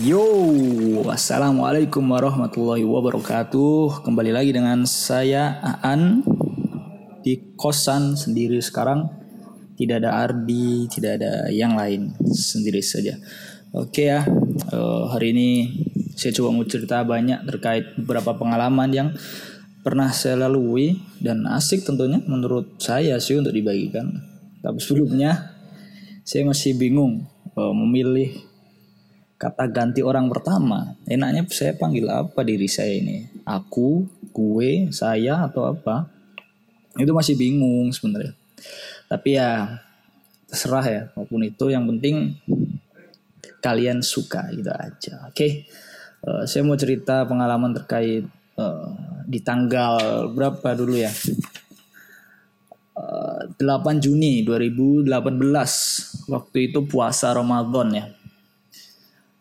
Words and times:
Yo, 0.00 0.24
assalamualaikum 1.04 2.00
warahmatullahi 2.00 2.80
wabarakatuh. 2.80 4.00
Kembali 4.00 4.32
lagi 4.32 4.48
dengan 4.48 4.88
saya 4.88 5.60
Aan 5.60 6.24
di 7.20 7.52
kosan 7.60 8.16
sendiri 8.16 8.56
sekarang. 8.64 9.04
Tidak 9.76 10.00
ada 10.00 10.24
Ardi, 10.24 10.88
tidak 10.88 11.20
ada 11.20 11.52
yang 11.52 11.76
lain, 11.76 12.16
sendiri 12.24 12.80
saja. 12.80 13.20
Oke 13.76 14.08
ya, 14.08 14.24
uh, 14.72 15.12
hari 15.12 15.36
ini 15.36 15.48
saya 16.16 16.32
coba 16.40 16.56
mau 16.56 16.64
cerita 16.64 17.04
banyak 17.04 17.44
terkait 17.44 17.92
beberapa 18.00 18.32
pengalaman 18.32 18.88
yang 18.96 19.08
pernah 19.84 20.08
saya 20.08 20.48
lalui 20.48 21.04
dan 21.20 21.44
asik 21.44 21.84
tentunya 21.84 22.16
menurut 22.24 22.80
saya 22.80 23.20
sih 23.20 23.36
untuk 23.36 23.52
dibagikan. 23.52 24.08
Tapi 24.64 24.80
sebelumnya 24.80 25.52
saya 26.24 26.48
masih 26.48 26.80
bingung 26.80 27.28
uh, 27.60 27.76
memilih 27.76 28.51
kata 29.42 29.66
ganti 29.66 30.06
orang 30.06 30.30
pertama 30.30 30.94
enaknya 31.02 31.42
saya 31.50 31.74
panggil 31.74 32.06
apa 32.06 32.46
diri 32.46 32.70
saya 32.70 32.94
ini? 32.94 33.26
Aku 33.42 34.06
gue 34.30 34.86
saya 34.94 35.42
atau 35.42 35.66
apa? 35.66 36.06
Itu 36.94 37.10
masih 37.10 37.34
bingung 37.34 37.90
sebenarnya. 37.90 38.38
Tapi 39.10 39.34
ya 39.34 39.82
terserah 40.46 40.86
ya 40.86 41.02
maupun 41.18 41.42
itu 41.42 41.74
yang 41.74 41.90
penting 41.90 42.38
kalian 43.58 43.98
suka 43.98 44.46
gitu 44.54 44.70
aja. 44.70 45.26
Oke 45.26 45.34
okay? 45.34 45.50
uh, 46.22 46.42
eh, 46.42 46.44
saya 46.46 46.62
mau 46.62 46.78
cerita 46.78 47.26
pengalaman 47.26 47.74
terkait 47.74 48.22
uh, 48.54 48.94
di 49.26 49.42
tanggal 49.42 50.30
berapa 50.30 50.78
dulu 50.78 51.02
ya? 51.02 51.10
Uh, 52.94 53.42
eh, 53.58 53.58
8 53.58 53.98
Juni 53.98 54.46
2018 54.46 55.10
waktu 56.30 56.58
itu 56.70 56.86
puasa 56.86 57.34
Ramadan 57.34 57.90
ya 57.90 58.06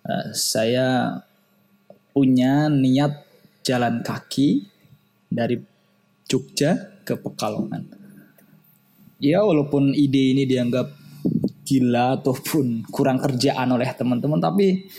Eh, 0.02 0.30
saya 0.34 1.22
punya 2.10 2.68
niat 2.68 3.22
jalan 3.62 4.02
kaki 4.02 4.66
dari 5.30 5.62
Jogja 6.26 7.02
ke 7.06 7.14
Pekalongan. 7.16 7.86
Ya 9.22 9.46
walaupun 9.46 9.94
ide 9.94 10.34
ini 10.34 10.50
dianggap 10.50 10.90
gila 11.62 12.18
ataupun 12.20 12.90
kurang 12.90 13.22
kerjaan 13.22 13.70
oleh 13.70 13.86
teman-teman, 13.94 14.42
tapi 14.42 14.90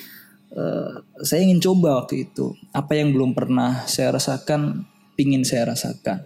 uh, 0.54 1.02
saya 1.20 1.42
ingin 1.42 1.58
coba 1.58 2.00
waktu 2.00 2.30
itu 2.30 2.54
apa 2.70 2.94
yang 2.94 3.10
belum 3.10 3.34
pernah 3.34 3.82
saya 3.90 4.14
rasakan, 4.14 4.86
ingin 5.18 5.42
saya 5.42 5.74
rasakan. 5.74 6.22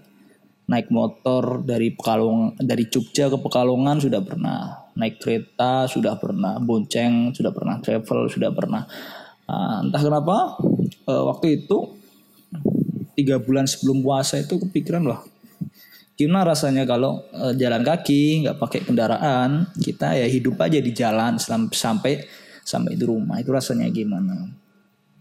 Naik 0.69 0.93
motor 0.93 1.65
dari 1.65 1.97
Pekalongan, 1.97 2.61
dari 2.61 2.85
Jogja 2.87 3.33
ke 3.33 3.41
Pekalongan 3.41 3.97
sudah 3.97 4.21
pernah 4.21 4.86
naik 4.97 5.21
kereta 5.21 5.85
sudah 5.87 6.17
pernah 6.17 6.57
bonceng 6.59 7.37
sudah 7.37 7.53
pernah 7.53 7.77
travel 7.79 8.27
sudah 8.33 8.51
pernah 8.51 8.83
uh, 9.47 9.85
entah 9.85 10.03
kenapa 10.03 10.57
uh, 11.07 11.23
waktu 11.31 11.63
itu 11.65 11.97
tiga 13.17 13.41
bulan 13.41 13.69
sebelum 13.69 14.01
puasa 14.01 14.41
itu 14.41 14.57
kepikiran 14.57 15.05
loh 15.05 15.21
gimana 16.17 16.57
rasanya 16.57 16.89
kalau 16.89 17.21
uh, 17.37 17.53
jalan 17.53 17.85
kaki 17.85 18.49
nggak 18.49 18.57
pakai 18.57 18.81
kendaraan 18.89 19.69
kita 19.77 20.17
ya 20.17 20.25
hidup 20.25 20.57
aja 20.65 20.81
di 20.81 20.97
jalan 20.97 21.37
sampai 21.37 22.25
sampai 22.67 22.99
di 22.99 23.05
rumah 23.07 23.39
itu 23.39 23.55
rasanya 23.55 23.87
gimana. 23.95 24.51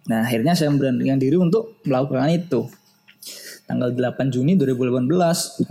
Nah 0.10 0.20
akhirnya 0.26 0.58
saya 0.58 0.74
memberanikan 0.74 1.22
diri 1.22 1.38
untuk 1.38 1.78
melakukan 1.86 2.34
itu. 2.34 2.66
Tanggal 3.70 3.94
8 3.94 4.34
Juni 4.34 4.58
2018 4.58 5.10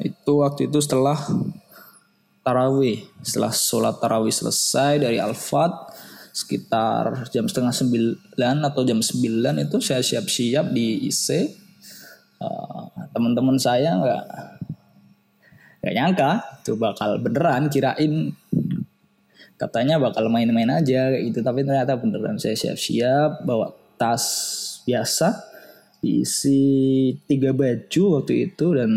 itu 0.03 0.33
waktu 0.39 0.71
itu 0.71 0.79
setelah 0.83 1.19
tarawih. 2.45 3.03
Setelah 3.25 3.51
sholat 3.51 3.97
tarawih 3.99 4.31
selesai 4.31 5.01
dari 5.01 5.17
Al-Fat 5.17 5.97
sekitar 6.35 7.31
jam 7.33 7.49
setengah 7.49 7.73
sembilan 7.73 8.57
atau 8.69 8.83
jam 8.85 9.01
sembilan 9.01 9.65
itu 9.65 9.81
saya 9.81 10.05
siap-siap 10.05 10.71
di 10.71 11.09
IC. 11.09 11.27
Uh, 12.39 12.91
teman-teman 13.17 13.57
saya 13.57 13.97
nggak 13.97 14.25
nggak 15.81 15.95
nyangka 15.95 16.31
itu 16.61 16.73
bakal 16.81 17.21
beneran 17.21 17.69
kirain 17.69 18.33
katanya 19.55 20.03
bakal 20.03 20.27
main-main 20.33 20.67
aja 20.67 21.15
gitu 21.15 21.45
tapi 21.45 21.63
ternyata 21.63 21.95
beneran 21.95 22.41
saya 22.41 22.57
siap-siap 22.59 23.47
bawa 23.47 23.71
tas 23.95 24.25
biasa 24.83 25.45
diisi 26.03 27.15
tiga 27.29 27.55
baju 27.55 28.03
waktu 28.21 28.51
itu 28.51 28.67
dan 28.77 28.91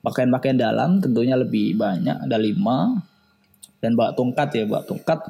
pakaian-pakaian 0.00 0.56
dalam 0.56 1.00
tentunya 1.00 1.36
lebih 1.36 1.76
banyak 1.76 2.26
ada 2.28 2.36
lima. 2.40 3.00
Dan 3.80 3.96
bawa 3.96 4.12
tongkat 4.12 4.48
ya 4.60 4.64
bawa 4.68 4.84
tongkat. 4.84 5.24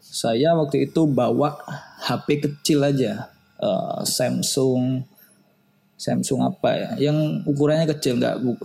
Saya 0.00 0.56
waktu 0.56 0.88
itu 0.88 1.04
bawa 1.04 1.52
HP 2.00 2.40
kecil 2.40 2.80
aja 2.80 3.28
uh, 3.60 4.00
Samsung 4.00 5.04
Samsung 5.98 6.40
apa 6.46 6.70
ya 6.78 7.10
yang 7.10 7.42
ukurannya 7.44 7.90
kecil 7.90 8.16
nggak 8.16 8.40
bu 8.40 8.56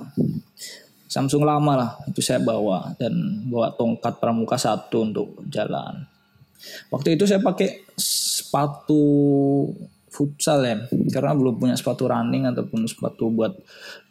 Samsung 1.11 1.43
lama 1.43 1.73
lah 1.75 1.91
itu 2.07 2.23
saya 2.23 2.39
bawa. 2.39 2.95
Dan 2.95 3.45
bawa 3.51 3.75
tongkat 3.75 4.23
pramuka 4.23 4.55
satu 4.55 5.03
untuk 5.03 5.43
jalan. 5.51 6.07
Waktu 6.89 7.19
itu 7.19 7.27
saya 7.27 7.43
pakai 7.43 7.83
sepatu 7.99 9.03
futsal 10.13 10.61
ya 10.61 10.77
karena 11.09 11.33
belum 11.33 11.57
punya 11.57 11.75
sepatu 11.75 12.05
running 12.05 12.45
ataupun 12.45 12.85
sepatu 12.85 13.33
buat 13.33 13.57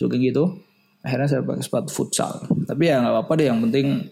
jogging 0.03 0.35
gitu 0.35 0.59
akhirnya 1.03 1.29
saya 1.29 1.43
pakai 1.43 1.63
sepatu 1.63 1.91
futsal. 1.91 2.47
Tapi 2.47 2.83
ya 2.89 3.03
nggak 3.03 3.13
apa-apa 3.13 3.33
deh 3.39 3.47
yang 3.51 3.61
penting 3.69 4.09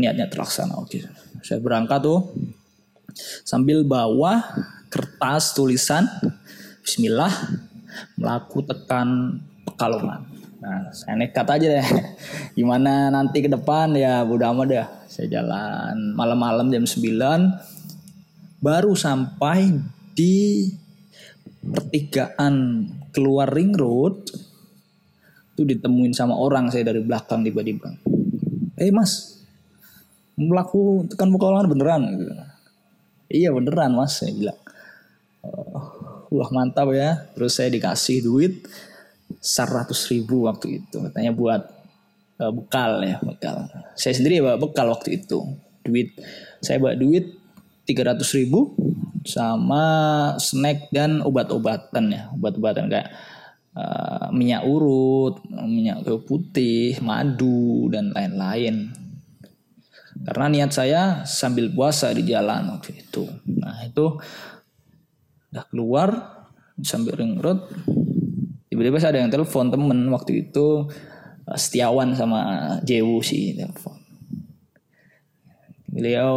niatnya 0.00 0.26
terlaksana 0.32 0.74
oke. 0.80 0.98
Saya 1.44 1.60
berangkat 1.60 2.00
tuh 2.02 2.32
sambil 3.44 3.84
bawa 3.84 4.40
kertas 4.88 5.52
tulisan 5.52 6.08
Bismillah 6.80 7.30
melaku 8.16 8.64
tekan 8.64 9.38
Pekalongan. 9.62 10.26
Nah 10.58 10.90
saya 10.90 11.14
nekat 11.14 11.46
aja 11.46 11.66
deh. 11.78 11.88
Gimana 12.58 13.12
nanti 13.12 13.44
ke 13.44 13.48
depan? 13.52 13.94
Ya 13.94 14.24
udah 14.26 14.50
amat 14.50 14.66
deh 14.66 14.88
saya 15.12 15.28
jalan 15.28 16.16
malam-malam 16.16 16.72
jam 16.72 16.88
9 16.88 18.64
baru 18.64 18.96
sampai 18.96 19.76
di 20.16 20.72
pertigaan 21.60 22.88
keluar 23.12 23.52
ring 23.52 23.76
road 23.76 24.24
itu 25.52 25.62
ditemuin 25.68 26.16
sama 26.16 26.32
orang 26.32 26.72
saya 26.72 26.88
dari 26.88 27.04
belakang 27.04 27.44
tiba-tiba. 27.44 27.92
Eh 28.80 28.88
mas. 28.88 29.44
Melaku 30.34 31.04
tekan 31.12 31.28
pekalongan 31.28 31.68
beneran. 31.68 32.02
Gitu. 32.16 32.34
iya 33.32 33.48
beneran 33.52 33.92
mas 33.92 34.16
saya 34.16 34.32
bilang. 34.32 34.58
Oh, 35.44 36.24
wah 36.32 36.48
mantap 36.48 36.88
ya. 36.96 37.28
Terus 37.36 37.52
saya 37.52 37.68
dikasih 37.68 38.24
duit 38.24 38.64
seratus 39.40 40.08
ribu 40.08 40.48
waktu 40.48 40.80
itu. 40.80 40.96
Katanya 41.04 41.36
buat 41.36 41.62
uh, 42.40 42.52
bekal 42.52 43.04
ya 43.04 43.20
bekal. 43.20 43.68
Saya 43.92 44.16
sendiri 44.16 44.40
bawa 44.40 44.56
bekal 44.56 44.88
waktu 44.88 45.20
itu. 45.20 45.44
Duit. 45.84 46.16
Saya 46.64 46.80
bawa 46.80 46.96
duit 46.96 47.28
tiga 47.84 48.08
ratus 48.08 48.32
ribu 48.32 48.72
sama 49.28 49.84
snack 50.40 50.88
dan 50.88 51.20
obat-obatan 51.20 52.08
ya. 52.08 52.22
Obat-obatan 52.32 52.88
kayak 52.88 53.12
uh, 53.76 54.28
minyak 54.32 54.64
urut, 54.64 55.40
minyak 55.48 56.04
putih, 56.24 56.96
madu 57.00 57.88
dan 57.92 58.12
lain-lain. 58.12 58.92
Karena 60.22 60.46
niat 60.46 60.70
saya 60.70 61.02
sambil 61.26 61.72
puasa 61.72 62.12
di 62.14 62.22
jalan 62.22 62.78
waktu 62.78 63.02
itu. 63.02 63.26
Nah 63.58 63.82
itu 63.82 64.20
udah 65.52 65.64
keluar 65.68 66.08
sambil 66.80 67.18
ring. 67.18 67.40
Tiba-tiba 68.72 68.96
saya 68.96 69.18
ada 69.18 69.20
yang 69.26 69.32
telepon 69.32 69.68
temen 69.68 69.98
waktu 70.08 70.48
itu 70.48 70.88
uh, 71.44 71.58
Setiawan 71.58 72.16
sama 72.16 72.40
Jewu 72.86 73.20
sih 73.20 73.56
telepon. 73.56 73.98
Beliau 75.92 76.36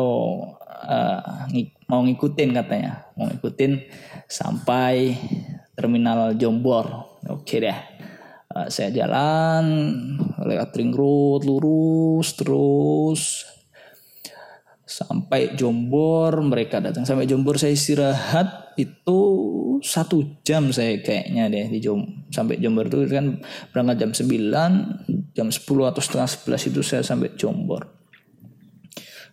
uh, 0.68 1.48
mau 1.88 2.04
ngikutin 2.04 2.52
katanya, 2.52 3.08
mau 3.16 3.32
ngikutin 3.32 3.88
sampai 4.28 5.16
terminal 5.78 6.36
Jombor 6.36 7.15
Oke 7.30 7.58
deh. 7.58 7.80
Uh, 8.56 8.70
saya 8.70 8.94
jalan 8.94 9.66
lewat 10.46 10.72
ring 10.78 10.94
road 10.94 11.44
lurus 11.44 12.38
terus. 12.38 13.22
Sampai 14.86 15.58
Jombor 15.58 16.40
mereka 16.46 16.78
datang. 16.78 17.04
Sampai 17.04 17.26
Jombor 17.26 17.58
saya 17.58 17.74
istirahat 17.74 18.78
itu 18.78 19.20
satu 19.80 20.44
jam 20.44 20.70
saya 20.70 21.00
kayaknya 21.00 21.48
deh 21.48 21.72
di 21.72 21.80
Jom 21.80 22.28
sampai 22.28 22.60
Jombor 22.60 22.92
itu 22.92 23.08
kan 23.08 23.40
berangkat 23.72 24.04
jam 24.04 24.12
9 24.12 25.32
jam 25.32 25.48
10 25.48 25.64
atau 25.64 26.02
setengah 26.04 26.28
11 26.28 26.70
itu 26.76 26.82
saya 26.84 27.02
sampai 27.02 27.34
Jombor. 27.40 27.88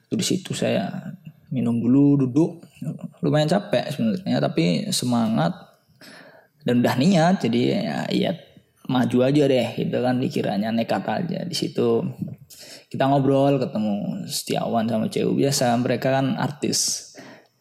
Itu 0.07 0.15
di 0.15 0.25
situ 0.25 0.55
saya 0.55 0.89
minum 1.53 1.79
dulu 1.79 2.27
duduk. 2.27 2.65
Lumayan 3.23 3.51
capek 3.51 3.93
sebenarnya 3.93 4.39
tapi 4.41 4.89
semangat 4.91 5.72
dan 6.63 6.83
udah 6.83 6.95
niat 6.99 7.43
jadi 7.43 7.61
ya, 7.61 7.99
ya 8.11 8.33
maju 8.91 9.19
aja 9.23 9.47
deh 9.47 9.69
gitu 9.79 9.99
kan 10.03 10.19
pikirannya 10.19 10.71
nekat 10.75 11.05
aja. 11.07 11.47
Di 11.47 11.55
situ 11.55 12.03
kita 12.91 13.07
ngobrol 13.09 13.63
ketemu 13.63 14.27
Setiawan 14.27 14.85
sama 14.91 15.07
Cewu 15.07 15.39
biasa. 15.39 15.79
Mereka 15.79 16.09
kan 16.11 16.27
artis 16.37 17.13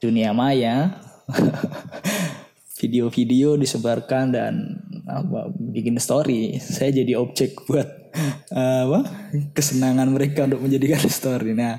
dunia 0.01 0.33
maya. 0.33 0.97
Video-video 2.81 3.61
disebarkan 3.61 4.33
dan 4.33 4.53
apa 5.05 5.53
bikin 5.53 6.01
story. 6.01 6.57
Saya 6.57 6.89
jadi 6.89 7.13
objek 7.13 7.69
buat 7.69 7.85
apa 8.51 8.99
kesenangan 9.53 10.09
mereka 10.09 10.49
untuk 10.49 10.65
menjadikan 10.65 11.05
story. 11.21 11.53
Nah, 11.53 11.77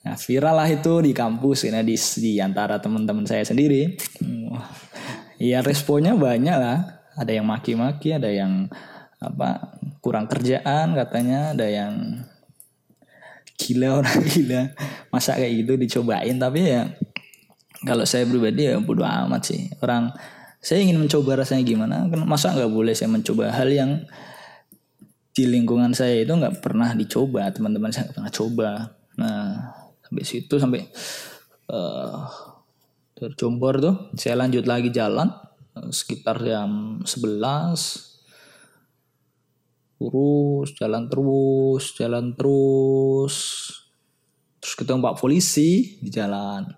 nah 0.00 0.16
viral 0.16 0.56
lah 0.56 0.68
itu 0.72 1.04
di 1.04 1.12
kampus 1.12 1.68
ini 1.68 1.84
di, 1.84 1.96
di 2.24 2.32
antara 2.40 2.80
teman-teman 2.80 3.28
saya 3.28 3.44
sendiri 3.44 4.00
ya 5.40 5.64
responnya 5.64 6.12
banyak 6.14 6.56
lah. 6.56 7.00
Ada 7.16 7.40
yang 7.40 7.48
maki-maki 7.48 8.14
ada 8.14 8.28
yang 8.28 8.68
apa 9.20 9.76
kurang 10.00 10.24
kerjaan 10.28 10.96
katanya 10.96 11.52
ada 11.52 11.66
yang 11.66 12.24
gila 13.56 13.88
orang 14.04 14.20
gila. 14.28 14.62
Masa 15.08 15.40
kayak 15.40 15.64
gitu 15.64 15.72
dicobain? 15.80 16.36
Tapi 16.36 16.60
ya 16.60 16.92
kalau 17.88 18.04
saya 18.04 18.28
pribadi 18.28 18.68
ya 18.68 18.76
bodo 18.78 19.02
amat 19.02 19.42
sih. 19.42 19.72
Orang 19.80 20.12
saya 20.60 20.84
ingin 20.84 21.00
mencoba 21.00 21.40
rasanya 21.40 21.64
gimana? 21.64 22.04
Masa 22.28 22.52
nggak 22.52 22.70
boleh 22.70 22.92
saya 22.92 23.08
mencoba 23.08 23.48
hal 23.48 23.72
yang 23.72 24.04
di 25.30 25.48
lingkungan 25.48 25.96
saya 25.96 26.20
itu 26.20 26.32
nggak 26.36 26.60
pernah 26.60 26.92
dicoba 26.92 27.48
teman-teman 27.48 27.88
saya 27.88 28.08
nggak 28.08 28.16
pernah 28.20 28.32
coba. 28.32 28.70
Nah 29.16 29.40
sampai 30.04 30.24
situ 30.26 30.54
sampai 30.60 30.84
uh, 31.70 32.49
terjombor 33.20 33.84
tuh 33.84 33.94
saya 34.16 34.40
lanjut 34.40 34.64
lagi 34.64 34.88
jalan 34.88 35.28
uh, 35.76 35.92
sekitar 35.92 36.40
jam 36.40 37.04
11 37.04 38.10
terus 40.00 40.68
jalan 40.80 41.04
terus 41.12 41.84
jalan 42.00 42.32
terus. 42.32 43.36
Terus 44.60 44.74
ketemu 44.76 45.04
pak 45.04 45.16
polisi 45.20 46.00
di 46.00 46.08
jalan. 46.08 46.68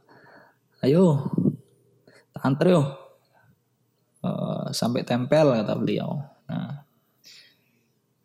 Ayo 0.83 1.31
antre 2.43 2.75
yo 2.75 2.83
uh, 4.27 4.67
sampai 4.75 5.07
tempel 5.07 5.55
kata 5.55 5.75
beliau. 5.79 6.19
Nah 6.51 6.83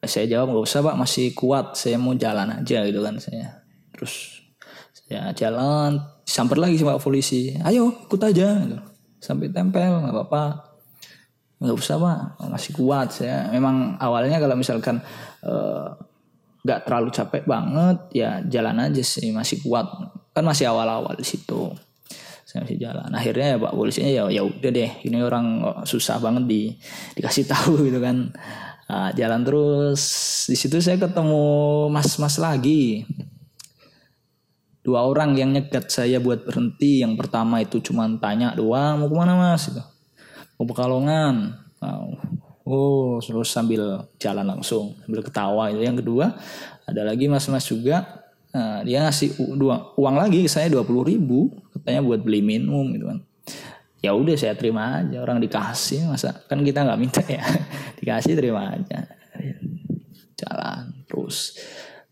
saya 0.02 0.26
jawab 0.26 0.54
nggak 0.54 0.66
usah 0.66 0.82
pak 0.82 0.98
masih 0.98 1.34
kuat. 1.38 1.78
Saya 1.78 2.02
mau 2.02 2.18
jalan 2.18 2.50
aja 2.58 2.82
gitu 2.86 3.02
kan 3.02 3.22
saya. 3.22 3.62
Terus 3.94 4.42
saya 4.94 5.30
jalan 5.38 6.02
sampai 6.28 6.60
lagi 6.60 6.76
sama 6.76 7.00
polisi. 7.00 7.56
Ayo 7.64 8.04
ikut 8.04 8.20
aja. 8.20 8.60
Sampai 9.24 9.48
tempel 9.48 10.04
nggak 10.04 10.12
apa-apa. 10.12 10.44
Nggak 11.64 11.76
usah 11.80 11.96
pak. 11.96 12.20
Masih 12.52 12.72
kuat 12.76 13.08
saya. 13.16 13.48
Memang 13.56 13.96
awalnya 13.98 14.38
kalau 14.44 14.60
misalkan 14.60 15.00
uh, 15.48 15.96
nggak 16.68 16.84
terlalu 16.84 17.10
capek 17.16 17.48
banget 17.48 17.98
ya 18.12 18.44
jalan 18.44 18.76
aja 18.84 19.00
sih. 19.00 19.32
Masih 19.32 19.64
kuat. 19.64 19.88
Kan 20.36 20.44
masih 20.44 20.68
awal-awal 20.68 21.16
di 21.16 21.24
situ. 21.24 21.72
Saya 22.44 22.68
masih 22.68 22.76
jalan. 22.76 23.08
Akhirnya 23.16 23.56
ya 23.56 23.58
pak 23.58 23.74
polisinya 23.74 24.12
ya 24.12 24.24
ya 24.28 24.44
udah 24.44 24.72
deh. 24.76 24.92
Ini 25.08 25.24
orang 25.24 25.64
susah 25.88 26.20
banget 26.20 26.44
di 26.44 26.62
dikasih 27.16 27.48
tahu 27.56 27.88
gitu 27.88 28.04
kan. 28.04 28.36
Nah, 28.88 29.12
jalan 29.16 29.48
terus. 29.48 30.04
Di 30.52 30.60
situ 30.60 30.76
saya 30.84 31.00
ketemu 31.00 31.88
mas-mas 31.88 32.36
lagi 32.36 33.08
dua 34.88 35.04
orang 35.04 35.36
yang 35.36 35.52
nyegat 35.52 35.92
saya 35.92 36.24
buat 36.24 36.48
berhenti. 36.48 37.04
Yang 37.04 37.20
pertama 37.20 37.60
itu 37.60 37.84
cuma 37.84 38.08
tanya 38.24 38.56
doang 38.56 39.04
mau 39.04 39.12
ke 39.12 39.16
mana 39.20 39.36
mas? 39.36 39.68
Gitu. 39.68 39.84
mau 40.56 40.66
pekalongan. 40.66 41.60
Oh 42.64 43.20
terus 43.20 43.52
sambil 43.52 44.08
jalan 44.20 44.48
langsung 44.48 44.96
sambil 45.04 45.24
ketawa 45.24 45.72
itu 45.72 45.84
yang 45.84 45.96
kedua 45.96 46.36
ada 46.88 47.04
lagi 47.04 47.28
mas-mas 47.28 47.68
juga. 47.68 48.24
Nah, 48.56 48.82
dia 48.82 49.04
ngasih 49.04 49.38
dua, 49.60 49.92
uang 50.00 50.16
lagi 50.18 50.48
saya 50.48 50.72
dua 50.72 50.82
puluh 50.82 51.04
ribu 51.04 51.52
katanya 51.76 52.02
buat 52.02 52.24
beli 52.24 52.40
minum 52.42 52.90
gitu 52.96 53.12
kan. 53.12 53.20
Ya 54.00 54.16
udah 54.16 54.34
saya 54.40 54.56
terima 54.56 55.04
aja. 55.04 55.20
Orang 55.20 55.44
dikasih 55.44 56.08
masa? 56.10 56.32
Kan 56.48 56.64
kita 56.64 56.88
nggak 56.88 57.00
minta 57.00 57.22
ya. 57.28 57.44
Dikasih 58.00 58.40
terima 58.40 58.72
aja. 58.72 59.04
Jalan 60.40 61.06
terus. 61.06 61.60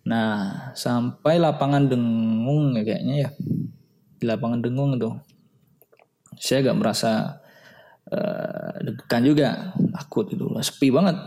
Nah 0.06 0.70
sampai 0.78 1.42
lapangan 1.42 1.90
dengung 1.90 2.78
ya 2.78 2.84
kayaknya 2.86 3.16
ya. 3.26 3.30
Di 4.22 4.26
lapangan 4.30 4.62
dengung 4.62 4.98
itu. 4.98 5.10
Saya 6.36 6.68
gak 6.68 6.78
merasa 6.78 7.42
uh, 8.12 8.74
deg-degan 8.86 9.24
juga. 9.26 9.50
Takut 9.94 10.30
itu 10.30 10.46
sepi 10.62 10.94
banget. 10.94 11.18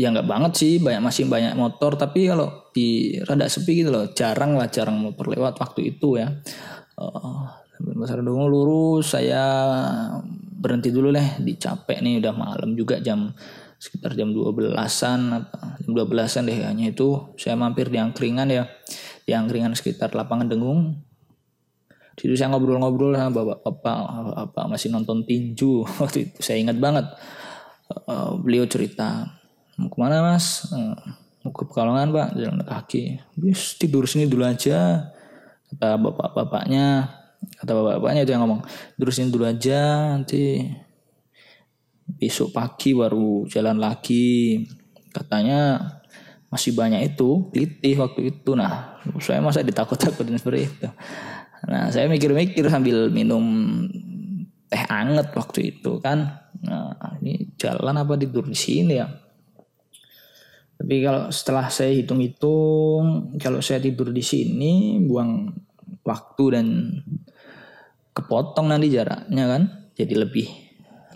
Ya 0.00 0.08
nggak 0.08 0.32
banget 0.32 0.52
sih 0.56 0.72
banyak 0.80 1.02
masih 1.04 1.28
banyak 1.28 1.56
motor. 1.56 1.96
Tapi 1.96 2.28
kalau 2.28 2.72
di 2.72 3.16
rada 3.24 3.48
sepi 3.48 3.84
gitu 3.84 3.90
loh. 3.92 4.12
Jarang 4.12 4.56
lah 4.56 4.68
jarang 4.68 5.00
motor 5.00 5.28
lewat 5.28 5.60
waktu 5.60 5.96
itu 5.96 6.20
ya. 6.20 6.28
Uh, 7.00 7.48
Pasar 7.80 8.20
Dungu 8.20 8.44
lurus 8.48 9.16
saya 9.16 9.40
berhenti 10.60 10.92
dulu 10.92 11.12
deh. 11.12 11.40
Di 11.40 11.56
capek 11.56 12.04
nih 12.04 12.20
udah 12.20 12.32
malam 12.36 12.76
juga 12.76 13.00
jam 13.00 13.32
sekitar 13.80 14.12
jam 14.12 14.28
12-an 14.36 15.20
jam 15.80 15.90
12-an 15.90 16.44
deh 16.44 16.58
hanya 16.60 16.92
itu. 16.92 17.32
Saya 17.40 17.56
mampir 17.56 17.88
di 17.88 17.96
angkringan 17.96 18.52
ya. 18.52 18.68
Di 19.24 19.32
angkringan 19.32 19.72
sekitar 19.72 20.12
lapangan 20.12 20.52
Dengung. 20.52 21.00
Situ 22.20 22.36
saya 22.36 22.52
ngobrol-ngobrol 22.52 23.16
sama 23.16 23.32
bapak-bapak 23.32 23.96
apa 24.36 24.60
masih 24.68 24.92
nonton 24.92 25.24
tinju 25.24 25.88
waktu 26.04 26.28
itu. 26.28 26.36
Saya 26.44 26.60
ingat 26.60 26.76
banget. 26.76 27.08
Uh, 27.90 28.36
beliau 28.36 28.68
cerita 28.68 29.40
mau 29.80 29.88
ke 29.88 29.96
mana 29.96 30.20
mas? 30.20 30.68
Eh, 30.68 30.94
mau 31.40 31.50
ke 31.56 31.64
Pekalongan 31.64 32.12
pak. 32.12 32.28
Jalan 32.36 32.60
kaki 32.60 33.24
bis 33.40 33.80
tidur 33.80 34.04
sini 34.04 34.28
dulu 34.28 34.44
aja 34.44 35.08
kata 35.72 35.96
bapak-bapaknya. 35.96 37.08
Kata 37.56 37.72
bapak-bapaknya 37.72 38.28
itu 38.28 38.32
yang 38.36 38.44
ngomong 38.44 38.68
tidur 39.00 39.10
sini 39.16 39.32
dulu 39.32 39.48
aja 39.48 40.12
nanti 40.12 40.68
besok 42.18 42.56
pagi 42.56 42.96
baru 42.96 43.46
jalan 43.46 43.78
lagi. 43.78 44.64
Katanya 45.10 45.78
masih 46.50 46.74
banyak 46.74 47.14
itu 47.14 47.50
litih 47.54 48.02
waktu 48.02 48.34
itu. 48.34 48.58
Nah 48.58 48.98
saya 49.22 49.38
masa 49.38 49.62
ditakut-takutin 49.62 50.38
seperti 50.38 50.60
itu. 50.66 50.88
Nah 51.70 51.92
saya 51.92 52.10
mikir-mikir 52.10 52.66
sambil 52.66 53.12
minum 53.12 53.44
teh 54.70 54.84
anget 54.90 55.30
waktu 55.34 55.78
itu 55.78 55.98
kan. 56.02 56.50
Nah 56.62 57.18
ini 57.22 57.54
jalan 57.58 57.98
apa 57.98 58.18
tidur 58.18 58.46
di 58.46 58.58
sini 58.58 58.94
ya? 58.98 59.06
Tapi 60.80 61.04
kalau 61.04 61.28
setelah 61.28 61.68
saya 61.68 61.92
hitung-hitung, 61.92 63.36
kalau 63.36 63.60
saya 63.60 63.84
tidur 63.84 64.16
di 64.16 64.24
sini, 64.24 64.96
buang 65.04 65.52
waktu 66.00 66.44
dan 66.56 66.66
kepotong 68.16 68.72
nanti 68.72 68.88
jaraknya 68.88 69.44
kan, 69.44 69.62
jadi 69.92 70.24
lebih 70.24 70.48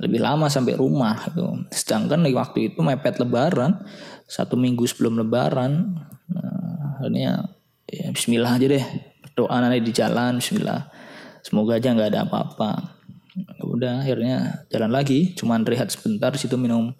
lebih 0.05 0.21
lama 0.21 0.47
sampai 0.53 0.77
rumah 0.77 1.17
itu. 1.25 1.45
Sedangkan 1.73 2.21
di 2.21 2.37
waktu 2.37 2.73
itu 2.73 2.85
mepet 2.85 3.17
Lebaran, 3.19 3.81
satu 4.29 4.55
minggu 4.55 4.85
sebelum 4.85 5.17
Lebaran, 5.25 5.97
nah, 6.29 7.01
akhirnya 7.01 7.49
ya 7.89 8.13
Bismillah 8.13 8.61
aja 8.61 8.67
deh, 8.69 8.85
berdoa 9.25 9.57
nanti 9.59 9.81
di 9.81 9.93
jalan, 9.97 10.39
Bismillah. 10.39 10.93
Semoga 11.41 11.81
aja 11.81 11.93
nggak 11.93 12.11
ada 12.13 12.21
apa-apa. 12.29 12.71
Ya 13.35 13.63
udah 13.65 13.95
akhirnya 14.05 14.67
jalan 14.71 14.93
lagi, 14.93 15.33
cuman 15.35 15.67
rehat 15.67 15.91
sebentar, 15.91 16.31
situ 16.37 16.55
minum 16.55 16.95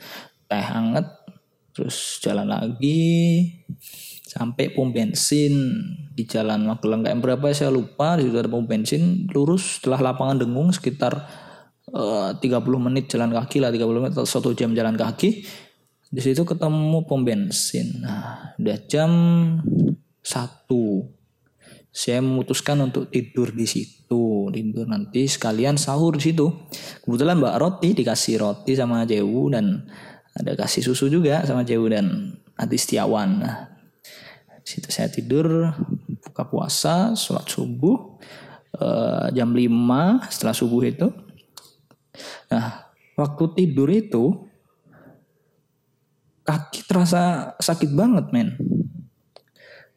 teh 0.49 0.61
hangat, 0.61 1.07
terus 1.75 2.19
jalan 2.25 2.49
lagi 2.51 3.51
sampai 4.35 4.75
pom 4.75 4.91
bensin 4.91 5.55
di 6.11 6.27
jalan 6.27 6.67
Magelang 6.67 7.07
KM 7.07 7.23
berapa 7.23 7.55
saya 7.55 7.71
lupa 7.71 8.19
di 8.19 8.27
situ 8.27 8.35
ada 8.35 8.51
pom 8.51 8.67
bensin 8.67 9.31
lurus 9.31 9.79
setelah 9.79 10.11
lapangan 10.11 10.43
dengung 10.43 10.75
sekitar 10.75 11.23
30 11.95 12.43
menit 12.83 13.07
jalan 13.07 13.31
kaki 13.31 13.63
lah 13.63 13.71
30 13.71 14.03
menit 14.03 14.13
atau 14.19 14.27
satu 14.27 14.51
jam 14.53 14.75
jalan 14.75 14.99
kaki. 14.99 15.47
Di 16.11 16.21
situ 16.23 16.43
ketemu 16.43 17.07
pom 17.07 17.23
bensin. 17.23 18.03
Nah 18.03 18.55
udah 18.59 18.79
jam 18.91 19.11
satu. 20.19 21.07
Saya 21.95 22.19
memutuskan 22.19 22.83
untuk 22.83 23.07
tidur 23.15 23.55
di 23.55 23.67
situ. 23.71 24.51
Tidur 24.51 24.91
nanti 24.91 25.31
sekalian 25.31 25.79
sahur 25.79 26.19
di 26.19 26.35
situ. 26.35 26.51
Kebetulan 27.07 27.39
mbak 27.39 27.59
roti 27.63 27.95
dikasih 27.95 28.43
roti 28.43 28.75
sama 28.75 29.07
Jewu 29.07 29.55
dan 29.55 29.87
ada 30.35 30.59
kasih 30.59 30.83
susu 30.83 31.07
juga 31.07 31.47
sama 31.47 31.63
Jauh 31.63 31.87
dan 31.87 32.35
Adi 32.59 32.75
Setiawan. 32.75 33.31
Nah 33.39 33.57
situ 34.67 34.91
saya 34.91 35.13
tidur 35.13 35.71
buka 36.25 36.43
puasa 36.49 37.15
sholat 37.15 37.47
subuh 37.47 38.19
uh, 38.81 39.29
jam 39.31 39.53
5 39.53 40.33
setelah 40.33 40.57
subuh 40.57 40.83
itu 40.89 41.07
nah 42.51 42.85
waktu 43.15 43.45
tidur 43.55 43.89
itu 43.91 44.47
kaki 46.45 46.85
terasa 46.85 47.55
sakit 47.57 47.91
banget 47.97 48.29
men. 48.31 48.55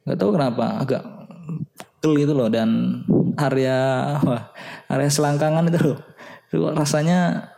Nggak 0.08 0.18
tahu 0.18 0.30
kenapa 0.34 0.80
agak 0.80 1.04
pegel 2.00 2.12
gitu 2.24 2.34
loh 2.34 2.48
dan 2.48 3.04
area 3.36 3.78
wah, 4.24 4.56
area 4.88 5.10
selangkangan 5.12 5.68
itu 5.68 5.80
loh. 5.94 6.00
Itu 6.48 6.64
rasanya 6.72 7.52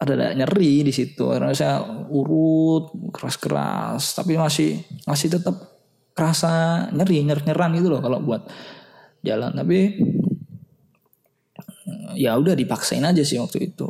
ada 0.00 0.32
nyeri 0.32 0.84
di 0.84 0.92
situ 0.92 1.28
karena 1.28 1.52
saya 1.52 1.84
urut 2.08 3.12
keras-keras 3.12 4.16
tapi 4.16 4.36
masih 4.40 4.80
masih 5.04 5.28
tetap 5.28 5.56
kerasa 6.16 6.88
nyeri 6.92 7.20
nyer 7.24 7.40
nyeran 7.44 7.76
gitu 7.76 7.88
loh 7.88 8.00
kalau 8.04 8.20
buat 8.20 8.44
jalan. 9.24 9.56
Tapi 9.56 9.96
ya 12.16 12.34
udah 12.38 12.54
dipaksain 12.54 13.02
aja 13.02 13.22
sih 13.22 13.38
waktu 13.38 13.72
itu. 13.72 13.88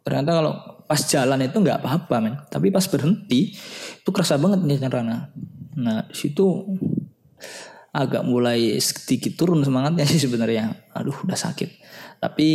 Ternyata 0.00 0.30
kalau 0.42 0.54
pas 0.84 1.00
jalan 1.06 1.38
itu 1.44 1.56
nggak 1.60 1.78
apa-apa 1.82 2.16
men. 2.18 2.34
Tapi 2.50 2.72
pas 2.74 2.84
berhenti 2.88 3.54
itu 4.00 4.10
kerasa 4.10 4.40
banget 4.40 4.64
nih 4.64 4.78
Rana 4.90 5.30
nah 5.70 6.02
di 6.02 6.16
situ 6.18 6.66
agak 7.94 8.26
mulai 8.26 8.76
sedikit 8.82 9.38
turun 9.38 9.62
semangatnya 9.62 10.06
sih 10.06 10.22
sebenarnya. 10.22 10.74
Aduh 10.94 11.14
udah 11.26 11.38
sakit. 11.38 11.70
Tapi 12.22 12.48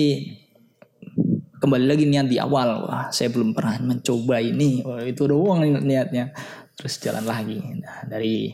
kembali 1.59 1.85
lagi 1.87 2.05
niat 2.07 2.27
di 2.27 2.37
awal. 2.39 2.87
Wah 2.87 3.07
saya 3.11 3.31
belum 3.31 3.51
pernah 3.51 3.79
mencoba 3.83 4.39
ini. 4.39 4.83
Wah, 4.83 5.03
itu 5.03 5.27
doang 5.27 5.63
niatnya. 5.63 6.31
Terus 6.75 6.99
jalan 7.03 7.23
lagi. 7.27 7.59
Nah 7.59 8.07
dari 8.07 8.51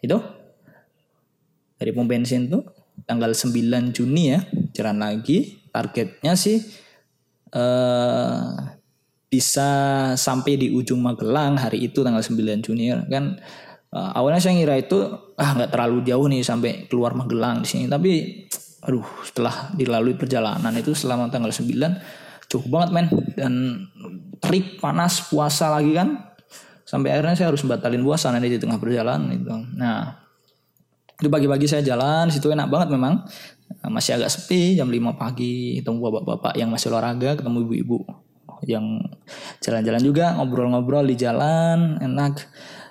itu 0.00 0.18
dari 1.78 1.90
pom 1.94 2.08
bensin 2.10 2.50
tuh 2.50 2.64
tanggal 3.06 3.30
9 3.30 3.94
Juni 3.94 4.34
ya 4.34 4.40
jalan 4.74 4.98
lagi 4.98 5.67
targetnya 5.78 6.34
sih 6.34 6.58
eh, 7.54 8.42
bisa 9.28 9.70
sampai 10.16 10.56
di 10.56 10.72
ujung 10.72 11.04
Magelang 11.04 11.60
hari 11.60 11.84
itu 11.84 12.00
tanggal 12.00 12.24
9 12.24 12.64
Juni 12.64 12.88
kan. 13.12 13.36
Uh, 13.88 14.12
awalnya 14.12 14.36
saya 14.36 14.52
ngira 14.52 14.76
itu 14.76 15.00
ah 15.40 15.56
nggak 15.56 15.72
terlalu 15.72 16.04
jauh 16.04 16.28
nih 16.28 16.44
sampai 16.44 16.88
keluar 16.88 17.12
Magelang 17.12 17.64
di 17.64 17.68
sini. 17.68 17.84
Tapi 17.88 18.44
aduh 18.84 19.04
setelah 19.24 19.72
dilalui 19.76 20.16
perjalanan 20.16 20.72
itu 20.76 20.96
selama 20.96 21.28
tanggal 21.28 21.52
9 21.52 21.68
cukup 22.48 22.68
banget 22.68 22.90
men. 22.92 23.06
Dan 23.36 23.52
terik 24.40 24.80
panas 24.80 25.28
puasa 25.28 25.68
lagi 25.72 25.92
kan. 25.92 26.32
Sampai 26.88 27.12
akhirnya 27.12 27.36
saya 27.36 27.52
harus 27.52 27.60
batalin 27.68 28.00
puasa 28.00 28.32
nanti 28.32 28.48
di 28.48 28.56
tengah 28.56 28.80
perjalanan 28.80 29.28
itu. 29.28 29.52
Nah 29.76 30.24
itu 31.18 31.28
pagi-pagi 31.28 31.66
saya 31.68 31.82
jalan 31.84 32.32
situ 32.32 32.48
enak 32.48 32.70
banget 32.70 32.94
memang 32.94 33.28
masih 33.88 34.20
agak 34.20 34.30
sepi 34.32 34.76
jam 34.76 34.90
5 34.90 35.20
pagi 35.20 35.80
ketemu 35.80 35.98
bapak-bapak 36.10 36.54
yang 36.58 36.68
masih 36.68 36.92
olahraga 36.92 37.38
ketemu 37.38 37.64
ibu-ibu 37.64 37.98
yang 38.66 38.98
jalan-jalan 39.62 40.02
juga 40.02 40.34
ngobrol-ngobrol 40.38 41.06
di 41.06 41.14
jalan 41.14 42.00
enak. 42.02 42.48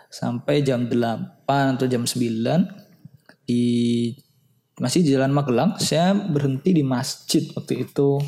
Sampai 0.07 0.63
jam 0.63 0.87
8 0.87 1.43
atau 1.75 1.85
jam 1.89 2.07
9 2.07 3.43
di 3.47 3.63
masih 4.77 5.01
di 5.01 5.09
Jalan 5.09 5.33
Magelang 5.33 5.75
saya 5.81 6.13
berhenti 6.13 6.71
di 6.71 6.83
masjid 6.85 7.43
waktu 7.57 7.83
itu. 7.89 8.21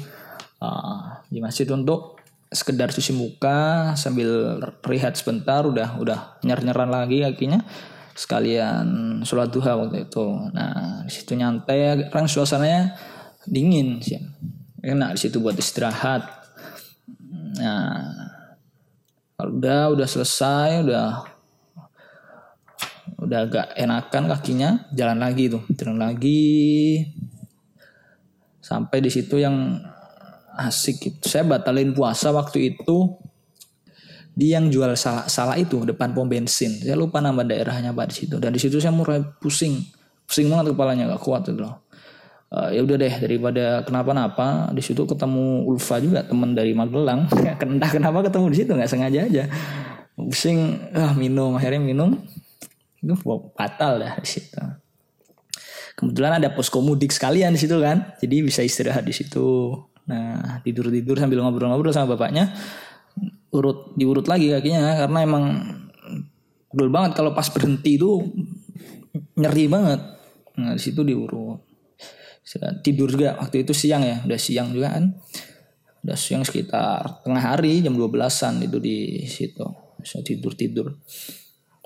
Uh, 0.60 1.24
di 1.32 1.40
masjid 1.40 1.64
untuk 1.72 2.20
sekedar 2.52 2.92
cuci 2.92 3.16
muka 3.16 3.94
sambil 3.96 4.60
rehat 4.84 5.16
sebentar 5.16 5.64
udah 5.64 5.96
udah 6.02 6.20
nyer-nyeran 6.44 6.92
lagi 6.92 7.24
kakinya 7.24 7.64
sekalian 8.20 9.20
sholat 9.24 9.48
duha 9.48 9.80
waktu 9.80 10.12
itu. 10.12 10.28
Nah 10.52 11.08
di 11.08 11.12
situ 11.12 11.40
nyantai 11.40 12.12
kan 12.12 12.28
suasananya 12.28 13.00
dingin 13.48 14.04
sih 14.04 14.20
enak 14.84 15.16
di 15.16 15.20
situ 15.24 15.40
buat 15.40 15.56
istirahat. 15.56 16.28
Nah 17.64 18.04
kalau 19.40 19.56
udah 19.56 19.96
udah 19.96 20.08
selesai 20.08 20.84
udah 20.84 21.08
udah 23.24 23.40
agak 23.48 23.68
enakan 23.80 24.24
kakinya 24.36 24.70
jalan 24.92 25.24
lagi 25.24 25.48
tuh. 25.48 25.64
Jalan 25.80 25.98
lagi. 26.04 27.00
Sampai 28.60 29.00
di 29.00 29.08
situ 29.08 29.40
yang 29.40 29.80
asik 30.60 31.00
gitu. 31.00 31.24
Saya 31.24 31.48
batalin 31.48 31.96
puasa 31.96 32.36
waktu 32.36 32.76
itu 32.76 33.16
di 34.40 34.56
yang 34.56 34.72
jual 34.72 34.96
salah 34.96 35.28
salah 35.28 35.60
itu 35.60 35.84
depan 35.84 36.16
pom 36.16 36.24
bensin. 36.24 36.72
Saya 36.80 36.96
lupa 36.96 37.20
nama 37.20 37.44
daerahnya 37.44 37.92
pak 37.92 38.16
di 38.16 38.16
situ. 38.24 38.40
Dan 38.40 38.56
di 38.56 38.60
situ 38.64 38.80
saya 38.80 38.96
mulai 38.96 39.20
pusing. 39.44 39.84
Pusing 40.24 40.48
banget 40.48 40.72
kepalanya 40.72 41.12
gak 41.12 41.22
kuat 41.28 41.44
itu 41.52 41.60
loh. 41.60 41.84
Uh, 42.50 42.72
ya 42.74 42.82
udah 42.82 42.98
deh 42.98 43.14
daripada 43.20 43.86
kenapa-napa 43.86 44.74
di 44.74 44.82
situ 44.82 45.06
ketemu 45.06 45.70
Ulfa 45.70 46.00
juga 46.00 46.24
teman 46.24 46.56
dari 46.56 46.72
Magelang. 46.72 47.28
Entah 47.60 47.92
kenapa 47.92 48.24
ketemu 48.32 48.46
di 48.48 48.58
situ? 48.64 48.72
Nggak 48.72 48.90
sengaja 48.90 49.20
aja. 49.28 49.44
Pusing 50.16 50.88
ah 50.96 51.12
minum. 51.20 51.60
Akhirnya 51.60 51.84
minum. 51.84 52.16
Itu 53.04 53.20
fatal 53.54 54.00
dah 54.00 54.14
di 54.24 54.30
situ. 54.40 54.56
Kebetulan 56.00 56.40
ada 56.40 56.48
posko 56.56 56.80
mudik 56.80 57.12
sekalian 57.12 57.52
di 57.52 57.60
situ 57.60 57.76
kan. 57.84 58.16
Jadi 58.24 58.36
bisa 58.40 58.64
istirahat 58.64 59.04
di 59.04 59.12
situ. 59.12 59.76
Nah 60.08 60.64
tidur 60.64 60.88
tidur 60.90 61.20
sambil 61.20 61.44
ngobrol-ngobrol 61.44 61.92
sama 61.92 62.16
bapaknya 62.16 62.56
urut 63.50 63.94
diurut 63.98 64.26
lagi 64.30 64.54
kakinya 64.54 65.06
karena 65.06 65.20
emang 65.26 65.44
dul 66.70 66.90
banget 66.94 67.18
kalau 67.18 67.34
pas 67.34 67.50
berhenti 67.50 67.98
itu 67.98 68.22
nyeri 69.38 69.66
banget. 69.66 70.02
Nah 70.60 70.76
di 70.78 70.82
situ 70.82 71.02
diurut. 71.02 71.66
Tidur 72.82 73.14
juga 73.14 73.38
waktu 73.38 73.62
itu 73.62 73.78
siang 73.78 74.02
ya 74.02 74.26
udah 74.26 74.40
siang 74.40 74.74
juga 74.74 74.98
kan. 74.98 75.06
Udah 76.00 76.18
siang 76.18 76.42
sekitar 76.42 77.22
tengah 77.22 77.44
hari 77.44 77.84
jam 77.84 77.94
12-an 77.94 78.64
itu 78.66 78.78
di 78.82 79.28
situ. 79.28 79.66
Bisa 80.00 80.24
tidur 80.24 80.56
tidur 80.56 80.96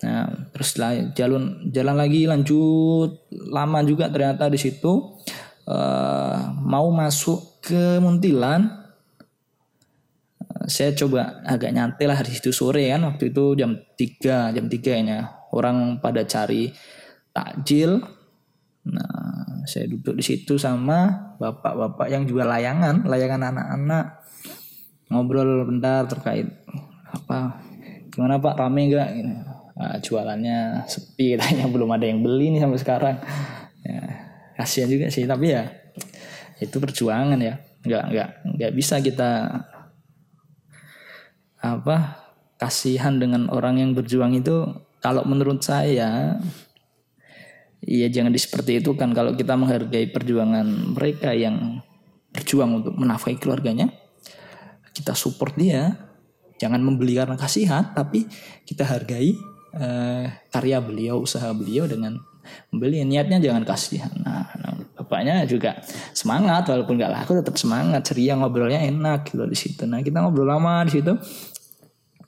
Nah, 0.04 0.52
terus 0.52 0.76
jalan 1.16 1.72
jalan 1.72 1.96
lagi 1.96 2.28
lanjut. 2.28 3.24
Lama 3.32 3.80
juga 3.88 4.12
ternyata 4.12 4.52
di 4.52 4.60
situ. 4.60 5.16
Uh, 5.64 6.40
mau 6.60 6.92
masuk 6.92 7.64
ke 7.64 8.04
Muntilan. 8.04 8.83
Saya 10.66 10.96
coba 10.96 11.44
agak 11.44 11.76
nyantai 11.76 12.06
lah 12.08 12.20
di 12.24 12.32
situ 12.32 12.56
sore 12.56 12.88
kan 12.88 13.04
waktu 13.04 13.36
itu 13.36 13.56
jam 13.60 13.76
3 13.76 14.56
jam 14.56 14.66
3 14.68 15.08
nya 15.08 15.20
orang 15.54 16.00
pada 16.00 16.26
cari 16.26 16.72
takjil. 17.34 18.02
Nah, 18.84 19.64
saya 19.64 19.88
duduk 19.88 20.20
di 20.20 20.24
situ 20.24 20.60
sama 20.60 21.32
bapak-bapak 21.40 22.12
yang 22.12 22.28
jual 22.28 22.44
layangan, 22.44 23.08
layangan 23.08 23.56
anak-anak. 23.56 24.06
Ngobrol 25.08 25.68
bentar 25.68 26.04
terkait 26.10 26.48
apa 27.08 27.64
gimana 28.12 28.42
Pak? 28.42 28.56
Rame 28.60 28.82
enggak 28.90 29.10
uh, 29.78 29.98
jualannya 30.02 30.84
sepi 30.90 31.38
katanya 31.38 31.70
belum 31.74 31.90
ada 31.94 32.06
yang 32.08 32.20
beli 32.20 32.52
nih 32.56 32.62
sampai 32.64 32.80
sekarang. 32.82 33.16
Ya, 33.84 34.02
kasihan 34.60 34.90
juga 34.90 35.08
sih 35.12 35.28
tapi 35.28 35.54
ya 35.54 35.70
itu 36.60 36.76
perjuangan 36.80 37.40
ya. 37.40 37.60
Nggak 37.84 38.04
nggak 38.12 38.30
nggak 38.58 38.72
bisa 38.76 39.00
kita 39.04 39.32
apa 41.64 42.20
kasihan 42.60 43.16
dengan 43.16 43.48
orang 43.48 43.80
yang 43.80 43.96
berjuang 43.96 44.36
itu 44.36 44.68
kalau 45.00 45.24
menurut 45.24 45.64
saya 45.64 46.38
ya 47.84 48.08
jangan 48.12 48.32
di 48.32 48.40
seperti 48.40 48.84
itu 48.84 48.96
kan 49.00 49.16
kalau 49.16 49.36
kita 49.36 49.56
menghargai 49.56 50.12
perjuangan 50.12 50.96
mereka 50.96 51.32
yang 51.32 51.80
berjuang 52.36 52.84
untuk 52.84 52.94
menafkahi 53.00 53.40
keluarganya 53.40 53.92
kita 54.92 55.16
support 55.16 55.56
dia 55.56 55.96
jangan 56.62 56.80
membeli 56.80 57.16
karena 57.16 57.36
kasihan 57.36 57.92
tapi 57.96 58.28
kita 58.64 58.86
hargai 58.86 59.36
uh, 59.76 60.26
karya 60.54 60.78
beliau, 60.80 61.22
usaha 61.22 61.50
beliau 61.52 61.90
dengan 61.90 62.22
membeli 62.70 63.08
niatnya 63.08 63.40
jangan 63.40 63.64
kasihan. 63.64 64.12
Nah, 64.20 64.48
nah, 64.60 64.76
bapaknya 65.00 65.48
juga 65.48 65.80
semangat 66.12 66.68
walaupun 66.70 67.00
nggak 67.00 67.12
laku 67.12 67.32
tetap 67.40 67.56
semangat, 67.58 68.04
ceria 68.06 68.38
ngobrolnya 68.38 68.84
enak 68.84 69.28
gitu 69.32 69.44
di 69.48 69.58
situ. 69.58 69.84
Nah 69.90 70.04
kita 70.04 70.22
ngobrol 70.22 70.48
lama 70.48 70.84
di 70.86 71.00
situ 71.00 71.14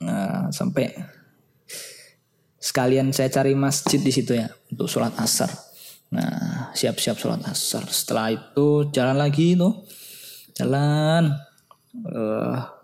nah, 0.02 0.48
sampai 0.50 0.92
sekalian 2.56 3.14
saya 3.14 3.30
cari 3.30 3.54
masjid 3.54 4.00
di 4.02 4.12
situ 4.12 4.34
ya 4.34 4.50
untuk 4.72 4.90
sholat 4.90 5.14
asar. 5.22 5.48
Nah 6.12 6.70
siap-siap 6.74 7.16
sholat 7.18 7.42
asar. 7.46 7.86
Setelah 7.88 8.34
itu 8.34 8.90
jalan 8.90 9.16
lagi 9.16 9.54
tuh 9.54 9.86
jalan. 10.56 11.32
Uh, 11.96 12.76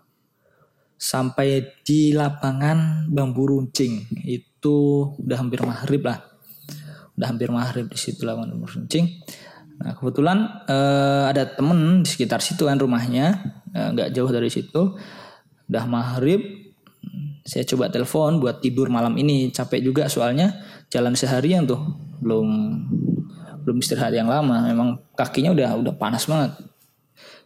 sampai 1.03 1.83
di 1.83 2.15
lapangan 2.15 3.11
bambu 3.11 3.43
runcing 3.51 4.07
itu 4.23 5.11
udah 5.19 5.35
hampir 5.43 5.59
maghrib 5.59 5.99
lah 5.99 6.23
udah 7.19 7.27
hampir 7.27 7.51
maghrib 7.51 7.91
di 7.91 7.99
situ 7.99 8.23
lah 8.23 8.39
nomor 8.39 8.71
runcing 8.71 9.11
nah 9.83 9.99
kebetulan 9.99 10.63
uh, 10.63 11.27
ada 11.27 11.43
temen 11.43 12.01
di 12.01 12.07
sekitar 12.07 12.39
situ 12.39 12.71
kan 12.71 12.79
rumahnya 12.79 13.35
eh, 13.75 13.89
nggak 13.91 14.09
uh, 14.09 14.13
jauh 14.15 14.31
dari 14.31 14.47
situ 14.47 14.95
udah 15.67 15.85
maghrib 15.91 16.62
saya 17.43 17.67
coba 17.67 17.91
telepon 17.91 18.39
buat 18.39 18.63
tidur 18.63 18.87
malam 18.87 19.13
ini 19.19 19.51
capek 19.51 19.83
juga 19.83 20.07
soalnya 20.07 20.63
jalan 20.87 21.11
seharian 21.11 21.67
tuh 21.67 21.79
belum 22.23 22.47
belum 23.67 23.77
istirahat 23.79 24.15
yang 24.15 24.31
lama 24.31 24.67
memang 24.67 24.99
kakinya 25.15 25.51
udah 25.51 25.75
udah 25.79 25.93
panas 25.99 26.23
banget 26.27 26.55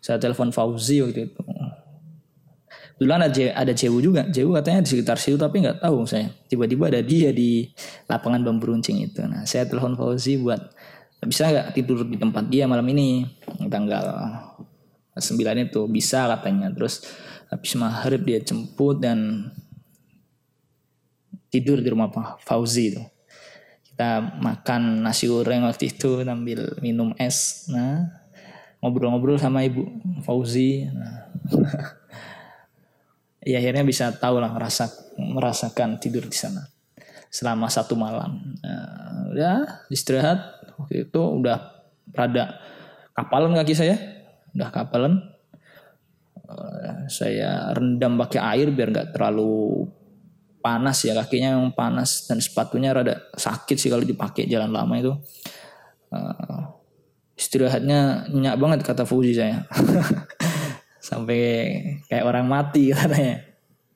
saya 0.01 0.21
telepon 0.21 0.53
Fauzi 0.53 1.01
waktu 1.01 1.33
itu 1.33 1.41
Dulu 2.97 3.13
ada 3.13 3.29
ada 3.29 3.73
Jewu 3.77 4.01
juga. 4.01 4.25
Jewu 4.25 4.57
katanya 4.57 4.81
di 4.81 4.89
sekitar 4.89 5.21
situ 5.21 5.37
tapi 5.37 5.61
nggak 5.61 5.85
tahu 5.85 6.01
saya. 6.09 6.33
Tiba-tiba 6.49 6.89
ada 6.89 7.01
dia 7.05 7.29
di 7.29 7.69
lapangan 8.09 8.41
bambu 8.41 8.73
runcing 8.73 9.05
itu. 9.05 9.21
Nah, 9.21 9.45
saya 9.45 9.69
telepon 9.69 9.93
Fauzi 9.93 10.41
buat 10.41 10.57
bisa 11.21 11.45
nggak 11.45 11.77
tidur 11.77 12.01
di 12.09 12.17
tempat 12.17 12.49
dia 12.49 12.65
malam 12.65 12.85
ini 12.89 13.21
tanggal 13.69 14.01
9 15.13 15.29
itu 15.69 15.81
bisa 15.85 16.25
katanya. 16.25 16.73
Terus 16.73 17.05
habis 17.53 17.71
maghrib 17.77 18.21
dia 18.25 18.41
jemput 18.41 18.97
dan 18.97 19.49
tidur 21.57 21.81
di 21.81 21.89
rumah 21.89 22.09
Fauzi 22.41 22.93
itu. 22.93 23.01
Kita 23.93 24.37
makan 24.37 25.01
nasi 25.01 25.25
goreng 25.25 25.65
waktu 25.65 25.89
itu 25.89 26.21
sambil 26.21 26.77
minum 26.81 27.17
es. 27.17 27.65
Nah, 27.73 28.05
ngobrol-ngobrol 28.81 29.41
sama 29.41 29.65
ibu 29.65 29.89
Fauzi 30.21 30.85
nah. 30.85 31.33
ya 33.49 33.57
akhirnya 33.57 33.81
bisa 33.81 34.13
tahu 34.13 34.37
lah 34.37 34.53
merasa 34.53 34.89
merasakan 35.17 35.97
tidur 35.97 36.29
di 36.29 36.37
sana 36.37 36.69
selama 37.33 37.67
satu 37.67 37.97
malam 37.97 38.37
nah, 38.61 39.33
udah 39.33 39.57
istirahat 39.89 40.39
waktu 40.77 41.09
itu 41.09 41.21
udah 41.21 41.89
rada 42.13 42.61
kapalan 43.17 43.57
kaki 43.57 43.73
saya 43.73 43.97
udah 44.53 44.69
kapalan 44.69 45.25
uh, 46.45 47.09
saya 47.09 47.73
rendam 47.73 48.15
pakai 48.15 48.39
air 48.55 48.67
biar 48.69 48.93
nggak 48.93 49.17
terlalu 49.17 49.89
panas 50.59 51.05
ya 51.05 51.13
kakinya 51.15 51.57
yang 51.57 51.71
panas 51.71 52.27
dan 52.27 52.41
sepatunya 52.41 52.91
rada 52.91 53.21
sakit 53.37 53.77
sih 53.77 53.89
kalau 53.89 54.03
dipakai 54.03 54.49
jalan 54.49 54.73
lama 54.73 54.93
itu. 54.97 55.13
Uh, 56.07 56.73
istirahatnya 57.37 58.31
nyenyak 58.33 58.57
banget 58.57 58.79
kata 58.83 59.05
Fuji 59.05 59.37
saya. 59.37 59.63
Sampai 61.07 61.39
kayak 62.09 62.25
orang 62.25 62.49
mati 62.49 62.91
katanya. 62.91 63.45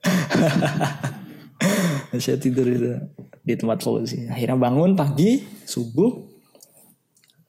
Saya 2.22 2.36
tidur 2.36 2.68
itu 2.68 2.92
di 3.42 3.54
tempat 3.58 3.82
Fauzi 3.82 4.30
akhirnya 4.30 4.58
bangun 4.58 4.94
pagi 4.94 5.42
subuh 5.66 6.30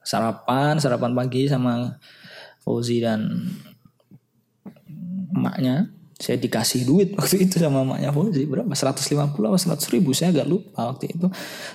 sarapan 0.01 0.81
sarapan 0.81 1.13
pagi 1.13 1.45
sama 1.45 2.01
Fauzi 2.65 2.97
dan 2.97 3.29
emaknya 5.33 5.89
saya 6.23 6.39
dikasih 6.39 6.87
duit 6.87 7.11
waktu 7.19 7.43
itu 7.43 7.59
sama 7.59 7.83
emaknya 7.83 8.15
Fauzi 8.15 8.47
berapa? 8.47 8.71
150 8.71 9.35
atau 9.35 9.59
100 9.59 9.93
ribu 9.99 10.15
saya 10.15 10.31
agak 10.31 10.47
lupa 10.47 10.87
waktu 10.95 11.11
itu. 11.11 11.27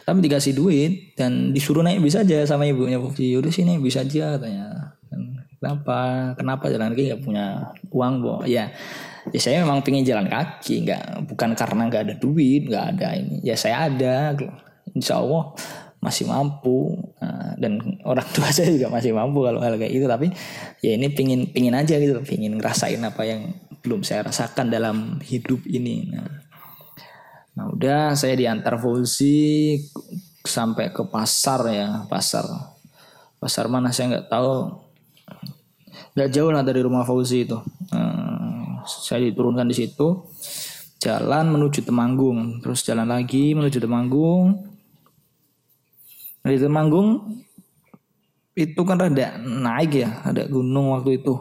Tapi 0.09 0.19
dikasih 0.25 0.57
duit 0.57 1.13
dan 1.21 1.53
disuruh 1.53 1.85
naik 1.85 2.01
bis 2.01 2.17
aja 2.17 2.49
sama 2.49 2.65
ibunya 2.65 2.97
Fauzi. 2.97 3.37
Udah 3.37 3.53
sini 3.53 3.77
bisa 3.77 4.01
aja 4.01 4.41
katanya. 4.41 4.97
Kenapa? 5.59 6.33
Kenapa? 6.39 6.65
Jalan 6.73 6.97
kaki 6.97 7.05
nggak 7.13 7.23
punya 7.27 7.75
uang 7.93 8.15
bu 8.23 8.47
ya 8.47 8.71
ya 9.29 9.41
saya 9.43 9.61
memang 9.67 9.85
pengen 9.85 10.07
jalan 10.07 10.31
kaki 10.31 10.87
nggak 10.89 11.29
bukan 11.29 11.53
karena 11.53 11.83
nggak 11.91 12.03
ada 12.09 12.15
duit 12.17 12.71
nggak 12.71 12.85
ada 12.97 13.09
ini. 13.21 13.45
Ya 13.45 13.59
saya 13.59 13.93
ada 13.93 14.33
insya 14.97 15.21
Allah 15.21 15.53
masih 15.99 16.31
mampu. 16.31 16.95
Nah, 17.19 17.59
dan 17.59 17.83
orang 18.07 18.25
tua 18.31 18.49
saya 18.57 18.71
juga 18.71 18.89
masih 18.89 19.11
mampu 19.13 19.43
kalau 19.43 19.59
hal 19.59 19.75
kayak 19.77 19.93
itu 19.93 20.07
tapi 20.07 20.31
ya 20.81 20.95
ini 20.95 21.11
pingin 21.11 21.51
pingin 21.51 21.75
aja 21.75 21.99
gitu 21.99 22.17
pingin 22.23 22.55
ngerasain 22.57 23.03
apa 23.03 23.23
yang 23.27 23.51
belum 23.83 24.03
saya 24.03 24.29
rasakan 24.29 24.69
dalam 24.69 25.19
hidup 25.23 25.65
ini. 25.69 26.09
Nah, 26.11 26.29
nah 27.55 27.65
udah 27.71 28.15
saya 28.15 28.35
diantar 28.35 28.79
Fauzi 28.79 29.79
sampai 30.45 30.91
ke 30.91 31.03
pasar 31.07 31.61
ya 31.71 31.89
pasar. 32.07 32.45
Pasar 33.39 33.71
mana 33.71 33.95
saya 33.95 34.19
nggak 34.19 34.29
tahu. 34.31 34.83
Nggak 36.19 36.31
jauh 36.35 36.51
lah 36.51 36.63
dari 36.67 36.81
rumah 36.83 37.07
Fauzi 37.07 37.47
itu. 37.47 37.59
Nah, 37.95 38.83
saya 38.87 39.23
diturunkan 39.23 39.69
di 39.71 39.77
situ 39.77 40.27
jalan 40.99 41.55
menuju 41.55 41.87
Temanggung. 41.87 42.59
Terus 42.61 42.83
jalan 42.83 43.09
lagi 43.09 43.55
menuju 43.55 43.79
Temanggung. 43.79 44.67
Di 46.43 46.59
Temanggung 46.59 47.39
itu 48.59 48.81
kan 48.83 48.99
ada 48.99 49.39
naik 49.39 50.03
ya, 50.03 50.11
ada 50.27 50.43
gunung 50.51 50.91
waktu 50.91 51.23
itu. 51.23 51.39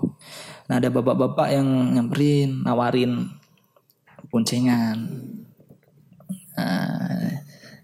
Nah 0.68 0.76
ada 0.80 0.92
bapak-bapak 0.92 1.48
yang 1.52 1.68
nyamperin, 1.96 2.64
nawarin 2.64 3.32
boncengan. 4.28 5.08
Nah, 6.58 7.32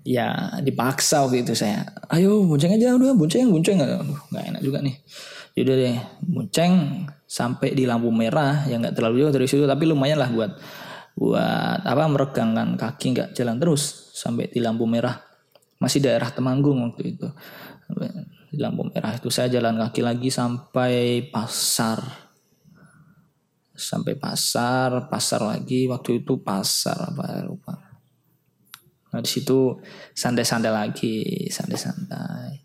ya 0.04 0.60
dipaksa 0.60 1.24
waktu 1.24 1.48
itu 1.48 1.56
saya. 1.56 1.88
Ayo 2.12 2.44
bonceng 2.44 2.76
aja 2.76 2.96
udah, 2.96 3.16
bonceng, 3.16 3.48
bonceng. 3.48 3.80
Aduh, 3.80 4.04
gak 4.34 4.52
enak 4.52 4.62
juga 4.62 4.84
nih. 4.84 4.96
Yaudah 5.54 5.76
deh, 5.78 5.98
bonceng 6.26 7.06
sampai 7.34 7.74
di 7.74 7.90
lampu 7.90 8.14
merah 8.14 8.62
yang 8.70 8.86
nggak 8.86 8.94
terlalu 8.94 9.26
jauh 9.26 9.34
dari 9.34 9.48
situ 9.50 9.66
tapi 9.66 9.90
lumayan 9.90 10.22
lah 10.22 10.30
buat 10.30 10.54
buat 11.18 11.82
apa 11.82 12.06
meregangkan 12.06 12.78
kaki 12.78 13.06
nggak 13.18 13.30
jalan 13.34 13.58
terus 13.58 14.14
sampai 14.14 14.54
di 14.54 14.62
lampu 14.62 14.86
merah 14.86 15.18
masih 15.82 15.98
daerah 15.98 16.30
Temanggung 16.30 16.78
waktu 16.86 17.18
itu 17.18 17.26
di 18.54 18.58
lampu 18.62 18.86
merah 18.86 19.18
itu 19.18 19.34
saya 19.34 19.50
jalan 19.50 19.82
kaki 19.82 20.06
lagi 20.06 20.30
sampai 20.30 21.26
pasar 21.34 22.06
sampai 23.74 24.14
pasar 24.16 25.10
pasar 25.10 25.42
lagi. 25.44 25.90
Waktu 25.90 26.22
itu 26.24 26.40
pasar 26.40 27.14
apa 27.14 27.24
ya, 27.38 27.42
lupa. 27.46 27.74
Nah 29.14 29.22
di 29.22 29.30
situ 29.30 29.78
santai-santai 30.18 30.74
lagi 30.74 31.46
santai-santai. 31.50 32.62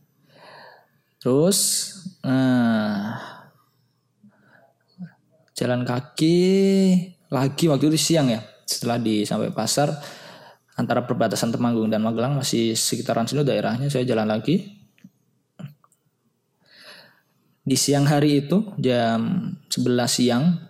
Terus 1.21 1.59
nah, 2.25 3.17
jalan 5.53 5.83
kaki 5.83 6.39
lagi 7.29 7.65
waktu 7.69 7.93
itu 7.93 7.99
siang 8.01 8.33
ya. 8.33 8.41
Setelah 8.65 9.01
di 9.01 9.25
sampai 9.25 9.53
pasar 9.53 9.93
antara 10.79 11.03
perbatasan 11.05 11.51
Temanggung 11.51 11.91
dan 11.91 12.05
Magelang 12.05 12.39
masih 12.39 12.73
sekitaran 12.79 13.27
sini 13.27 13.45
daerahnya 13.45 13.91
saya 13.91 14.07
jalan 14.07 14.29
lagi. 14.31 14.79
Di 17.69 17.77
siang 17.77 18.09
hari 18.09 18.49
itu 18.49 18.73
jam 18.81 19.53
11 19.69 20.09
siang 20.09 20.68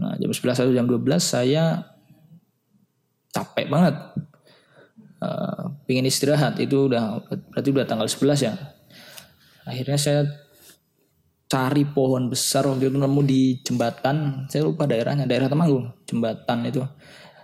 nah 0.00 0.16
jam 0.16 0.32
11 0.32 0.64
atau 0.64 0.72
jam 0.72 0.88
12 0.88 1.20
saya 1.20 1.84
capek 3.30 3.68
banget. 3.68 3.96
Uh, 5.20 5.76
pingin 5.84 6.08
istirahat 6.08 6.56
itu 6.56 6.88
udah 6.88 7.20
berarti 7.52 7.68
udah 7.68 7.84
tanggal 7.84 8.08
11 8.08 8.40
ya. 8.48 8.54
Akhirnya 9.68 9.98
saya 10.00 10.20
cari 11.50 11.82
pohon 11.82 12.30
besar 12.30 12.62
waktu 12.70 12.88
itu 12.88 12.96
nemu 12.96 13.22
di 13.26 13.58
jembatan. 13.60 14.46
Saya 14.46 14.64
lupa 14.64 14.86
daerahnya 14.86 15.26
daerah 15.26 15.50
Temanggung 15.50 15.90
jembatan 16.06 16.62
itu. 16.64 16.80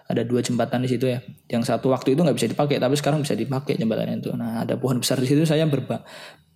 Ada 0.07 0.23
dua 0.23 0.39
jembatan 0.39 0.87
di 0.87 0.89
situ 0.89 1.11
ya. 1.11 1.19
Yang 1.51 1.75
satu 1.75 1.91
waktu 1.91 2.15
itu 2.15 2.23
nggak 2.23 2.39
bisa 2.39 2.47
dipakai, 2.47 2.79
tapi 2.79 2.95
sekarang 2.95 3.27
bisa 3.27 3.35
dipakai 3.35 3.75
jembatan 3.75 4.23
itu. 4.23 4.31
Nah, 4.39 4.63
ada 4.63 4.79
pohon 4.79 5.03
besar 5.03 5.19
di 5.19 5.27
situ, 5.27 5.43
saya 5.43 5.67
berba 5.67 6.07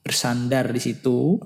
bersandar 0.06 0.70
di 0.70 0.78
situ, 0.78 1.42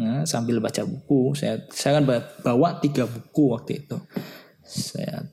nah, 0.00 0.24
sambil 0.24 0.56
baca 0.58 0.80
buku. 0.88 1.36
Saya 1.36 1.60
saya 1.68 2.00
kan 2.00 2.04
bawa 2.40 2.80
tiga 2.80 3.04
buku 3.04 3.52
waktu 3.52 3.84
itu. 3.84 3.96
Saya 4.64 5.28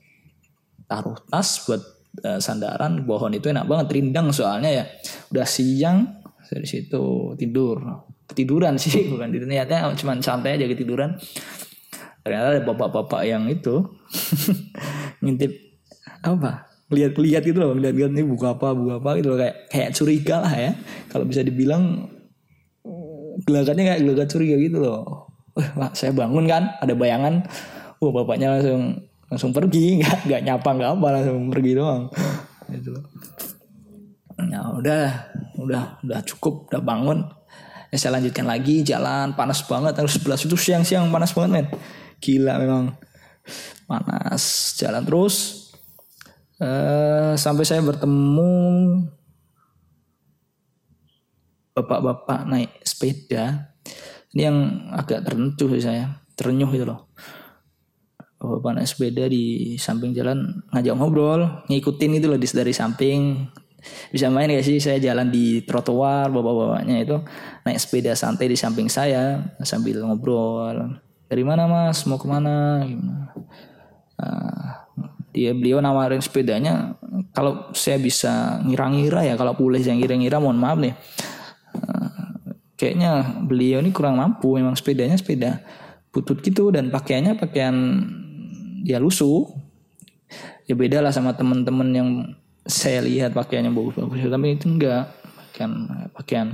taruh 0.84 1.16
tas 1.32 1.64
buat 1.64 1.82
uh, 2.24 2.40
sandaran 2.40 3.08
pohon 3.08 3.32
itu 3.32 3.48
enak 3.48 3.64
banget 3.64 3.96
rindang 3.96 4.28
soalnya 4.28 4.70
ya. 4.70 4.84
Udah 5.32 5.46
siang 5.48 6.22
dari 6.52 6.68
situ 6.68 7.34
tidur. 7.40 7.80
Ketiduran 8.28 8.76
sih 8.76 8.92
bukan 9.12 9.32
tidur 9.32 9.48
niatnya 9.48 9.88
cuma 9.96 10.14
santai 10.20 10.60
aja 10.60 10.68
ketiduran. 10.68 11.16
Ternyata 12.20 12.60
ada 12.60 12.62
bapak-bapak 12.68 13.24
yang 13.24 13.48
itu 13.48 13.88
ngintip 15.24 15.50
apa 16.20 16.68
lihat-lihat 16.88 17.44
gitu 17.44 17.60
loh 17.60 17.76
lihat-lihat 17.76 18.16
ini 18.16 18.24
buku 18.24 18.44
apa 18.48 18.72
buku 18.72 18.90
apa 18.96 19.10
gitu 19.20 19.28
loh 19.32 19.38
kayak 19.38 19.68
kayak 19.68 19.90
curiga 19.92 20.40
lah 20.40 20.52
ya 20.56 20.72
kalau 21.12 21.28
bisa 21.28 21.44
dibilang 21.44 22.08
gelagatnya 23.46 23.94
kayak 23.94 24.00
gelagat 24.06 24.28
curiga 24.30 24.56
gitu 24.58 24.78
loh. 24.82 25.30
Wah, 25.74 25.90
saya 25.94 26.14
bangun 26.14 26.46
kan 26.46 26.74
ada 26.78 26.94
bayangan. 26.94 27.46
Wah 27.98 28.10
bapaknya 28.14 28.58
langsung 28.58 29.10
langsung 29.28 29.50
pergi. 29.54 29.98
Nggak 30.00 30.18
nggak 30.26 30.42
nyapa 30.46 30.68
nggak 30.74 30.90
apa 30.98 31.06
langsung 31.18 31.38
pergi 31.50 31.72
doang. 31.76 32.02
Gitu 32.70 32.94
nah 34.38 34.70
udah 34.78 35.02
udah 35.58 35.82
udah 36.06 36.20
cukup 36.22 36.70
udah 36.70 36.82
bangun. 36.82 37.26
Ya, 37.88 37.96
saya 37.96 38.20
lanjutkan 38.20 38.46
lagi 38.46 38.84
jalan 38.84 39.32
panas 39.32 39.64
banget. 39.64 39.96
Harus 39.96 40.20
sebelas 40.20 40.44
itu 40.44 40.54
siang-siang 40.54 41.08
panas 41.08 41.32
banget 41.32 41.50
men. 41.50 41.66
Gila 42.20 42.60
memang. 42.60 42.94
Panas 43.88 44.76
jalan 44.76 45.02
terus. 45.02 45.66
Uh, 46.58 47.38
sampai 47.38 47.64
saya 47.64 47.80
bertemu 47.80 48.50
bapak-bapak 51.78 52.50
naik 52.50 52.70
sepeda. 52.82 53.74
Ini 54.34 54.42
yang 54.50 54.58
agak 54.90 55.24
tertentu 55.24 55.70
sih 55.70 55.82
saya, 55.82 56.18
terenyuh 56.34 56.68
gitu 56.74 56.84
loh. 56.90 57.14
Bapak 58.38 58.78
naik 58.78 58.90
sepeda 58.90 59.30
di 59.30 59.74
samping 59.78 60.10
jalan 60.14 60.62
ngajak 60.74 60.94
ngobrol, 60.98 61.66
ngikutin 61.70 62.18
itu 62.18 62.26
loh 62.26 62.38
dari 62.38 62.74
samping. 62.74 63.46
Bisa 64.10 64.26
main 64.26 64.50
gak 64.50 64.66
sih 64.66 64.82
saya 64.82 64.98
jalan 64.98 65.30
di 65.30 65.62
trotoar, 65.62 66.28
bapak-bapaknya 66.34 66.96
itu 66.98 67.16
naik 67.62 67.78
sepeda 67.78 68.12
santai 68.18 68.50
di 68.50 68.58
samping 68.58 68.90
saya 68.90 69.54
sambil 69.62 70.02
ngobrol. 70.02 70.98
Dari 71.30 71.44
mana 71.46 71.70
mas? 71.70 72.02
Mau 72.04 72.18
ke 72.18 72.26
mana? 72.26 72.82
Gimana? 72.82 73.32
Nah, 74.18 74.88
dia 75.30 75.54
beliau 75.54 75.78
nawarin 75.78 76.18
sepedanya 76.18 76.98
kalau 77.30 77.70
saya 77.70 78.00
bisa 78.02 78.58
ngira-ngira 78.66 79.22
ya 79.22 79.38
kalau 79.38 79.54
boleh 79.54 79.78
yang 79.78 80.02
ngira-ngira 80.02 80.42
mohon 80.42 80.58
maaf 80.58 80.74
nih 80.80 80.96
kayaknya 82.78 83.42
beliau 83.42 83.82
ini 83.82 83.90
kurang 83.90 84.16
mampu 84.22 84.54
memang 84.54 84.78
sepedanya 84.78 85.18
sepeda 85.18 85.58
butut 86.14 86.40
gitu 86.40 86.70
dan 86.70 86.88
pakaiannya 86.88 87.36
pakaian 87.36 87.76
ya 88.86 89.02
lusuh. 89.02 89.44
Ya 90.68 90.76
beda 90.76 91.00
lah 91.00 91.12
sama 91.12 91.32
teman-teman 91.32 91.88
yang 91.90 92.08
saya 92.68 93.00
lihat 93.00 93.32
pakaiannya 93.32 93.72
bagus-bagus 93.72 94.28
tapi 94.28 94.46
itu 94.54 94.66
enggak. 94.68 95.10
Pakaian 95.50 95.72
pakaian 96.14 96.48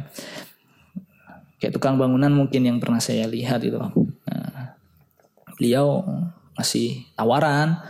kayak 1.60 1.74
tukang 1.76 1.96
bangunan 2.00 2.32
mungkin 2.32 2.62
yang 2.66 2.78
pernah 2.80 3.00
saya 3.00 3.24
lihat 3.24 3.64
itu 3.64 3.80
nah, 3.80 4.76
beliau 5.56 6.04
masih 6.54 7.08
tawaran 7.16 7.80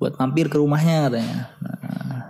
buat 0.00 0.16
mampir 0.16 0.48
ke 0.48 0.56
rumahnya 0.56 1.12
katanya. 1.12 1.40
Nah, 1.60 2.20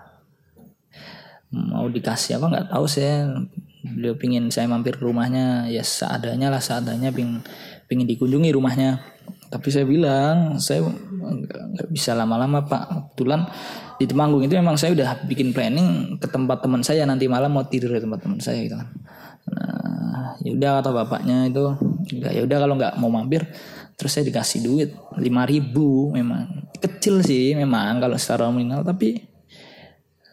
mau 1.51 1.87
dikasih 1.87 2.43
apa 2.43 2.47
nggak 2.51 2.69
tahu 2.75 2.85
saya 2.91 3.47
beliau 3.85 4.15
pingin 4.17 4.53
saya 4.53 4.69
mampir 4.69 4.97
ke 4.97 5.05
rumahnya. 5.05 5.69
Ya 5.69 5.85
seadanya 5.85 6.53
lah 6.53 6.61
seadanya 6.61 7.11
ping 7.13 7.41
pingin 7.89 8.07
dikunjungi 8.07 8.51
rumahnya. 8.53 9.01
Tapi 9.51 9.67
saya 9.75 9.83
bilang 9.83 10.63
saya 10.63 10.87
nggak 10.87 11.89
bisa 11.91 12.15
lama-lama 12.15 12.63
pak. 12.65 13.15
Kebetulan 13.15 13.51
di 13.99 14.07
Temanggung 14.07 14.43
itu 14.47 14.55
memang 14.55 14.79
saya 14.79 14.95
udah 14.95 15.27
bikin 15.27 15.51
planning 15.51 16.17
ke 16.23 16.31
tempat 16.31 16.63
teman 16.63 16.87
saya. 16.87 17.03
Nanti 17.05 17.27
malam 17.27 17.51
mau 17.51 17.67
tidur 17.67 17.97
di 17.97 18.03
tempat 18.03 18.21
teman 18.23 18.39
saya 18.39 18.63
gitu 18.63 18.79
kan. 18.79 18.89
Nah 19.51 20.39
ya 20.41 20.51
udah 20.55 20.71
kata 20.81 20.91
bapaknya 20.95 21.51
itu 21.51 21.65
ya 22.31 22.43
udah 22.47 22.59
kalau 22.63 22.75
nggak 22.79 22.95
mau 22.97 23.11
mampir 23.13 23.45
terus 23.99 24.17
saya 24.17 24.25
dikasih 24.25 24.65
duit 24.65 24.91
lima 25.19 25.45
ribu 25.45 26.15
memang. 26.15 26.71
Kecil 26.81 27.21
sih 27.21 27.53
memang 27.59 27.99
kalau 27.99 28.17
secara 28.17 28.49
nominal. 28.49 28.87
Tapi 28.87 29.19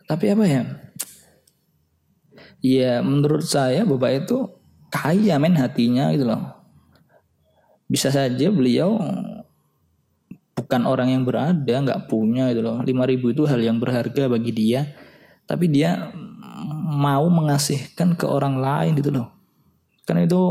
tapi 0.07 0.25
apa 0.31 0.43
ya 0.47 0.86
ya 2.61 2.99
menurut 3.05 3.45
saya 3.45 3.85
bapak 3.85 4.25
itu 4.25 4.37
kaya 4.89 5.37
men 5.37 5.57
hatinya 5.57 6.09
gitu 6.13 6.27
loh. 6.27 6.41
Bisa 7.87 8.11
saja 8.11 8.51
beliau 8.51 8.99
bukan 10.57 10.83
orang 10.83 11.13
yang 11.13 11.23
berada 11.23 11.75
nggak 11.79 12.11
punya 12.11 12.51
gitu 12.51 12.65
loh. 12.65 12.83
Lima 12.83 13.07
ribu 13.07 13.31
itu 13.31 13.47
hal 13.47 13.61
yang 13.61 13.79
berharga 13.79 14.27
bagi 14.27 14.51
dia. 14.51 14.83
Tapi 15.47 15.71
dia 15.71 16.11
mau 16.87 17.23
mengasihkan 17.31 18.19
ke 18.19 18.27
orang 18.27 18.59
lain 18.59 18.99
gitu 18.99 19.15
loh. 19.15 19.31
Karena 20.03 20.27
itu 20.27 20.41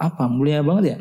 apa? 0.00 0.26
Mulia 0.26 0.64
banget 0.66 0.84
ya? 0.84 0.98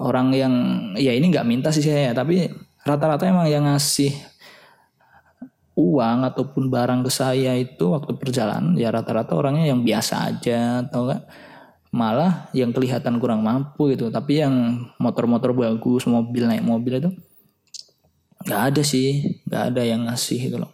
Orang 0.00 0.32
yang 0.32 0.54
ya 0.96 1.12
ini 1.12 1.28
nggak 1.28 1.44
minta 1.44 1.68
sih 1.68 1.84
saya 1.84 2.16
tapi 2.16 2.48
rata-rata 2.88 3.28
emang 3.28 3.44
yang 3.52 3.68
ngasih 3.68 4.29
uang 5.78 6.18
ataupun 6.26 6.68
barang 6.68 7.06
ke 7.06 7.10
saya 7.12 7.54
itu 7.56 7.94
waktu 7.94 8.18
perjalanan 8.18 8.74
ya 8.74 8.90
rata-rata 8.90 9.38
orangnya 9.38 9.70
yang 9.70 9.86
biasa 9.86 10.28
aja 10.28 10.84
atau 10.86 11.06
enggak 11.06 11.22
malah 11.90 12.46
yang 12.54 12.70
kelihatan 12.70 13.18
kurang 13.18 13.42
mampu 13.42 13.90
gitu. 13.94 14.14
Tapi 14.14 14.42
yang 14.42 14.54
motor-motor 15.02 15.50
bagus 15.54 16.06
mobil 16.06 16.46
naik 16.46 16.62
mobil 16.62 17.02
itu 17.02 17.10
nggak 18.46 18.62
ada 18.74 18.82
sih. 18.86 19.42
Nggak 19.46 19.62
ada 19.74 19.82
yang 19.82 20.06
ngasih 20.06 20.38
gitu 20.50 20.56
loh. 20.62 20.70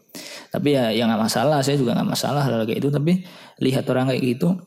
Tapi 0.53 0.77
ya 0.77 0.93
yang 0.93 1.09
nggak 1.09 1.23
masalah. 1.25 1.65
Saya 1.65 1.81
juga 1.81 1.97
nggak 1.97 2.11
masalah 2.13 2.45
hal 2.45 2.69
kayak 2.69 2.85
itu 2.85 2.89
tapi 2.93 3.25
lihat 3.65 3.89
orang 3.89 4.13
kayak 4.13 4.23
gitu 4.37 4.61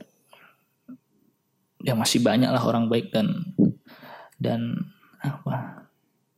ya 1.79 1.95
masih 1.95 2.19
banyak 2.19 2.51
lah 2.51 2.59
orang 2.59 2.91
baik 2.91 3.07
dan 3.11 3.55
dan 4.35 4.75
apa 5.23 5.78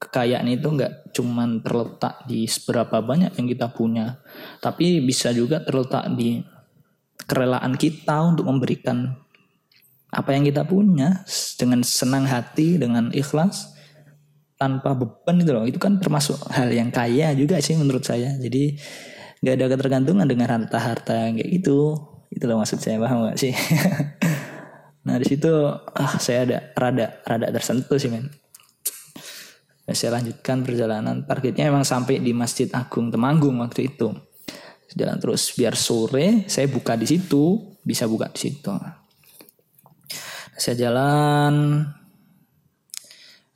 kekayaan 0.02 0.50
itu 0.50 0.66
nggak 0.66 1.14
cuman 1.14 1.62
terletak 1.62 2.26
di 2.26 2.50
seberapa 2.50 3.06
banyak 3.06 3.38
yang 3.38 3.48
kita 3.48 3.70
punya 3.70 4.18
tapi 4.58 4.98
bisa 5.06 5.30
juga 5.30 5.62
terletak 5.62 6.10
di 6.18 6.42
kerelaan 7.30 7.78
kita 7.78 8.18
untuk 8.26 8.50
memberikan 8.50 9.14
apa 10.12 10.36
yang 10.36 10.44
kita 10.44 10.68
punya 10.68 11.24
dengan 11.56 11.86
senang 11.88 12.28
hati 12.28 12.76
dengan 12.76 13.14
ikhlas 13.16 13.72
tanpa 14.60 14.94
beban 14.94 15.40
itu 15.42 15.52
loh. 15.56 15.66
Itu 15.66 15.80
kan 15.80 15.98
termasuk 15.98 16.38
hal 16.52 16.70
yang 16.70 16.92
kaya 16.92 17.32
juga 17.34 17.58
sih 17.64 17.80
menurut 17.80 18.04
saya. 18.04 18.36
Jadi 18.38 18.76
nggak 19.42 19.56
ada 19.58 19.66
ketergantungan 19.72 20.28
dengan 20.28 20.52
harta-harta 20.52 21.32
kayak 21.34 21.50
gitu. 21.50 21.96
Itu 22.28 22.44
loh 22.46 22.60
maksud 22.60 22.84
saya 22.84 23.00
paham 23.02 23.32
gak 23.32 23.40
sih? 23.42 23.56
Nah 25.02 25.18
di 25.18 25.26
situ 25.26 25.50
ah 25.98 26.14
saya 26.22 26.46
ada 26.46 26.58
rada 26.78 27.26
rada 27.26 27.50
tersentuh 27.50 27.98
sih 27.98 28.06
men. 28.14 28.30
Saya 29.90 30.22
lanjutkan 30.22 30.62
perjalanan. 30.62 31.26
Targetnya 31.26 31.68
memang 31.68 31.84
sampai 31.84 32.22
di 32.22 32.32
Masjid 32.32 32.70
Agung 32.72 33.10
Temanggung 33.10 33.58
waktu 33.60 33.92
itu. 33.92 34.14
Jalan 34.92 35.24
terus 35.24 35.56
biar 35.56 35.74
sore 35.80 36.46
saya 36.52 36.68
buka 36.68 37.00
di 37.00 37.08
situ, 37.08 37.76
bisa 37.80 38.06
buka 38.06 38.28
di 38.28 38.40
situ. 38.40 38.72
Saya 40.60 40.76
jalan 40.78 41.82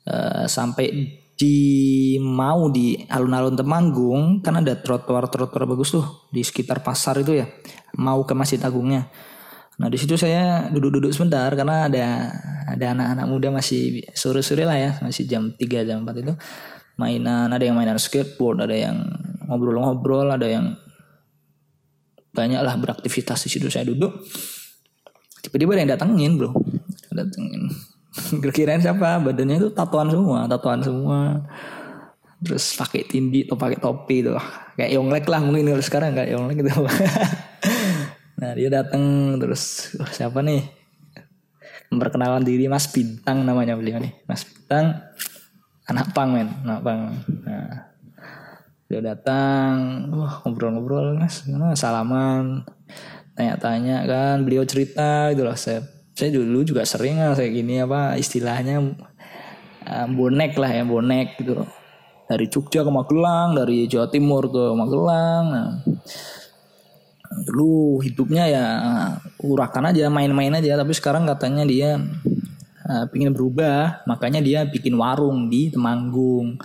uh, 0.08 0.44
sampai 0.48 0.86
di 1.36 2.16
mau 2.16 2.72
di 2.72 2.96
alun-alun 3.04 3.52
Temanggung 3.52 4.40
kan 4.40 4.64
ada 4.64 4.80
trotoar-trotoar 4.80 5.68
bagus 5.68 5.92
tuh 5.92 6.32
di 6.32 6.40
sekitar 6.40 6.80
pasar 6.80 7.20
itu 7.20 7.36
ya. 7.36 7.46
Mau 8.00 8.24
ke 8.24 8.32
Masjid 8.32 8.60
Agungnya. 8.64 9.08
Nah 9.76 9.88
di 9.92 9.98
situ 10.00 10.16
saya 10.16 10.72
duduk-duduk 10.72 11.12
sebentar 11.12 11.52
karena 11.52 11.88
ada 11.88 12.06
ada 12.66 12.86
anak-anak 12.96 13.26
muda 13.28 13.48
masih 13.52 14.02
sore-sore 14.16 14.64
lah 14.64 14.76
ya 14.76 14.90
masih 15.04 15.28
jam 15.28 15.52
3 15.52 15.86
jam 15.86 16.02
4 16.02 16.22
itu 16.24 16.34
mainan 16.96 17.52
ada 17.52 17.60
yang 17.60 17.76
mainan 17.76 18.00
skateboard 18.00 18.64
ada 18.64 18.72
yang 18.72 18.96
ngobrol-ngobrol 19.46 20.32
ada 20.32 20.48
yang 20.48 20.74
banyak 22.32 22.60
lah 22.60 22.76
beraktivitas 22.76 23.48
di 23.48 23.48
situ 23.48 23.72
saya 23.72 23.88
duduk. 23.88 24.12
Tiba-tiba 25.40 25.72
ada 25.72 25.80
yang 25.84 25.90
datengin 25.96 26.32
bro. 26.36 26.52
Datengin. 27.12 27.72
Kira-kira 28.44 28.76
siapa? 28.76 29.20
Badannya 29.20 29.56
itu 29.56 29.68
tatoan 29.72 30.12
semua 30.12 30.44
tatoan 30.44 30.80
semua. 30.84 31.44
Terus 32.44 32.76
pakai 32.76 33.08
tindi 33.08 33.48
atau 33.48 33.56
pakai 33.56 33.80
topi 33.80 34.20
tuh 34.20 34.36
kayak 34.76 34.92
Yonglek 34.92 35.24
lah 35.24 35.40
mungkin 35.40 35.72
kalau 35.72 35.84
sekarang 35.84 36.12
kayak 36.12 36.36
Yonglek 36.36 36.60
gitu 36.60 36.68
Nah 38.36 38.50
dia 38.52 38.68
datang 38.68 39.36
terus 39.40 39.94
oh, 39.96 40.08
siapa 40.08 40.44
nih? 40.44 40.64
Memperkenalkan 41.88 42.42
diri 42.42 42.66
Mas 42.66 42.90
Bintang 42.90 43.46
namanya 43.46 43.78
beliau 43.78 43.96
nih. 44.02 44.12
Mas 44.28 44.44
Bintang 44.44 45.06
anak 45.86 46.10
pang 46.10 46.34
men, 46.34 46.50
anak 46.66 46.80
pang. 46.82 47.00
Nah, 47.46 47.94
dia 48.86 49.00
datang, 49.02 49.74
wah 50.14 50.42
ngobrol-ngobrol 50.42 51.18
mas, 51.18 51.46
salaman, 51.78 52.66
tanya-tanya 53.38 54.02
kan, 54.06 54.42
beliau 54.42 54.66
cerita 54.66 55.30
gitu 55.30 55.46
loh. 55.46 55.54
Saya, 55.54 55.86
saya 56.14 56.34
dulu 56.34 56.66
juga 56.66 56.82
sering 56.82 57.22
lah 57.22 57.38
kayak 57.38 57.52
gini 57.54 57.82
apa 57.82 58.18
istilahnya 58.18 58.82
uh, 59.86 60.06
bonek 60.10 60.58
lah 60.58 60.70
ya 60.74 60.82
bonek 60.82 61.38
gitu 61.38 61.62
loh. 61.62 61.70
Dari 62.26 62.50
Jogja 62.50 62.82
ke 62.82 62.90
Magelang, 62.90 63.54
dari 63.54 63.86
Jawa 63.86 64.10
Timur 64.10 64.50
ke 64.50 64.74
Magelang. 64.74 65.44
Nah, 65.46 65.68
dulu 67.46 68.02
hidupnya 68.02 68.44
ya 68.48 68.64
urakan 69.42 69.90
aja 69.92 70.08
main-main 70.10 70.54
aja. 70.56 70.78
Tapi 70.78 70.92
sekarang 70.96 71.26
katanya 71.26 71.64
dia 71.66 72.00
uh, 72.86 73.04
pingin 73.10 73.34
berubah. 73.34 74.06
Makanya 74.08 74.40
dia 74.42 74.64
bikin 74.66 74.94
warung 74.96 75.50
di 75.50 75.70
Temanggung. 75.70 76.58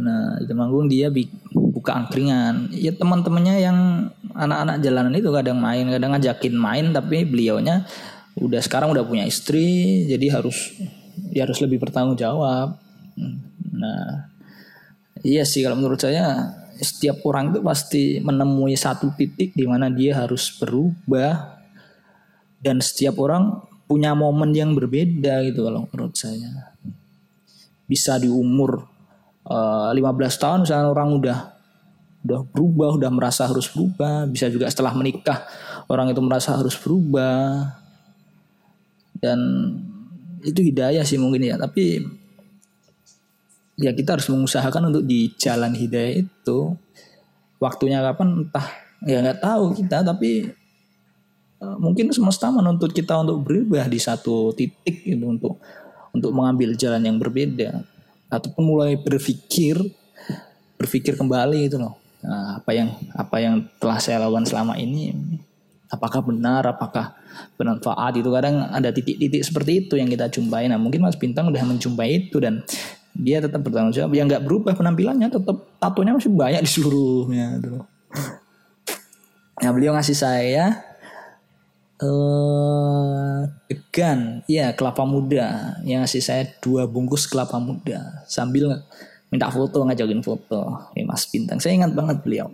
Nah 0.00 0.40
di 0.40 0.46
Temanggung 0.46 0.86
dia 0.86 1.12
buka 1.52 1.96
angkringan. 1.96 2.72
Ya 2.74 2.94
teman-temannya 2.94 3.56
yang 3.60 3.78
anak-anak 4.34 4.82
jalanan 4.82 5.12
itu 5.14 5.28
kadang 5.30 5.58
main 5.58 5.86
kadang 5.90 6.10
ngajakin 6.16 6.54
main. 6.56 6.86
Tapi 6.94 7.28
beliaunya 7.28 7.86
udah 8.38 8.60
sekarang 8.62 8.94
udah 8.94 9.04
punya 9.04 9.26
istri 9.26 10.06
jadi 10.06 10.40
harus 10.40 10.72
dia 11.30 11.44
harus 11.44 11.58
lebih 11.60 11.82
bertanggung 11.82 12.16
jawab. 12.16 12.78
Nah 13.74 14.30
iya 15.20 15.44
sih 15.44 15.60
kalau 15.60 15.76
menurut 15.76 16.00
saya 16.00 16.56
setiap 16.80 17.20
orang 17.28 17.52
itu 17.52 17.60
pasti 17.60 18.02
menemui 18.24 18.74
satu 18.74 19.12
titik 19.14 19.52
di 19.52 19.64
mana 19.68 19.92
dia 19.92 20.16
harus 20.16 20.48
berubah. 20.56 21.60
Dan 22.60 22.80
setiap 22.84 23.16
orang 23.20 23.56
punya 23.88 24.12
momen 24.12 24.52
yang 24.52 24.76
berbeda 24.76 25.40
gitu 25.48 25.64
kalau 25.64 25.88
menurut 25.88 26.12
saya. 26.16 26.76
Bisa 27.88 28.20
di 28.20 28.28
umur 28.28 28.84
uh, 29.48 29.90
eh, 29.90 29.96
15 29.96 30.42
tahun 30.42 30.58
misalnya 30.68 30.88
orang 30.92 31.08
udah 31.16 31.38
udah 32.20 32.40
berubah 32.52 33.00
udah 33.00 33.10
merasa 33.12 33.48
harus 33.48 33.68
berubah. 33.72 34.28
Bisa 34.28 34.52
juga 34.52 34.68
setelah 34.68 34.92
menikah 34.92 35.48
orang 35.88 36.12
itu 36.12 36.20
merasa 36.20 36.56
harus 36.56 36.76
berubah. 36.76 37.76
Dan 39.20 39.38
itu 40.44 40.60
hidayah 40.64 41.04
sih 41.04 41.16
mungkin 41.16 41.44
ya. 41.44 41.56
Tapi 41.56 42.19
ya 43.80 43.96
kita 43.96 44.20
harus 44.20 44.28
mengusahakan 44.28 44.92
untuk 44.92 45.08
di 45.08 45.32
jalan 45.40 45.72
hidayah 45.72 46.20
itu 46.20 46.58
waktunya 47.56 48.04
kapan 48.04 48.44
entah 48.44 48.68
ya 49.08 49.24
nggak 49.24 49.40
tahu 49.40 49.72
kita 49.72 50.04
tapi 50.04 50.52
uh, 51.64 51.76
mungkin 51.80 52.12
semesta 52.12 52.52
menuntut 52.52 52.92
kita 52.92 53.16
untuk 53.24 53.40
berubah 53.48 53.88
di 53.88 53.96
satu 53.96 54.52
titik 54.52 55.08
itu 55.08 55.24
untuk 55.24 55.56
untuk 56.12 56.30
mengambil 56.36 56.76
jalan 56.76 57.00
yang 57.00 57.16
berbeda 57.16 57.80
ataupun 58.28 58.62
mulai 58.62 59.00
berpikir 59.00 59.80
berpikir 60.76 61.12
kembali 61.16 61.68
itu 61.68 61.76
loh. 61.76 61.96
Nah, 62.20 62.60
apa 62.60 62.70
yang 62.76 62.88
apa 63.16 63.36
yang 63.40 63.64
telah 63.80 63.96
saya 63.96 64.20
lakukan 64.20 64.44
selama 64.44 64.76
ini 64.76 65.12
apakah 65.88 66.20
benar 66.22 66.62
apakah 66.68 67.16
bermanfaat 67.56 68.20
itu 68.20 68.28
kadang 68.28 68.60
ada 68.70 68.92
titik-titik 68.92 69.42
seperti 69.42 69.86
itu 69.86 69.94
yang 69.96 70.08
kita 70.08 70.28
jumpai. 70.28 70.68
Nah 70.68 70.76
mungkin 70.76 71.02
Mas 71.02 71.16
Bintang 71.16 71.48
udah 71.48 71.64
menjumpai 71.64 72.28
itu 72.28 72.36
dan 72.38 72.60
dia 73.16 73.42
tetap 73.42 73.60
bertanggung 73.62 73.94
jawab. 73.94 74.14
Yang 74.14 74.26
nggak 74.36 74.44
berubah 74.46 74.72
penampilannya 74.74 75.28
tetap 75.30 75.56
tatonya 75.82 76.16
masih 76.16 76.32
banyak 76.32 76.62
di 76.62 76.70
seluruhnya 76.70 77.58
gitu. 77.58 77.82
Nah 79.60 79.70
beliau 79.76 79.92
ngasih 79.92 80.16
saya 80.16 80.80
uh, 82.00 83.44
The 83.68 83.80
segan, 83.90 84.46
iya 84.46 84.70
kelapa 84.78 85.02
muda. 85.02 85.74
Yang 85.82 85.98
ngasih 86.06 86.22
saya 86.22 86.42
dua 86.62 86.86
bungkus 86.86 87.26
kelapa 87.26 87.58
muda. 87.58 88.22
Sambil 88.30 88.70
minta 89.34 89.50
foto 89.50 89.82
ngajakin 89.82 90.22
foto. 90.22 90.94
Ya, 90.94 91.02
Mas 91.02 91.26
Bintang, 91.26 91.58
saya 91.58 91.74
ingat 91.74 91.90
banget 91.90 92.22
beliau. 92.22 92.46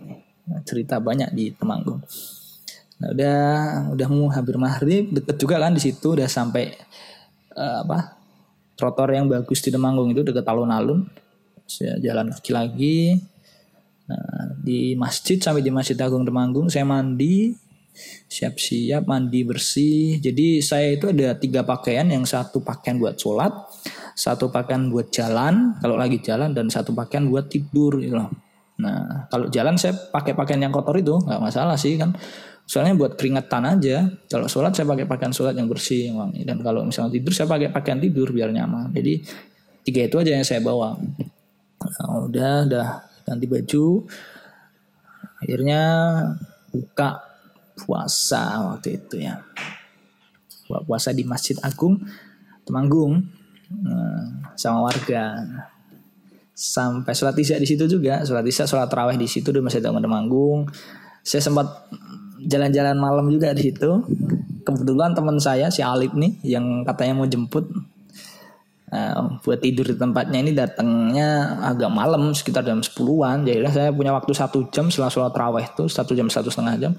Cerita 0.65 0.97
banyak 0.97 1.29
di 1.37 1.53
Temanggung. 1.53 2.01
Nah, 2.97 3.13
udah 3.13 3.39
udah 3.93 4.07
mau 4.09 4.33
hampir 4.33 4.57
maghrib, 4.57 5.13
deket 5.13 5.37
juga 5.37 5.61
kan 5.61 5.77
di 5.77 5.81
situ. 5.85 6.17
Udah 6.17 6.25
sampai 6.25 6.73
uh, 7.53 7.85
apa 7.85 8.16
trotoar 8.77 9.11
yang 9.17 9.25
bagus 9.27 9.59
di 9.65 9.73
Temanggung 9.73 10.13
itu 10.13 10.21
deket 10.21 10.45
alun-alun. 10.45 11.09
Saya 11.67 11.99
jalan 11.99 12.31
kaki 12.31 12.51
lagi. 12.55 12.99
Nah, 14.07 14.55
di 14.63 14.95
masjid 14.95 15.35
sampai 15.35 15.59
di 15.59 15.67
Masjid 15.67 15.99
Agung 15.99 16.23
Temanggung 16.23 16.71
saya 16.71 16.87
mandi, 16.87 17.51
siap-siap 18.31 19.03
mandi 19.03 19.43
bersih. 19.43 20.23
Jadi 20.23 20.63
saya 20.63 20.95
itu 20.95 21.11
ada 21.11 21.35
tiga 21.35 21.67
pakaian, 21.67 22.07
yang 22.07 22.23
satu 22.23 22.63
pakaian 22.63 22.95
buat 22.95 23.19
sholat, 23.19 23.51
satu 24.15 24.47
pakaian 24.47 24.87
buat 24.87 25.11
jalan 25.11 25.75
kalau 25.83 25.99
lagi 25.99 26.23
jalan 26.23 26.55
dan 26.55 26.71
satu 26.71 26.95
pakaian 26.95 27.27
buat 27.27 27.51
tidur 27.51 27.99
gitu 27.99 28.15
loh. 28.15 28.31
Nah 28.79 29.27
kalau 29.27 29.51
jalan 29.51 29.75
saya 29.75 29.91
pakai 29.91 30.37
pakaian 30.37 30.61
yang 30.61 30.71
kotor 30.71 30.95
itu 30.95 31.17
nggak 31.17 31.41
masalah 31.41 31.75
sih 31.75 31.99
kan. 31.99 32.15
Soalnya 32.67 32.99
buat 32.99 33.15
keringetan 33.15 33.63
aja. 33.63 34.11
Kalau 34.27 34.51
sholat 34.51 34.75
saya 34.75 34.83
pakai 34.83 35.07
pakaian 35.07 35.31
sholat 35.31 35.55
yang 35.55 35.71
bersih 35.71 36.11
yang 36.11 36.19
wangi. 36.19 36.43
Dan 36.43 36.59
kalau 36.59 36.83
misalnya 36.83 37.15
tidur 37.15 37.31
saya 37.31 37.47
pakai 37.47 37.71
pakaian 37.71 37.97
tidur 38.03 38.35
biar 38.35 38.51
nyaman. 38.51 38.91
Jadi 38.91 39.23
tiga 39.87 40.03
itu 40.03 40.15
aja 40.19 40.35
yang 40.35 40.43
saya 40.43 40.59
bawa. 40.59 40.99
Nah, 40.99 42.27
udah 42.27 42.67
udah 42.67 42.87
ganti 43.23 43.47
baju. 43.47 44.03
Akhirnya 45.39 45.81
buka 46.75 47.23
puasa 47.77 48.73
waktu 48.73 48.99
itu 48.99 49.21
ya 49.21 49.39
buat 50.67 50.83
puasa 50.83 51.15
di 51.15 51.23
Masjid 51.23 51.55
Agung 51.63 52.01
Temanggung 52.67 53.23
eh, 53.71 54.23
sama 54.59 54.91
warga 54.91 55.39
sampai 56.57 57.13
sholat 57.13 57.37
isya 57.37 57.61
di 57.61 57.69
situ 57.69 57.85
juga 57.85 58.25
sholat 58.25 58.43
isya 58.43 58.65
sholat 58.65 58.89
raweh 58.89 59.15
di 59.15 59.29
situ 59.29 59.53
di 59.53 59.61
Masjid 59.61 59.79
Agung 59.85 60.03
Temanggung 60.03 60.59
saya 61.21 61.39
sempat 61.39 61.87
jalan-jalan 62.45 62.97
malam 62.97 63.25
juga 63.33 63.55
di 63.57 63.71
situ. 63.71 64.03
Kebetulan 64.61 65.15
teman 65.15 65.39
saya 65.39 65.71
si 65.71 65.79
Alip 65.81 66.13
nih 66.13 66.37
yang 66.43 66.85
katanya 66.85 67.23
mau 67.23 67.27
jemput 67.29 67.65
Uh, 68.87 69.35
buat 69.43 69.59
tidur 69.59 69.83
di 69.83 69.99
tempatnya 69.99 70.39
ini 70.39 70.55
datangnya 70.55 71.59
agak 71.59 71.91
malam 71.91 72.31
sekitar 72.31 72.63
jam 72.63 72.79
10-an 72.79 73.43
jadi 73.43 73.67
saya 73.67 73.91
punya 73.91 74.15
waktu 74.15 74.31
satu 74.31 74.71
jam 74.71 74.87
setelah 74.87 75.11
sholat 75.11 75.35
raweh 75.35 75.67
itu 75.67 75.91
satu 75.91 76.15
jam 76.15 76.31
satu 76.31 76.47
setengah 76.47 76.79
jam 76.79 76.93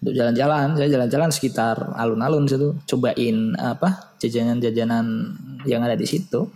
untuk 0.00 0.14
jalan-jalan. 0.14 0.76
Saya 0.76 0.88
jalan-jalan 0.92 1.30
sekitar 1.32 1.76
alun-alun 1.96 2.44
situ 2.46 2.76
cobain 2.84 3.56
apa 3.56 4.16
jajanan-jajanan 4.20 5.06
yang 5.64 5.80
ada 5.84 5.96
di 5.96 6.06
situ. 6.06 6.48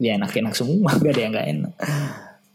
Ya 0.00 0.16
enak-enak 0.16 0.56
semua 0.56 0.96
gak 1.00 1.12
ada 1.12 1.20
yang 1.20 1.32
gak 1.32 1.48
enak. 1.48 1.72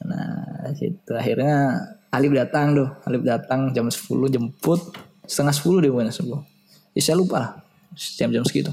Nah 0.06 0.69
situ 0.75 1.12
akhirnya 1.13 1.82
Alif 2.15 2.32
datang 2.32 2.73
tuh 2.73 2.89
Alif 3.04 3.21
datang 3.21 3.75
jam 3.75 3.91
10 3.91 4.08
jemput 4.32 4.80
setengah 5.28 5.54
10 5.54 5.84
dia 5.84 5.91
bukan 5.91 6.10
sepuluh 6.13 6.41
ya 6.95 7.01
saya 7.04 7.19
lupa 7.19 7.38
lah 7.41 7.51
jam-jam 7.95 8.43
segitu. 8.43 8.71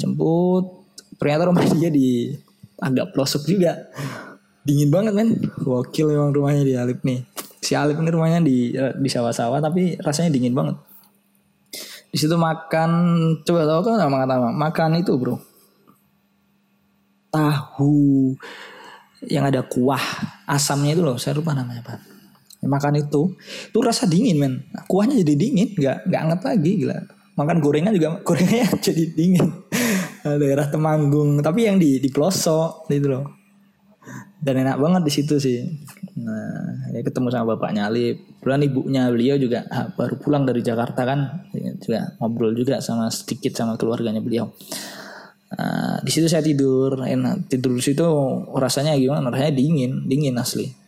Jemput 0.00 0.88
ternyata 1.16 1.48
rumah 1.48 1.64
dia 1.76 1.92
di 1.92 2.32
agak 2.80 3.12
pelosok 3.12 3.44
juga. 3.48 3.88
Dingin 4.66 4.90
banget 4.90 5.14
men. 5.14 5.38
Wakil 5.62 6.10
memang 6.10 6.34
rumahnya 6.34 6.66
di 6.66 6.74
Alif 6.74 7.00
nih. 7.06 7.22
Si 7.62 7.72
Alif 7.78 7.98
ini 7.98 8.10
rumahnya 8.10 8.42
di 8.42 8.74
di 8.74 9.08
sawah-sawah 9.08 9.62
tapi 9.62 9.94
rasanya 10.02 10.34
dingin 10.34 10.54
banget. 10.56 10.74
Di 12.10 12.18
situ 12.18 12.34
makan 12.34 12.90
coba 13.44 13.62
tahu 13.68 13.80
kan 13.86 14.08
makan 14.10 14.28
apa? 14.28 14.48
Makan 14.50 14.90
itu 14.98 15.12
bro. 15.14 15.36
Tahu. 17.30 18.34
Yang 19.26 19.44
ada 19.54 19.60
kuah 19.64 20.04
asamnya 20.44 20.94
itu 20.94 21.02
loh 21.02 21.16
saya 21.18 21.34
lupa 21.40 21.56
namanya 21.56 21.82
ya, 21.82 21.96
makan 22.68 23.00
itu. 23.00 23.32
Itu 23.70 23.78
rasa 23.80 24.04
dingin 24.04 24.36
men. 24.36 24.54
Kuahnya 24.90 25.22
jadi 25.22 25.34
dingin 25.34 25.68
nggak 25.74 26.10
nggak 26.10 26.20
anget 26.20 26.40
lagi 26.42 26.70
gila. 26.84 26.98
Makan 27.36 27.56
gorengan 27.60 27.92
juga 27.94 28.08
gorengannya 28.26 28.68
jadi 28.86 29.04
dingin. 29.14 29.46
Daerah 30.26 30.66
Temanggung 30.66 31.38
tapi 31.38 31.70
yang 31.70 31.78
di 31.78 32.02
di 32.02 32.08
pelosok 32.10 32.90
itu 32.90 33.06
loh. 33.06 33.26
Dan 34.36 34.62
enak 34.62 34.78
banget 34.78 35.02
di 35.06 35.12
situ 35.14 35.34
sih. 35.38 35.62
Nah 36.22 36.90
ya 36.94 37.00
ketemu 37.02 37.30
sama 37.30 37.56
bapaknya 37.56 37.90
Ali 37.90 38.14
bulan 38.42 38.62
ibunya 38.62 39.10
beliau 39.10 39.36
juga 39.38 39.66
ah, 39.70 39.90
baru 39.90 40.18
pulang 40.18 40.46
dari 40.46 40.62
Jakarta 40.62 41.02
kan. 41.02 41.50
Ya, 41.54 41.74
juga 41.78 42.00
ngobrol 42.22 42.54
juga 42.54 42.78
sama 42.82 43.10
sedikit 43.10 43.54
sama 43.54 43.74
keluarganya 43.74 44.22
beliau. 44.22 44.50
Nah, 45.46 46.02
di 46.02 46.10
situ 46.10 46.26
saya 46.26 46.42
tidur 46.42 46.98
enak. 46.98 47.46
Tidur 47.46 47.78
di 47.78 47.82
situ 47.82 48.06
rasanya 48.54 48.98
gimana? 48.98 49.30
Rasanya 49.30 49.54
dingin 49.54 50.10
dingin 50.10 50.34
asli 50.38 50.85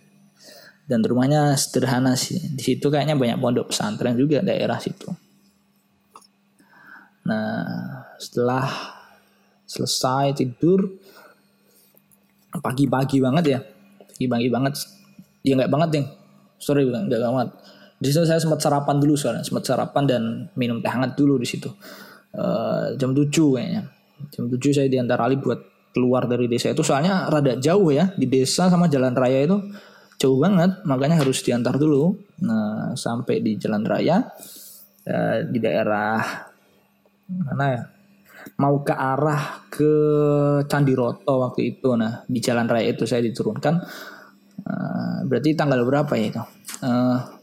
dan 0.88 1.05
rumahnya 1.05 1.53
sederhana 1.55 2.16
sih. 2.16 2.40
Di 2.40 2.62
situ 2.64 2.88
kayaknya 2.88 3.14
banyak 3.14 3.37
pondok 3.37 3.70
pesantren 3.70 4.16
juga 4.16 4.40
daerah 4.40 4.81
situ. 4.81 5.12
Nah 7.29 8.09
setelah 8.16 8.66
selesai 9.68 10.33
tidur 10.33 10.88
pagi-pagi 12.57 13.20
banget 13.20 13.44
ya. 13.44 13.61
Pagi-pagi 14.01 14.48
banget. 14.48 14.72
Ya 15.44 15.55
nggak 15.61 15.70
banget 15.70 15.90
nih 16.01 16.07
sorry 16.57 16.88
nggak 16.88 17.20
banget. 17.20 17.48
Di 17.98 18.09
situ 18.09 18.24
saya 18.24 18.40
sempat 18.40 18.64
sarapan 18.64 18.96
dulu 18.96 19.14
soalnya. 19.14 19.44
Sempat 19.44 19.68
sarapan 19.68 20.03
dan 20.09 20.22
minum 20.57 20.81
teh 20.81 20.88
hangat 20.88 21.14
dulu 21.14 21.37
di 21.37 21.44
situ. 21.44 21.68
Uh, 22.33 22.94
jam 22.96 23.12
7 23.12 23.29
kayaknya. 23.29 23.83
Jam 24.33 24.48
7 24.48 24.57
saya 24.72 24.88
diantar 24.88 25.20
Ali 25.20 25.37
buat 25.37 25.59
keluar 25.92 26.24
dari 26.24 26.46
desa 26.46 26.70
itu. 26.70 26.81
Soalnya 26.81 27.27
rada 27.29 27.59
jauh 27.59 27.90
ya 27.90 28.14
di 28.14 28.24
desa 28.24 28.72
sama 28.72 28.87
jalan 28.87 29.12
raya 29.12 29.44
itu 29.44 29.59
jauh 30.18 30.38
banget 30.42 30.83
makanya 30.83 31.22
harus 31.22 31.40
diantar 31.46 31.78
dulu 31.78 32.18
nah 32.42 32.92
sampai 32.98 33.38
di 33.38 33.54
jalan 33.54 33.87
raya 33.87 34.26
uh, 35.07 35.38
di 35.46 35.59
daerah 35.62 36.48
mana 37.28 37.66
ya? 37.68 37.83
Mau 38.59 38.81
ke 38.81 38.94
arah 38.96 39.68
ke 39.68 39.92
Candi 40.64 40.96
Roto 40.96 41.44
waktu 41.44 41.76
itu. 41.76 41.92
Nah 41.94 42.24
di 42.24 42.40
jalan 42.40 42.64
raya 42.64 42.88
itu 42.90 43.04
saya 43.04 43.20
diturunkan 43.20 43.74
uh, 44.64 45.18
berarti 45.28 45.52
tanggal 45.52 45.85
berapa 45.85 46.12
ya 46.16 46.26
itu? 46.33 46.44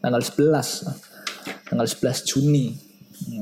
Tanggal 0.01 0.21
11 0.23 1.69
tanggal 1.69 1.87
11 1.87 2.29
Juni 2.29 2.71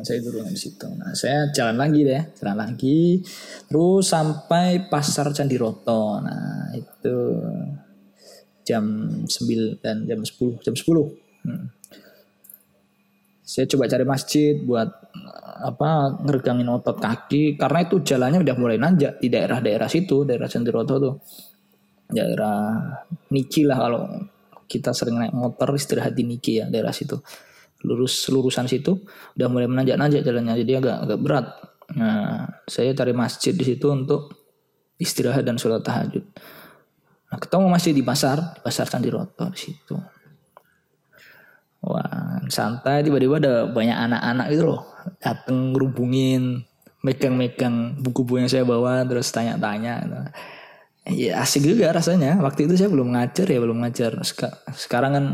saya 0.04 0.20
turun 0.22 0.50
di 0.50 0.60
situ. 0.60 0.86
Nah 0.98 1.16
saya 1.18 1.50
jalan 1.54 1.78
lagi 1.80 2.02
deh 2.06 2.24
jalan 2.38 2.58
lagi 2.68 3.22
terus 3.70 4.12
sampai 4.12 4.90
pasar 4.92 5.32
Candi 5.34 5.58
Roto 5.58 6.20
nah 6.20 6.70
itu 6.76 7.16
jam 8.64 8.84
9 9.24 9.84
dan 9.84 10.08
jam 10.08 10.20
10 10.20 10.64
jam 10.64 10.76
10 10.76 10.84
hmm. 11.48 11.66
saya 13.44 13.66
coba 13.68 13.88
cari 13.92 14.06
masjid 14.08 14.56
buat 14.60 15.04
apa 15.64 16.20
ngeregangin 16.20 16.68
otot 16.68 17.00
kaki 17.00 17.56
karena 17.56 17.88
itu 17.88 18.04
jalannya 18.04 18.44
udah 18.44 18.56
mulai 18.60 18.76
nanjak 18.76 19.24
di 19.24 19.32
daerah-daerah 19.32 19.88
situ 19.88 20.28
daerah 20.28 20.52
Cenderoto 20.52 20.96
tuh. 21.00 21.16
Daerah 22.14 22.84
Niki 23.32 23.64
lah 23.64 23.80
kalau 23.80 24.04
kita 24.68 24.92
sering 24.92 25.18
naik 25.24 25.34
motor 25.34 25.72
istirahat 25.74 26.12
di 26.12 26.28
Niki 26.28 26.60
ya 26.60 26.66
daerah 26.68 26.92
situ. 26.92 27.16
Lurus 27.88 28.28
lurusan 28.28 28.68
situ 28.68 29.08
udah 29.40 29.48
mulai 29.48 29.72
menanjak-nanjak 29.72 30.22
jalannya 30.28 30.60
jadi 30.68 30.84
agak 30.84 30.98
agak 31.08 31.20
berat. 31.24 31.46
Nah 31.96 32.48
saya 32.68 32.92
cari 32.92 33.16
masjid 33.16 33.56
di 33.56 33.64
situ 33.64 33.88
untuk 33.88 34.36
istirahat 35.00 35.48
dan 35.48 35.56
sholat 35.56 35.80
tahajud 35.80 36.28
nah 37.34 37.42
ketemu 37.42 37.66
masjid 37.66 37.98
di 37.98 38.06
pasar 38.06 38.38
di 38.54 38.62
pasar 38.62 38.86
Candiroto 38.86 39.50
di 39.50 39.58
situ. 39.58 39.98
Wah 41.82 42.46
santai 42.48 43.02
tiba-tiba 43.02 43.42
ada 43.42 43.66
banyak 43.66 43.98
anak-anak 43.98 44.48
gitu 44.54 44.64
loh 44.70 44.82
dateng 45.18 45.74
ngerubungin 45.74 46.64
megang-megang 47.04 48.00
buku-buku 48.00 48.40
yang 48.40 48.50
saya 48.50 48.64
bawa 48.64 49.04
terus 49.04 49.28
tanya-tanya 49.36 49.94
gitu. 50.08 50.16
ya 51.28 51.44
asik 51.44 51.68
juga 51.68 51.92
rasanya. 51.92 52.40
Waktu 52.40 52.72
itu 52.72 52.80
saya 52.80 52.88
belum 52.88 53.12
ngajar 53.12 53.44
ya 53.52 53.60
belum 53.60 53.84
ngajar. 53.84 54.24
Sekarang 54.72 55.12
kan 55.12 55.26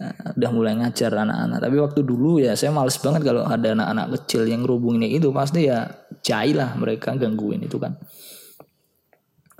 uh, 0.00 0.32
udah 0.40 0.50
mulai 0.56 0.72
ngajar 0.80 1.12
anak-anak. 1.12 1.58
Tapi 1.60 1.76
waktu 1.76 2.00
dulu 2.00 2.40
ya 2.40 2.56
saya 2.56 2.72
males 2.72 2.96
banget 2.96 3.28
kalau 3.28 3.44
ada 3.44 3.76
anak-anak 3.76 4.16
kecil 4.16 4.48
yang 4.48 4.64
ngerubungin 4.64 5.12
itu 5.12 5.28
pasti 5.36 5.68
ya 5.68 5.84
jahil 6.24 6.56
lah 6.56 6.72
mereka 6.80 7.12
gangguin 7.12 7.60
itu 7.60 7.76
kan. 7.76 8.00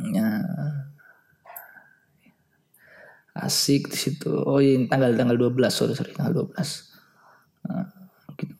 Ya 0.00 0.40
asik 3.34 3.90
di 3.90 3.98
situ. 3.98 4.30
Oh 4.30 4.62
iya 4.62 4.78
tanggal 4.86 5.10
tanggal 5.18 5.34
12 5.34 5.66
sorry 5.74 5.94
sorry 5.98 6.14
tanggal 6.14 6.46
12 6.46 6.54
nah, 7.66 7.88
gitu. 8.38 8.54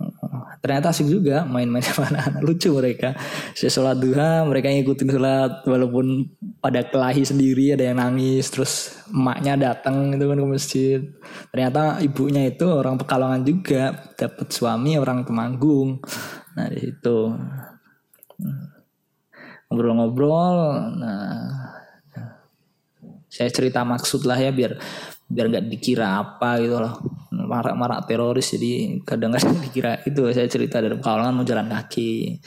ternyata 0.65 0.91
asik 0.91 1.07
juga 1.07 1.47
main-main 1.47 1.85
sama 1.87 2.11
anak-anak. 2.11 2.43
Lucu 2.43 2.75
mereka. 2.75 3.15
Saya 3.55 3.71
sholat 3.71 4.03
duha 4.03 4.43
mereka 4.43 4.67
ngikutin 4.75 5.09
sholat 5.15 5.53
walaupun 5.63 6.27
pada 6.59 6.83
kelahi 6.83 7.23
sendiri 7.23 7.79
ada 7.79 7.87
yang 7.87 8.03
nangis 8.03 8.51
terus 8.51 8.99
emaknya 9.13 9.71
datang 9.71 10.19
itu 10.19 10.25
kan 10.27 10.39
ke 10.43 10.49
masjid. 10.49 11.01
Ternyata 11.55 12.03
ibunya 12.03 12.51
itu 12.51 12.67
orang 12.67 12.99
pekalongan 12.99 13.47
juga 13.47 14.11
dapat 14.19 14.51
suami 14.51 14.99
orang 14.99 15.23
temanggung. 15.23 16.03
Nah 16.59 16.67
di 16.67 16.79
situ. 16.83 17.19
Ngobrol-ngobrol 19.71 20.59
nah 20.99 21.74
saya 23.35 23.51
cerita 23.51 23.83
maksud 23.83 24.23
lah 24.31 24.39
ya 24.39 24.55
biar 24.55 24.79
biar 25.27 25.47
nggak 25.51 25.67
dikira 25.67 26.23
apa 26.23 26.63
gitu 26.63 26.79
loh. 26.79 26.95
Marak-marak 27.35 28.07
teroris 28.07 28.55
jadi 28.55 29.03
kadang-kadang 29.03 29.59
dikira 29.67 29.99
itu. 30.07 30.23
Saya 30.31 30.47
cerita 30.47 30.79
dari 30.79 30.95
pekalongan 30.95 31.35
mau 31.35 31.43
jalan 31.43 31.67
kaki. 31.67 32.39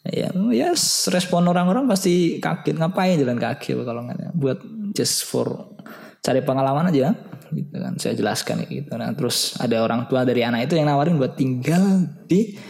Ya 0.00 0.32
ya 0.32 0.72
yes, 0.72 1.08
respon 1.08 1.48
orang-orang 1.48 1.88
pasti 1.88 2.36
kaget. 2.36 2.76
Ngapain 2.76 3.16
jalan 3.16 3.40
kaki 3.40 3.80
ya 3.80 4.32
buat 4.36 4.60
just 4.92 5.24
for 5.24 5.72
cari 6.20 6.44
pengalaman 6.44 6.92
aja 6.92 7.16
gitu 7.48 7.76
kan. 7.80 7.96
Saya 7.96 8.12
jelaskan 8.12 8.68
gitu. 8.68 8.92
Nah 9.00 9.16
terus 9.16 9.56
ada 9.56 9.80
orang 9.80 10.04
tua 10.04 10.28
dari 10.28 10.44
anak 10.44 10.68
itu 10.68 10.76
yang 10.76 10.92
nawarin 10.92 11.16
buat 11.16 11.32
tinggal 11.32 12.04
di 12.28 12.60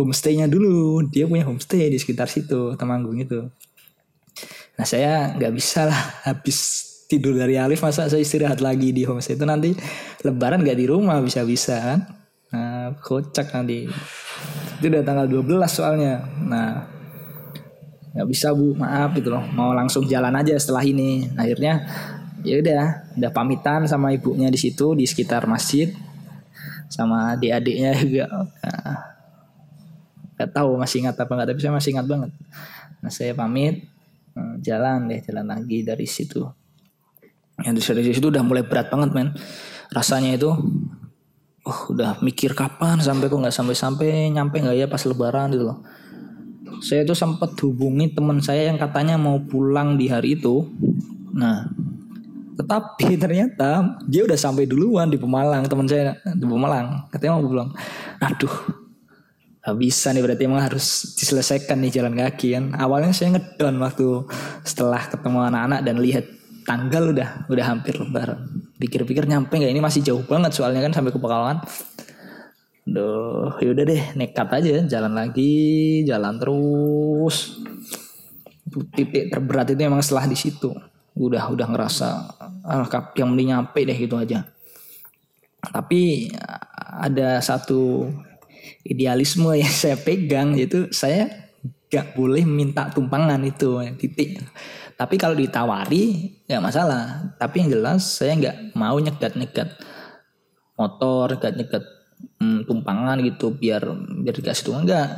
homestaynya 0.00 0.48
dulu. 0.48 1.04
Dia 1.12 1.28
punya 1.28 1.44
homestay 1.44 1.92
di 1.92 2.00
sekitar 2.00 2.28
situ 2.28 2.72
Temanggung 2.80 3.20
itu 3.20 3.52
Nah 4.76 4.86
saya 4.86 5.32
nggak 5.36 5.52
bisa 5.56 5.88
lah 5.88 6.00
habis 6.28 6.84
tidur 7.06 7.38
dari 7.38 7.56
Alif 7.56 7.80
masa 7.80 8.10
saya 8.10 8.20
istirahat 8.20 8.60
lagi 8.60 8.90
di 8.90 9.06
homestay 9.06 9.38
itu 9.38 9.46
nanti 9.46 9.70
lebaran 10.26 10.60
nggak 10.60 10.78
di 10.78 10.86
rumah 10.88 11.20
bisa-bisa 11.24 11.76
kan. 11.80 12.00
Nah 12.52 12.96
kocak 13.00 13.52
nanti. 13.56 13.88
Itu 14.76 14.86
udah 14.92 15.02
tanggal 15.04 15.26
12 15.28 15.64
soalnya. 15.70 16.24
Nah 16.44 16.96
nggak 18.16 18.28
bisa 18.32 18.48
bu 18.56 18.72
maaf 18.72 19.12
gitu 19.12 19.28
loh 19.28 19.44
mau 19.52 19.76
langsung 19.76 20.08
jalan 20.08 20.32
aja 20.32 20.56
setelah 20.56 20.80
ini 20.80 21.28
akhirnya 21.36 21.84
ya 22.40 22.64
udah 22.64 23.12
udah 23.20 23.30
pamitan 23.34 23.84
sama 23.84 24.08
ibunya 24.16 24.48
di 24.48 24.56
situ 24.56 24.96
di 24.96 25.04
sekitar 25.04 25.44
masjid 25.44 25.92
sama 26.88 27.36
adik-adiknya 27.36 27.92
juga 28.00 28.24
nah, 28.64 28.96
gak 30.40 30.48
tahu 30.48 30.80
masih 30.80 31.04
ingat 31.04 31.20
apa 31.20 31.28
nggak 31.28 31.48
tapi 31.52 31.60
saya 31.60 31.74
masih 31.76 31.90
ingat 31.92 32.06
banget 32.08 32.30
nah 33.04 33.12
saya 33.12 33.36
pamit 33.36 33.84
jalan 34.60 35.08
deh 35.08 35.20
jalan 35.24 35.46
lagi 35.48 35.82
dari 35.82 36.04
situ. 36.04 36.44
Yang 37.64 37.88
dari 37.96 38.12
situ 38.12 38.28
udah 38.28 38.44
mulai 38.44 38.64
berat 38.68 38.92
banget 38.92 39.16
men. 39.16 39.32
Rasanya 39.88 40.36
itu 40.36 40.52
oh 41.66 41.80
udah 41.90 42.20
mikir 42.22 42.52
kapan 42.52 43.00
sampai 43.00 43.26
kok 43.26 43.40
nggak 43.40 43.54
sampai-sampai 43.54 44.30
nyampe 44.30 44.62
nggak 44.62 44.76
ya 44.76 44.86
pas 44.86 45.02
lebaran 45.08 45.50
gitu 45.56 45.64
loh. 45.72 45.80
Saya 46.84 47.08
itu 47.08 47.16
sempat 47.16 47.56
hubungi 47.64 48.12
teman 48.12 48.38
saya 48.44 48.68
yang 48.68 48.76
katanya 48.76 49.16
mau 49.16 49.40
pulang 49.40 49.96
di 49.96 50.12
hari 50.12 50.36
itu. 50.36 50.68
Nah 51.32 51.66
tetapi 52.56 53.16
ternyata 53.22 54.00
dia 54.04 54.24
udah 54.24 54.36
sampai 54.36 54.68
duluan 54.68 55.08
di 55.08 55.16
Pemalang 55.16 55.64
teman 55.64 55.88
saya 55.88 56.16
di 56.36 56.44
Pemalang 56.44 57.08
katanya 57.08 57.40
mau 57.40 57.48
pulang. 57.48 57.68
Aduh 58.20 58.85
bisa 59.74 60.14
nih 60.14 60.22
berarti 60.22 60.46
emang 60.46 60.62
harus 60.62 61.16
diselesaikan 61.18 61.82
nih 61.82 61.98
jalan 61.98 62.14
kaki 62.14 62.54
kan. 62.54 62.64
Awalnya 62.78 63.10
saya 63.10 63.34
ngedon 63.34 63.82
waktu 63.82 64.06
setelah 64.62 65.02
ketemu 65.10 65.42
anak-anak 65.42 65.80
dan 65.82 65.96
lihat 65.98 66.24
tanggal 66.62 67.10
udah 67.10 67.50
udah 67.50 67.64
hampir 67.66 67.98
lebaran. 67.98 68.46
Pikir-pikir 68.78 69.26
nyampe 69.26 69.58
nggak 69.58 69.72
ini 69.74 69.82
masih 69.82 70.06
jauh 70.06 70.22
banget 70.22 70.54
soalnya 70.54 70.84
kan 70.86 70.92
sampai 70.94 71.10
ke 71.10 71.18
Pekalongan. 71.18 71.58
Duh, 72.86 73.58
yaudah 73.58 73.82
deh 73.82 74.02
nekat 74.14 74.46
aja 74.46 74.86
jalan 74.86 75.18
lagi, 75.18 76.06
jalan 76.06 76.38
terus. 76.38 77.58
Titik 78.94 79.34
terberat 79.34 79.74
itu 79.74 79.82
emang 79.82 79.98
setelah 79.98 80.30
di 80.30 80.38
situ. 80.38 80.70
Udah 81.18 81.50
udah 81.50 81.66
ngerasa 81.66 82.08
ah, 82.62 82.86
yang 83.18 83.34
mending 83.34 83.50
nyampe 83.50 83.82
deh 83.82 83.96
gitu 83.98 84.14
aja. 84.14 84.46
Tapi 85.58 86.30
ada 87.02 87.42
satu 87.42 88.06
idealisme 88.86 89.52
yang 89.58 89.72
saya 89.82 89.96
pegang 89.98 90.54
itu 90.54 90.88
saya 90.94 91.50
gak 91.86 92.18
boleh 92.18 92.42
minta 92.42 92.90
tumpangan 92.90 93.38
itu 93.46 93.78
titik. 93.98 94.42
Tapi 94.96 95.14
kalau 95.20 95.36
ditawari 95.36 96.32
ya 96.48 96.58
masalah. 96.58 97.36
Tapi 97.36 97.62
yang 97.62 97.78
jelas 97.78 98.16
saya 98.16 98.32
nggak 98.32 98.56
mau 98.72 98.96
nyegat-nyegat 98.96 99.76
motor 100.76 101.36
nyegat-nyegat 101.36 101.84
hmm, 102.40 102.64
tumpangan 102.64 103.16
gitu 103.20 103.52
biar 103.52 103.84
biar 104.24 104.34
dikasih 104.34 104.62
tumpangan. 104.64 104.84
Enggak 104.88 105.08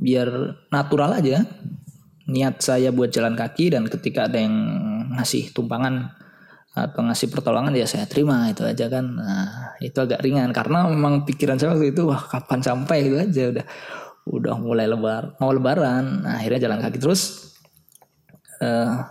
biar 0.00 0.28
natural 0.72 1.20
aja. 1.20 1.44
Niat 2.30 2.62
saya 2.62 2.94
buat 2.94 3.12
jalan 3.12 3.36
kaki 3.36 3.74
dan 3.76 3.90
ketika 3.90 4.30
ada 4.30 4.38
yang 4.40 4.54
ngasih 5.18 5.52
tumpangan 5.52 6.14
atau 6.70 7.02
ngasih 7.02 7.34
pertolongan 7.34 7.74
ya 7.74 7.82
saya 7.82 8.06
terima 8.06 8.46
itu 8.46 8.62
aja 8.62 8.86
kan. 8.86 9.02
Nah 9.02 9.74
itu 9.82 9.96
agak 9.98 10.22
ringan 10.22 10.54
karena 10.54 10.86
memang 10.86 11.26
pikiran 11.26 11.58
saya 11.58 11.74
waktu 11.74 11.90
itu 11.90 12.06
wah 12.06 12.22
kapan 12.30 12.62
sampai? 12.62 13.10
Itu 13.10 13.16
aja 13.18 13.42
udah 13.50 13.66
udah 14.30 14.54
mulai 14.62 14.86
lebar 14.86 15.34
mau 15.42 15.50
lebaran. 15.50 16.22
Nah, 16.22 16.38
akhirnya 16.38 16.70
jalan 16.70 16.78
kaki 16.78 16.98
terus. 17.02 17.52
Uh, 18.60 19.02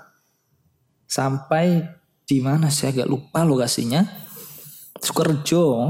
sampai 1.10 1.89
di 2.30 2.38
mana 2.39 2.69
saya 2.72 2.95
agak 2.95 3.10
lupa 3.10 3.43
lokasinya. 3.43 4.06
Sukorejo. 5.02 5.89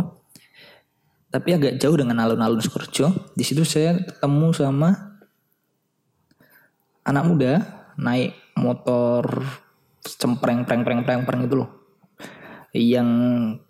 Tapi 1.30 1.50
agak 1.54 1.78
jauh 1.78 1.94
dengan 1.94 2.26
alun-alun 2.26 2.64
Sukorejo. 2.64 3.14
Di 3.38 3.46
situ 3.46 3.62
saya 3.62 4.00
ketemu 4.02 4.50
sama 4.58 4.90
anak 7.06 7.24
muda 7.26 7.54
naik 8.00 8.34
motor 8.58 9.26
cempreng 10.04 10.64
preng 10.64 10.82
preng 10.84 11.02
preng 11.04 11.22
preng 11.28 11.42
itu 11.46 11.56
loh. 11.60 11.70
Yang 12.76 13.10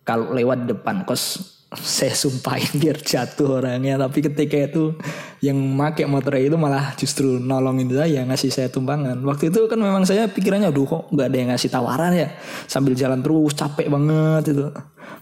kalau 0.04 0.36
lewat 0.36 0.68
depan 0.68 1.08
kos 1.08 1.56
saya 1.78 2.18
sumpahin 2.18 2.82
biar 2.82 2.98
jatuh 2.98 3.62
orangnya. 3.62 4.02
Tapi 4.02 4.26
ketika 4.26 4.58
itu 4.58 4.98
yang 5.46 5.56
make 5.56 6.02
motor 6.10 6.34
itu 6.42 6.58
malah 6.58 6.98
justru 6.98 7.38
nolongin 7.38 7.90
saya 7.94 8.26
ngasih 8.26 8.50
saya 8.50 8.68
tumpangan. 8.74 9.22
Waktu 9.22 9.54
itu 9.54 9.70
kan 9.70 9.78
memang 9.78 10.04
saya 10.04 10.26
pikirannya 10.26 10.74
aduh 10.74 10.86
kok 10.90 11.04
nggak 11.14 11.28
ada 11.30 11.38
yang 11.38 11.50
ngasih 11.54 11.70
tawaran 11.70 12.12
ya? 12.18 12.28
Sambil 12.66 12.98
jalan 12.98 13.22
terus 13.22 13.54
capek 13.54 13.88
banget 13.88 14.58
itu. 14.58 14.66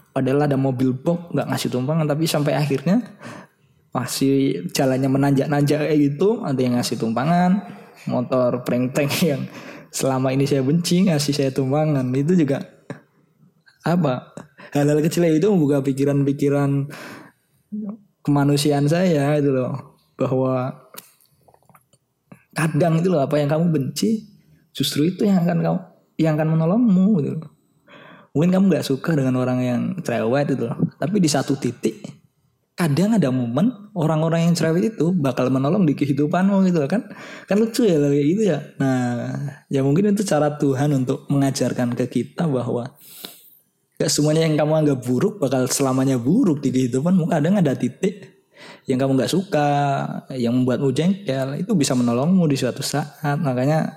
Padahal 0.08 0.48
ada 0.48 0.56
mobil 0.56 0.96
box 0.96 1.36
nggak 1.36 1.46
ngasih 1.52 1.68
tumpangan. 1.68 2.06
Tapi 2.08 2.24
sampai 2.24 2.52
akhirnya 2.56 2.96
masih 3.92 4.68
jalannya 4.72 5.08
menanjak-nanjak 5.08 5.80
kayak 5.88 5.98
gitu 5.98 6.44
ada 6.44 6.60
yang 6.60 6.76
ngasih 6.76 7.00
tumpangan 7.00 7.64
motor 8.04 8.62
prank-prank 8.62 9.12
yang 9.32 9.42
selama 9.88 10.32
ini 10.32 10.44
saya 10.44 10.60
benci 10.60 11.08
ngasih 11.08 11.34
saya 11.34 11.50
tumpangan 11.52 12.04
itu 12.12 12.36
juga 12.36 12.60
apa 13.86 14.36
hal-hal 14.76 15.00
kecil 15.00 15.24
itu 15.28 15.48
membuka 15.48 15.80
pikiran-pikiran 15.80 16.92
kemanusiaan 18.20 18.84
saya 18.84 19.40
itu 19.40 19.48
loh 19.48 19.96
bahwa 20.18 20.74
kadang 22.52 23.00
itu 23.00 23.08
loh 23.08 23.22
apa 23.22 23.38
yang 23.38 23.48
kamu 23.48 23.70
benci 23.70 24.26
justru 24.74 25.08
itu 25.08 25.24
yang 25.24 25.46
akan 25.46 25.58
kamu 25.62 25.78
yang 26.18 26.34
akan 26.34 26.48
menolongmu 26.58 27.08
gitu 27.22 27.36
loh. 27.38 27.50
mungkin 28.34 28.50
kamu 28.58 28.64
nggak 28.74 28.86
suka 28.86 29.14
dengan 29.14 29.38
orang 29.38 29.58
yang 29.62 29.80
cerewet 30.02 30.52
itu 30.52 30.66
loh 30.68 30.76
tapi 30.98 31.16
di 31.22 31.30
satu 31.30 31.54
titik 31.56 32.17
kadang 32.78 33.10
ada 33.18 33.34
momen 33.34 33.90
orang-orang 33.98 34.46
yang 34.46 34.54
cerewet 34.54 34.94
itu 34.94 35.10
bakal 35.10 35.50
menolong 35.50 35.82
di 35.82 35.98
kehidupanmu 35.98 36.62
gitu 36.70 36.78
kan. 36.86 37.10
Kan 37.50 37.58
lucu 37.58 37.82
ya 37.82 37.98
kayak 37.98 38.26
gitu 38.30 38.42
ya. 38.54 38.58
Nah 38.78 39.34
ya 39.66 39.82
mungkin 39.82 40.14
itu 40.14 40.22
cara 40.22 40.54
Tuhan 40.54 40.94
untuk 40.94 41.26
mengajarkan 41.26 41.98
ke 41.98 42.06
kita 42.06 42.46
bahwa 42.46 42.94
gak 43.98 44.06
semuanya 44.06 44.46
yang 44.46 44.54
kamu 44.54 44.86
anggap 44.86 44.98
buruk 45.02 45.42
bakal 45.42 45.66
selamanya 45.66 46.22
buruk 46.22 46.62
di 46.62 46.70
kehidupanmu. 46.70 47.26
Kadang 47.26 47.58
ada 47.58 47.74
titik 47.74 48.46
yang 48.86 49.02
kamu 49.02 49.18
nggak 49.18 49.32
suka 49.34 49.70
yang 50.38 50.54
membuatmu 50.54 50.94
jengkel 50.94 51.58
itu 51.58 51.74
bisa 51.74 51.98
menolongmu 51.98 52.46
di 52.46 52.54
suatu 52.54 52.86
saat. 52.86 53.42
Makanya 53.42 53.90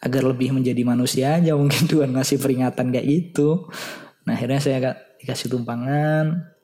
agar 0.00 0.24
lebih 0.24 0.56
menjadi 0.56 0.80
manusia 0.88 1.36
aja 1.36 1.52
mungkin 1.52 1.84
Tuhan 1.92 2.16
ngasih 2.16 2.40
peringatan 2.40 2.96
kayak 2.96 3.04
gitu. 3.04 3.68
Nah 4.24 4.40
akhirnya 4.40 4.60
saya 4.64 4.96
dikasih 5.20 5.52
tumpangan 5.52 6.56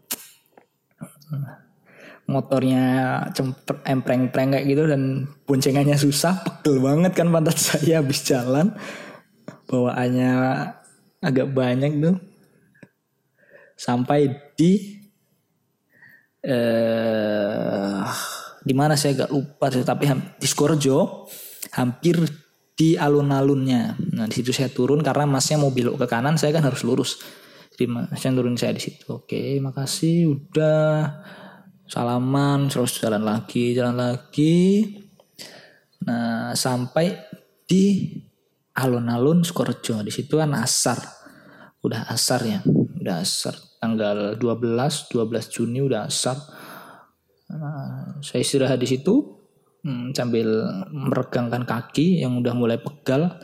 motornya 2.27 2.85
cemper 3.31 3.79
empreng-preng 3.87 4.59
kayak 4.59 4.67
gitu 4.67 4.83
dan 4.91 5.31
boncengannya 5.47 5.95
susah 5.95 6.43
pegel 6.43 6.83
banget 6.83 7.15
kan 7.15 7.31
pantat 7.31 7.59
saya 7.67 8.03
habis 8.03 8.27
jalan. 8.27 8.75
Bawaannya 9.67 10.33
agak 11.23 11.49
banyak 11.51 11.93
tuh. 12.03 12.17
Sampai 13.79 14.31
di 14.59 15.03
eh 16.47 18.07
di 18.67 18.75
mana 18.75 18.99
saya 18.99 19.23
agak 19.23 19.31
lupa 19.31 19.71
tapi 19.71 20.11
di 20.43 20.47
Skorjo 20.47 21.31
hampir 21.79 22.19
di 22.75 22.99
alun-alunnya. 22.99 23.95
Nah 24.19 24.27
di 24.27 24.35
situ 24.35 24.51
saya 24.51 24.71
turun 24.71 25.03
karena 25.07 25.27
masnya 25.31 25.63
mau 25.63 25.71
belok 25.71 26.03
ke 26.03 26.07
kanan 26.11 26.35
saya 26.35 26.51
kan 26.59 26.67
harus 26.67 26.83
lurus 26.83 27.23
terima. 27.77 28.09
Turun 28.09 28.57
saya 28.57 28.73
di 28.73 28.83
situ. 28.83 29.05
Oke 29.13 29.61
makasih 29.61 30.33
udah. 30.33 31.23
Salaman 31.87 32.67
terus 32.67 32.99
jalan 32.99 33.23
lagi 33.23 33.77
jalan 33.77 33.95
lagi. 33.95 34.83
Nah 36.09 36.51
sampai 36.57 37.15
di 37.69 38.17
alun-alun 38.75 39.47
Sukorejo. 39.47 40.03
Di 40.03 40.11
situ 40.11 40.41
kan 40.41 40.51
asar. 40.57 40.99
Udah 41.85 42.11
asar 42.11 42.41
ya 42.43 42.61
udah 43.07 43.23
asar. 43.23 43.55
Tanggal 43.79 44.35
12 44.35 45.15
12 45.15 45.55
Juni 45.55 45.79
udah 45.79 46.11
asar. 46.11 46.35
Nah, 47.47 48.19
saya 48.19 48.43
istirahat 48.43 48.83
di 48.83 48.91
situ 48.91 49.23
hmm, 49.87 50.11
sambil 50.11 50.67
meregangkan 50.91 51.63
kaki 51.63 52.19
yang 52.27 52.43
udah 52.43 52.51
mulai 52.59 52.83
pegal. 52.83 53.39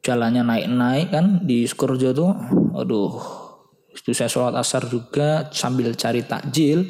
Jalannya 0.00 0.40
naik-naik 0.40 1.12
kan 1.12 1.44
di 1.44 1.68
Skorjo 1.68 2.16
tuh. 2.16 2.32
Aduh, 2.72 3.12
itu 3.98 4.14
saya 4.14 4.30
sholat 4.30 4.54
asar 4.56 4.86
juga 4.86 5.50
sambil 5.50 5.92
cari 5.98 6.22
takjil 6.22 6.86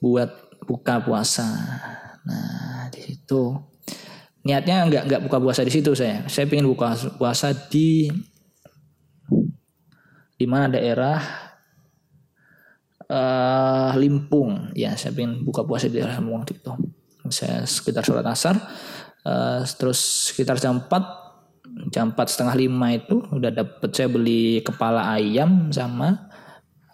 buat 0.00 0.60
buka 0.64 1.04
puasa. 1.04 1.46
Nah 2.24 2.88
di 2.88 3.00
situ 3.04 3.54
niatnya 4.44 4.88
nggak 4.88 5.02
nggak 5.08 5.22
buka 5.28 5.38
puasa 5.40 5.60
di 5.64 5.72
situ 5.72 5.92
saya. 5.92 6.24
Saya 6.28 6.48
pengen 6.48 6.68
buka 6.68 6.96
puasa 7.20 7.52
di 7.52 8.08
di 10.34 10.46
mana 10.50 10.66
daerah 10.72 11.20
uh, 13.08 13.92
Limpung 13.96 14.74
ya 14.74 14.98
saya 14.98 15.14
ingin 15.14 15.44
buka 15.46 15.62
puasa 15.62 15.88
di 15.88 16.00
daerah 16.00 16.18
Limpung 16.18 16.44
itu 16.44 16.72
saya 17.32 17.64
sekitar 17.64 18.04
sholat 18.04 18.26
asar 18.28 18.56
uh, 19.24 19.64
terus 19.64 20.30
sekitar 20.32 20.60
jam 20.60 20.84
4 20.84 21.23
jam 21.90 22.14
4 22.14 22.18
setengah 22.26 22.54
lima 22.54 22.94
itu 22.94 23.22
udah 23.30 23.50
dapet 23.50 23.90
saya 23.90 24.08
beli 24.10 24.62
kepala 24.62 25.10
ayam 25.14 25.74
sama 25.74 26.30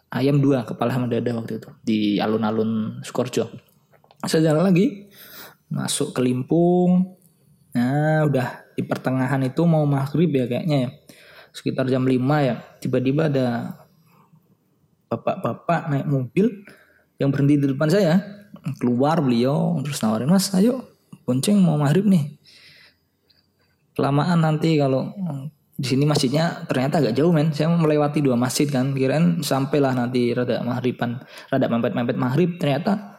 ayam 0.08 0.40
dua 0.40 0.64
kepala 0.64 0.96
sama 0.96 1.06
dada 1.06 1.36
waktu 1.36 1.60
itu 1.60 1.68
di 1.84 1.98
alun-alun 2.18 3.02
Sukorjo 3.04 3.48
saya 4.28 4.52
jalan 4.52 4.68
lagi 4.68 5.08
masuk 5.70 6.12
ke 6.12 6.20
Limpung. 6.20 7.16
Nah 7.72 8.26
udah 8.26 8.66
di 8.74 8.82
pertengahan 8.82 9.40
itu 9.46 9.62
mau 9.64 9.86
maghrib 9.86 10.28
ya 10.28 10.44
kayaknya 10.50 10.76
ya. 10.76 10.90
Sekitar 11.54 11.86
jam 11.88 12.04
5 12.04 12.20
ya 12.20 12.54
tiba-tiba 12.82 13.30
ada 13.30 13.78
bapak-bapak 15.10 15.90
naik 15.90 16.06
mobil 16.06 16.46
yang 17.16 17.32
berhenti 17.32 17.54
di 17.56 17.66
depan 17.70 17.88
saya. 17.88 18.20
Keluar 18.82 19.22
beliau 19.22 19.78
terus 19.80 20.02
nawarin 20.02 20.28
mas 20.28 20.50
ayo 20.52 20.84
bonceng 21.24 21.62
mau 21.62 21.78
maghrib 21.78 22.04
nih 22.04 22.36
kelamaan 23.94 24.40
nanti 24.42 24.78
kalau 24.78 25.10
di 25.80 25.86
sini 25.88 26.04
masjidnya 26.04 26.68
ternyata 26.68 27.00
agak 27.00 27.16
jauh 27.16 27.32
men. 27.32 27.56
Saya 27.56 27.72
melewati 27.72 28.20
dua 28.20 28.36
masjid 28.36 28.68
kan. 28.68 28.92
Kirain 28.92 29.40
sampailah 29.40 29.96
nanti 29.96 30.36
rada 30.36 30.60
maghriban 30.60 31.24
rada 31.48 31.66
mepet-mepet 31.66 32.16
maghrib 32.20 32.60
ternyata 32.60 33.16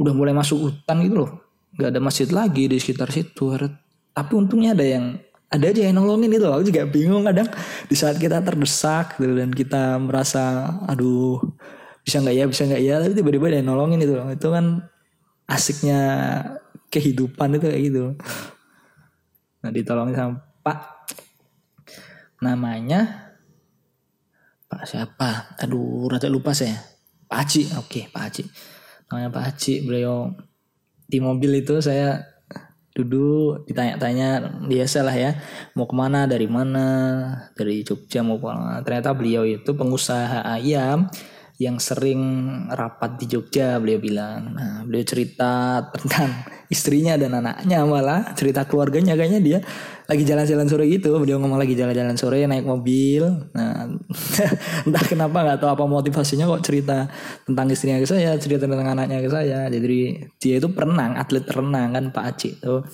udah 0.00 0.12
mulai 0.16 0.32
masuk 0.32 0.72
hutan 0.72 1.04
gitu 1.04 1.26
loh. 1.26 1.30
Nggak 1.76 1.90
ada 1.92 2.00
masjid 2.00 2.28
lagi 2.32 2.64
di 2.64 2.80
sekitar 2.80 3.12
situ 3.12 3.52
tapi 4.16 4.32
untungnya 4.34 4.74
ada 4.74 4.82
yang 4.82 5.14
ada 5.48 5.64
aja 5.70 5.80
yang 5.88 5.96
nolongin 5.96 6.32
itu 6.32 6.48
aku 6.48 6.64
juga 6.64 6.88
bingung 6.88 7.22
kadang. 7.28 7.48
Di 7.86 7.96
saat 7.96 8.16
kita 8.16 8.40
terdesak 8.40 9.20
gitu, 9.20 9.36
dan 9.36 9.52
kita 9.52 10.00
merasa 10.00 10.74
aduh 10.88 11.38
bisa 12.08 12.24
nggak 12.24 12.36
ya 12.40 12.44
bisa 12.48 12.62
nggak 12.64 12.82
ya 12.82 12.94
tapi 13.04 13.12
tiba-tiba 13.12 13.46
ada 13.52 13.56
yang 13.60 13.68
nolongin 13.68 14.00
itu 14.00 14.16
itu 14.32 14.48
kan 14.48 14.80
asiknya 15.44 16.00
kehidupan 16.88 17.60
itu 17.60 17.64
kayak 17.68 17.82
gitu 17.84 18.04
nah 19.68 19.76
ditolongin 19.76 20.16
sama 20.16 20.40
Pak. 20.64 20.78
Namanya 22.40 23.28
Pak 24.64 24.88
siapa? 24.88 25.60
Aduh 25.60 26.08
rada 26.08 26.32
lupa 26.32 26.56
saya. 26.56 26.80
Pak 27.28 27.36
Haji. 27.44 27.62
Oke 27.76 28.08
Pak 28.08 28.22
Haji. 28.24 28.44
Namanya 29.12 29.28
Pak 29.28 29.42
Haji 29.44 29.74
beliau 29.84 30.32
di 31.04 31.20
mobil 31.20 31.60
itu 31.60 31.76
saya 31.84 32.24
duduk 32.96 33.68
ditanya-tanya 33.68 34.58
biasa 34.66 35.06
lah 35.06 35.14
ya 35.14 35.30
mau 35.78 35.86
ke 35.86 35.94
mana 35.94 36.26
dari 36.26 36.50
mana 36.50 36.86
dari 37.54 37.86
Jogja 37.86 38.26
mau 38.26 38.42
ke 38.42 38.46
mana 38.50 38.82
ternyata 38.82 39.14
beliau 39.14 39.46
itu 39.46 39.70
pengusaha 39.70 40.42
ayam 40.42 41.06
yang 41.58 41.82
sering 41.82 42.22
rapat 42.70 43.18
di 43.18 43.26
Jogja 43.26 43.82
beliau 43.82 43.98
bilang. 43.98 44.54
Nah 44.54 44.86
beliau 44.86 45.02
cerita 45.02 45.82
tentang 45.98 46.46
istrinya 46.70 47.18
dan 47.18 47.34
anaknya 47.34 47.82
malah 47.82 48.30
cerita 48.38 48.62
keluarganya 48.62 49.18
kayaknya 49.18 49.40
dia 49.42 49.58
lagi 50.06 50.22
jalan-jalan 50.22 50.70
sore 50.70 50.86
gitu. 50.86 51.18
Beliau 51.18 51.42
ngomong 51.42 51.58
lagi 51.58 51.74
jalan-jalan 51.74 52.14
sore 52.14 52.46
naik 52.46 52.62
mobil. 52.62 53.26
Nah 53.58 53.90
entah 54.86 55.04
kenapa 55.10 55.34
nggak 55.34 55.58
tahu 55.58 55.70
apa 55.74 55.84
motivasinya 55.90 56.46
kok 56.46 56.62
cerita 56.62 57.10
tentang 57.42 57.66
istrinya 57.74 57.98
ke 57.98 58.06
saya 58.06 58.38
cerita 58.38 58.70
tentang 58.70 58.94
anaknya 58.94 59.18
ke 59.18 59.30
saya. 59.30 59.66
Jadi 59.66 60.30
dia 60.38 60.62
itu 60.62 60.70
perenang 60.70 61.18
atlet 61.18 61.42
renang 61.42 61.90
kan 61.90 62.04
Pak 62.14 62.24
Aci 62.24 62.54
itu 62.54 62.86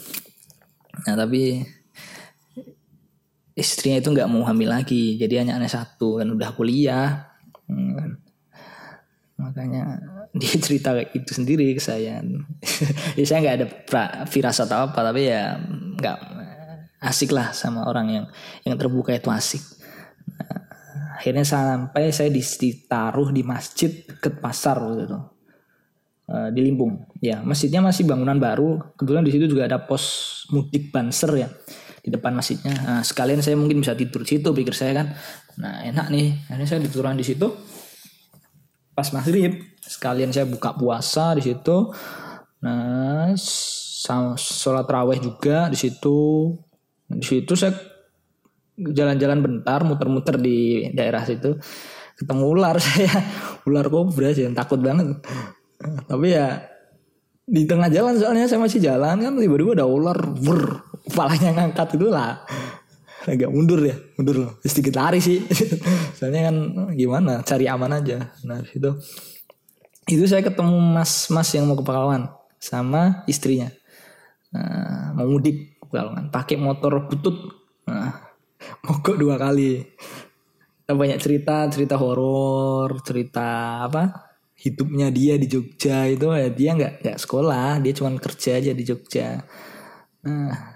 nah 0.94 1.18
tapi 1.18 1.58
istrinya 3.52 4.00
itu 4.00 4.08
nggak 4.08 4.28
mau 4.32 4.40
hamil 4.48 4.72
lagi. 4.72 5.20
Jadi 5.20 5.36
hanya 5.36 5.60
aneh 5.60 5.68
satu 5.68 6.16
kan 6.16 6.32
udah 6.32 6.48
kuliah. 6.56 7.28
Hmm. 7.68 8.23
Makanya 9.34 9.98
dia 10.38 10.54
cerita 10.58 10.94
itu 11.14 11.30
sendiri 11.30 11.74
ke 11.74 11.82
saya. 11.82 12.22
Ya 13.18 13.24
saya 13.26 13.38
nggak 13.42 13.56
ada 13.56 13.66
firasat 14.26 14.66
atau 14.66 14.90
apa 14.90 15.00
tapi 15.00 15.30
ya 15.30 15.58
nggak 15.98 16.18
asik 17.04 17.30
lah 17.36 17.52
sama 17.52 17.84
orang 17.86 18.06
yang 18.10 18.24
yang 18.64 18.74
terbuka 18.80 19.12
itu 19.14 19.28
asik. 19.30 19.62
Nah, 20.24 20.60
akhirnya 21.20 21.44
sampai 21.44 22.10
saya 22.10 22.32
ditaruh 22.32 23.30
di 23.30 23.44
masjid 23.44 23.92
ke 24.08 24.32
pasar 24.32 24.80
waktu 24.80 25.06
itu. 25.06 25.20
Uh, 26.24 26.48
di 26.56 26.64
Limpung. 26.64 27.04
Ya 27.20 27.44
masjidnya 27.44 27.84
masih 27.84 28.08
bangunan 28.08 28.40
baru. 28.40 28.80
Kebetulan 28.96 29.22
di 29.28 29.32
situ 29.36 29.44
juga 29.44 29.68
ada 29.68 29.84
pos 29.84 30.04
mudik 30.48 30.88
banser 30.88 31.30
ya 31.36 31.48
di 32.00 32.08
depan 32.08 32.32
masjidnya. 32.32 32.74
Nah, 32.80 33.02
sekalian 33.04 33.44
saya 33.44 33.60
mungkin 33.60 33.84
bisa 33.84 33.92
tidur 33.92 34.24
di 34.24 34.36
situ 34.36 34.48
pikir 34.52 34.72
saya 34.72 35.04
kan. 35.04 35.06
Nah 35.60 35.84
enak 35.84 36.08
nih. 36.08 36.48
Akhirnya 36.48 36.68
saya 36.68 36.80
diturunan 36.80 37.16
di 37.20 37.24
situ 37.28 37.73
pas 38.94 39.10
maghrib. 39.12 39.60
Sekalian 39.84 40.32
saya 40.32 40.48
buka 40.48 40.72
puasa 40.72 41.36
di 41.36 41.42
situ. 41.44 41.92
Nah 42.64 43.34
sholat 44.38 44.86
raweh 44.88 45.18
juga 45.20 45.68
di 45.68 45.76
situ. 45.76 46.54
Di 47.10 47.26
situ 47.26 47.52
saya 47.58 47.76
jalan-jalan 48.74 49.38
bentar 49.44 49.84
muter-muter 49.84 50.40
di 50.40 50.88
daerah 50.94 51.26
situ. 51.26 51.58
Ketemu 52.16 52.44
ular 52.48 52.78
saya. 52.86 53.12
Ular 53.68 53.90
kobra 53.92 54.32
sih 54.32 54.46
takut 54.56 54.80
banget. 54.80 55.20
Tapi 56.08 56.26
ya 56.32 56.74
di 57.44 57.68
tengah 57.68 57.92
jalan 57.92 58.16
soalnya 58.16 58.48
saya 58.48 58.56
masih 58.56 58.80
jalan 58.80 59.20
kan 59.20 59.36
tiba-tiba 59.36 59.76
ada 59.76 59.84
ular 59.84 60.16
ber 60.16 60.80
kepalanya 61.04 61.50
ngangkat 61.60 62.00
itu 62.00 62.08
lah 62.08 62.40
agak 63.32 63.50
mundur 63.50 63.80
ya 63.80 63.96
mundur 64.16 64.36
loh. 64.36 64.52
Sedikit 64.64 65.00
lari 65.00 65.20
sih. 65.20 65.40
Soalnya 66.16 66.52
kan 66.52 66.56
gimana? 66.92 67.40
Cari 67.40 67.64
aman 67.68 68.00
aja. 68.00 68.32
Nah 68.44 68.60
situ 68.64 68.92
itu 70.04 70.24
saya 70.28 70.44
ketemu 70.44 70.76
mas-mas 70.76 71.48
yang 71.56 71.64
mau 71.64 71.76
ke 71.80 71.84
Pekalongan 71.84 72.28
sama 72.60 73.24
istrinya. 73.24 73.72
Nah, 74.52 75.16
mau 75.16 75.24
mudik 75.28 75.80
Pekalongan. 75.80 76.28
Pakai 76.28 76.60
motor 76.60 77.08
butut. 77.08 77.36
Nah, 77.88 78.12
mogok 78.84 79.16
dua 79.16 79.40
kali. 79.40 79.80
Banyak 80.84 81.16
cerita 81.16 81.64
cerita 81.72 81.96
horor 81.96 83.00
cerita 83.00 83.80
apa? 83.88 84.36
Hidupnya 84.60 85.08
dia 85.08 85.40
di 85.40 85.48
Jogja 85.48 86.04
itu 86.08 86.28
ya 86.28 86.52
dia 86.52 86.70
nggak 86.76 86.92
nggak 87.00 87.18
sekolah. 87.24 87.80
Dia 87.80 87.92
cuma 87.96 88.12
kerja 88.20 88.60
aja 88.60 88.76
di 88.76 88.84
Jogja. 88.84 89.40
Nah 90.28 90.73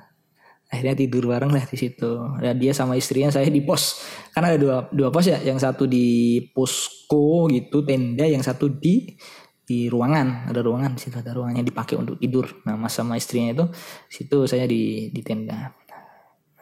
akhirnya 0.68 0.94
tidur 0.94 1.32
bareng 1.32 1.48
lah 1.48 1.64
di 1.64 1.76
situ. 1.80 2.12
Dan 2.38 2.60
dia 2.60 2.76
sama 2.76 2.94
istrinya 2.94 3.32
saya 3.32 3.48
di 3.48 3.64
pos. 3.64 4.04
Karena 4.36 4.52
ada 4.52 4.58
dua 4.60 4.76
dua 4.92 5.08
pos 5.08 5.24
ya. 5.24 5.40
Yang 5.40 5.64
satu 5.64 5.88
di 5.88 6.38
posko 6.52 7.48
gitu 7.48 7.82
tenda. 7.88 8.28
Yang 8.28 8.52
satu 8.52 8.68
di 8.68 9.16
di 9.64 9.88
ruangan. 9.88 10.52
Ada 10.52 10.60
ruangan 10.60 10.92
di 10.92 11.00
situ 11.00 11.16
ada 11.16 11.32
ruangannya 11.32 11.64
dipakai 11.64 11.96
untuk 11.96 12.20
tidur. 12.20 12.44
Nah 12.68 12.76
mas 12.76 12.92
sama 12.92 13.16
istrinya 13.16 13.56
itu 13.56 13.64
situ 14.12 14.44
saya 14.44 14.68
di 14.68 15.08
di 15.08 15.20
tenda. 15.24 15.72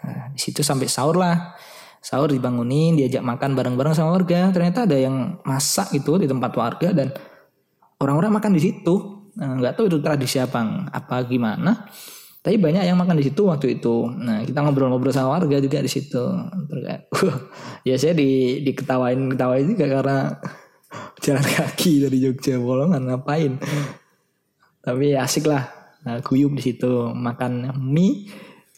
Nah, 0.07 0.31
di 0.31 0.39
situ 0.39 0.63
sampai 0.63 0.87
sahur 0.87 1.19
lah. 1.19 1.59
Sahur 1.99 2.31
dibangunin 2.31 2.95
diajak 2.95 3.27
makan 3.27 3.59
bareng-bareng 3.59 3.91
sama 3.91 4.15
warga. 4.15 4.55
Ternyata 4.55 4.87
ada 4.87 4.95
yang 4.95 5.43
masak 5.43 5.91
itu 5.99 6.15
di 6.23 6.31
tempat 6.31 6.55
warga 6.55 6.95
dan 6.95 7.11
orang-orang 7.99 8.39
makan 8.39 8.55
di 8.55 8.63
situ. 8.63 8.95
Nah, 9.37 9.59
nggak 9.59 9.75
tahu 9.77 9.91
itu 9.91 9.99
tradisi 9.99 10.39
apa 10.39 10.89
apa 10.95 11.27
gimana 11.29 11.91
tapi 12.47 12.63
banyak 12.63 12.87
yang 12.87 12.95
makan 12.95 13.19
di 13.19 13.27
situ 13.27 13.43
waktu 13.51 13.83
itu. 13.83 14.07
Nah 14.07 14.47
kita 14.47 14.63
ngobrol-ngobrol 14.63 15.11
sama 15.11 15.35
warga 15.35 15.59
juga 15.59 15.83
di 15.83 15.91
situ. 15.91 16.23
Ya 17.83 17.99
saya 17.99 18.15
di 18.15 18.63
diketawain 18.63 19.35
ketawain 19.35 19.67
juga 19.67 19.91
karena 19.91 20.19
jalan 21.27 21.43
kaki 21.43 22.07
dari 22.07 22.23
Jogja 22.23 22.63
Bolongan 22.63 23.03
ngapain? 23.03 23.59
Tapi 24.79 25.19
ya 25.19 25.27
asik 25.27 25.51
lah. 25.51 25.67
Nah, 26.07 26.23
guyup 26.23 26.55
di 26.55 26.63
situ 26.63 27.11
makan 27.11 27.75
mie 27.83 28.31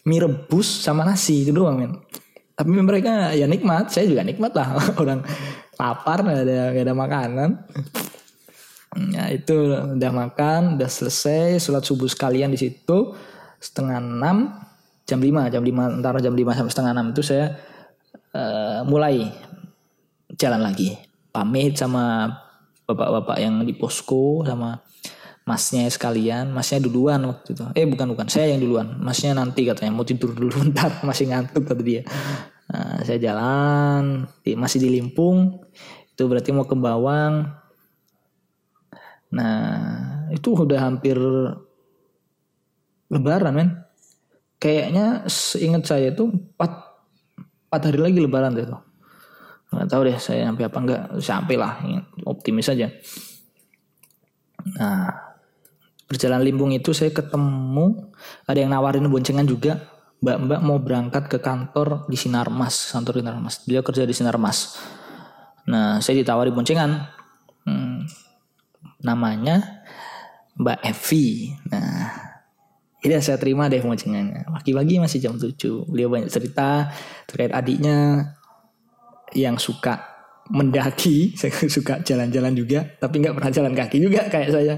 mie 0.08 0.24
rebus 0.24 0.64
sama 0.64 1.04
nasi 1.04 1.44
itu 1.44 1.52
doang 1.52 1.76
men. 1.76 1.92
Tapi 2.56 2.72
mereka 2.72 3.36
ya 3.36 3.44
nikmat 3.44 3.92
saya 3.92 4.08
juga 4.08 4.24
nikmat 4.24 4.56
lah. 4.56 4.80
Orang 5.04 5.28
lapar 5.76 6.24
gak 6.24 6.40
ada 6.40 6.72
gak 6.72 6.84
ada 6.88 6.94
makanan. 6.96 7.50
Ya 9.12 9.28
itu 9.28 9.76
udah 9.76 10.12
makan 10.16 10.80
udah 10.80 10.88
selesai 10.88 11.60
sholat 11.60 11.84
subuh 11.84 12.08
sekalian 12.08 12.48
di 12.48 12.56
situ 12.56 13.12
setengah 13.58 13.98
enam 13.98 14.54
jam 15.08 15.18
lima 15.18 15.50
jam 15.50 15.62
lima 15.64 15.88
antara 15.90 16.22
jam 16.22 16.36
lima 16.36 16.54
sampai 16.54 16.72
setengah 16.72 16.92
enam 16.94 17.06
itu 17.10 17.22
saya 17.22 17.58
uh, 18.34 18.82
mulai 18.86 19.28
jalan 20.36 20.60
lagi. 20.62 20.96
Pamit 21.28 21.76
sama 21.76 22.28
bapak-bapak 22.88 23.36
yang 23.40 23.62
di 23.64 23.76
posko 23.76 24.44
sama 24.44 24.80
masnya 25.48 25.88
sekalian. 25.88 26.52
Masnya 26.52 26.84
duluan 26.84 27.20
waktu 27.24 27.56
itu. 27.56 27.64
Eh 27.76 27.86
bukan 27.88 28.12
bukan. 28.12 28.26
Saya 28.28 28.52
yang 28.52 28.60
duluan. 28.60 29.00
Masnya 29.00 29.36
nanti 29.36 29.64
katanya. 29.64 29.92
Mau 29.96 30.04
tidur 30.04 30.32
dulu 30.32 30.60
ntar. 30.72 31.04
Masih 31.04 31.28
ngantuk 31.32 31.64
kata 31.68 31.82
dia. 31.84 32.02
Nah, 32.68 33.00
saya 33.04 33.16
jalan. 33.20 34.28
Masih 34.44 34.78
di 34.80 34.88
Limpung. 34.92 35.64
Itu 36.12 36.28
berarti 36.28 36.52
mau 36.52 36.68
ke 36.68 36.76
Bawang. 36.76 37.48
Nah 39.28 39.68
itu 40.32 40.56
udah 40.56 40.80
hampir 40.80 41.16
Lebaran 43.08 43.54
men 43.54 43.68
kayaknya 44.60 45.24
seingat 45.30 45.86
saya 45.86 46.12
itu 46.12 46.28
empat 46.28 46.70
empat 47.68 47.82
hari 47.88 48.00
lagi 48.00 48.18
Lebaran 48.20 48.52
tuh 48.56 48.80
nggak 49.68 49.88
tahu 49.88 50.00
deh 50.08 50.16
saya 50.16 50.48
sampai 50.48 50.64
apa 50.64 50.78
enggak 50.80 51.02
sampai 51.20 51.56
lah 51.60 51.76
optimis 52.24 52.72
saja 52.72 52.88
nah 54.80 55.28
Berjalan 56.08 56.40
limbung 56.40 56.72
itu 56.72 56.96
saya 56.96 57.12
ketemu 57.12 58.08
ada 58.48 58.56
yang 58.56 58.72
nawarin 58.72 59.04
boncengan 59.12 59.44
juga. 59.44 59.76
Mbak-mbak 60.24 60.60
mau 60.64 60.80
berangkat 60.80 61.30
ke 61.30 61.38
kantor 61.38 62.08
di 62.08 62.16
Sinarmas, 62.16 62.90
kantor 62.90 63.20
Sinarmas. 63.20 63.62
Dia 63.68 63.84
kerja 63.84 64.08
di 64.08 64.16
Sinarmas. 64.16 64.80
Nah, 65.68 66.00
saya 66.00 66.24
ditawari 66.24 66.48
boncengan. 66.48 67.06
Hmm, 67.68 68.08
namanya 69.04 69.84
Mbak 70.56 70.80
Evi. 70.80 71.52
Nah, 71.68 72.27
ini 72.98 73.14
saya 73.22 73.38
terima 73.38 73.70
deh 73.70 73.78
boncengannya. 73.78 74.50
Pagi-pagi 74.50 74.98
masih 74.98 75.22
jam 75.22 75.34
7. 75.38 75.86
Beliau 75.86 76.10
banyak 76.10 76.30
cerita 76.30 76.90
terkait 77.30 77.54
adiknya 77.54 78.34
yang 79.38 79.54
suka 79.54 80.02
mendaki, 80.50 81.36
suka 81.76 82.02
jalan-jalan 82.02 82.56
juga, 82.56 82.88
tapi 82.98 83.22
nggak 83.22 83.36
pernah 83.38 83.52
jalan 83.52 83.72
kaki 83.76 83.96
juga 84.02 84.26
kayak 84.26 84.50
saya. 84.50 84.74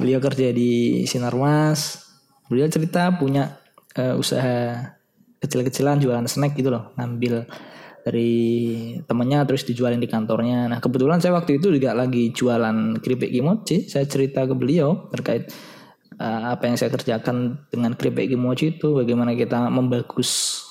Beliau 0.00 0.18
kerja 0.18 0.50
di 0.50 1.04
Sinarmas. 1.06 2.02
Beliau 2.50 2.66
cerita 2.66 3.14
punya 3.14 3.54
uh, 3.94 4.18
usaha 4.18 4.90
kecil-kecilan 5.38 6.02
jualan 6.02 6.26
snack 6.26 6.58
gitu 6.58 6.74
loh, 6.74 6.90
ngambil 6.98 7.46
dari 8.04 8.36
temennya 9.08 9.48
terus 9.48 9.64
dijualin 9.64 10.02
di 10.02 10.10
kantornya. 10.10 10.68
Nah 10.68 10.78
kebetulan 10.82 11.24
saya 11.24 11.38
waktu 11.38 11.56
itu 11.62 11.72
juga 11.72 11.96
lagi 11.96 12.34
jualan 12.34 13.00
keripik 13.00 13.32
kimochi. 13.32 13.88
Saya 13.88 14.04
cerita 14.04 14.44
ke 14.44 14.52
beliau 14.52 15.08
terkait 15.08 15.48
uh, 16.18 16.54
apa 16.54 16.66
yang 16.66 16.76
saya 16.78 16.90
kerjakan 16.92 17.66
dengan 17.70 17.94
keripik 17.94 18.30
kimochi 18.30 18.76
itu, 18.76 18.94
bagaimana 18.94 19.32
kita 19.34 19.70
membagus 19.70 20.62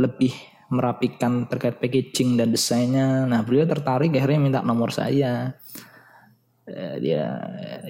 lebih 0.00 0.32
merapikan 0.70 1.50
terkait 1.50 1.82
packaging 1.82 2.38
dan 2.38 2.54
desainnya. 2.54 3.26
Nah 3.26 3.42
beliau 3.42 3.66
tertarik 3.66 4.14
akhirnya 4.14 4.40
minta 4.40 4.60
nomor 4.62 4.94
saya. 4.94 5.58
Eh, 6.70 6.96
dia 7.02 7.26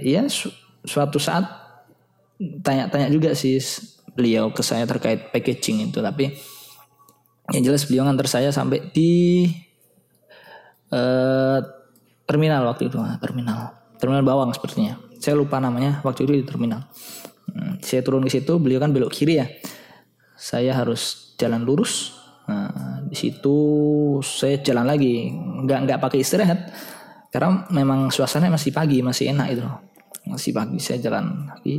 ya 0.01 0.25
su 0.33 0.49
suatu 0.89 1.21
saat 1.21 1.45
tanya-tanya 2.41 3.13
juga 3.13 3.37
sih 3.37 3.61
beliau 4.17 4.49
ke 4.57 4.65
saya 4.65 4.89
terkait 4.89 5.29
packaging 5.29 5.93
itu 5.93 6.01
tapi 6.01 6.33
yang 7.53 7.63
jelas 7.69 7.85
beliau 7.85 8.09
ngantar 8.09 8.25
saya 8.25 8.49
sampai 8.49 8.89
di 8.89 9.45
uh, 10.95 11.61
terminal 12.25 12.65
waktu 12.73 12.89
itu 12.89 12.97
nah, 12.97 13.21
terminal 13.21 13.77
terminal 14.01 14.25
bawang 14.25 14.57
sepertinya 14.57 14.97
saya 15.21 15.37
lupa 15.37 15.61
namanya 15.61 16.01
waktu 16.03 16.25
itu 16.25 16.33
di 16.41 16.45
terminal 16.49 16.89
hmm, 17.53 17.85
saya 17.85 18.01
turun 18.01 18.25
ke 18.25 18.33
situ 18.33 18.57
beliau 18.57 18.81
kan 18.81 18.91
belok 18.91 19.12
kiri 19.12 19.39
ya 19.39 19.47
saya 20.35 20.73
harus 20.75 21.37
jalan 21.37 21.62
lurus 21.62 22.16
nah, 22.49 23.05
di 23.05 23.14
situ 23.14 23.57
saya 24.25 24.59
jalan 24.64 24.89
lagi 24.89 25.29
nggak 25.37 25.79
nggak 25.87 25.99
pakai 26.01 26.18
istirahat 26.25 26.73
karena 27.31 27.62
memang 27.71 28.11
suasana 28.11 28.51
masih 28.51 28.75
pagi, 28.75 28.99
masih 29.07 29.31
enak 29.31 29.49
itu. 29.55 29.62
Masih 30.27 30.51
pagi 30.51 30.83
saya 30.83 30.99
jalan 30.99 31.47
lagi. 31.47 31.79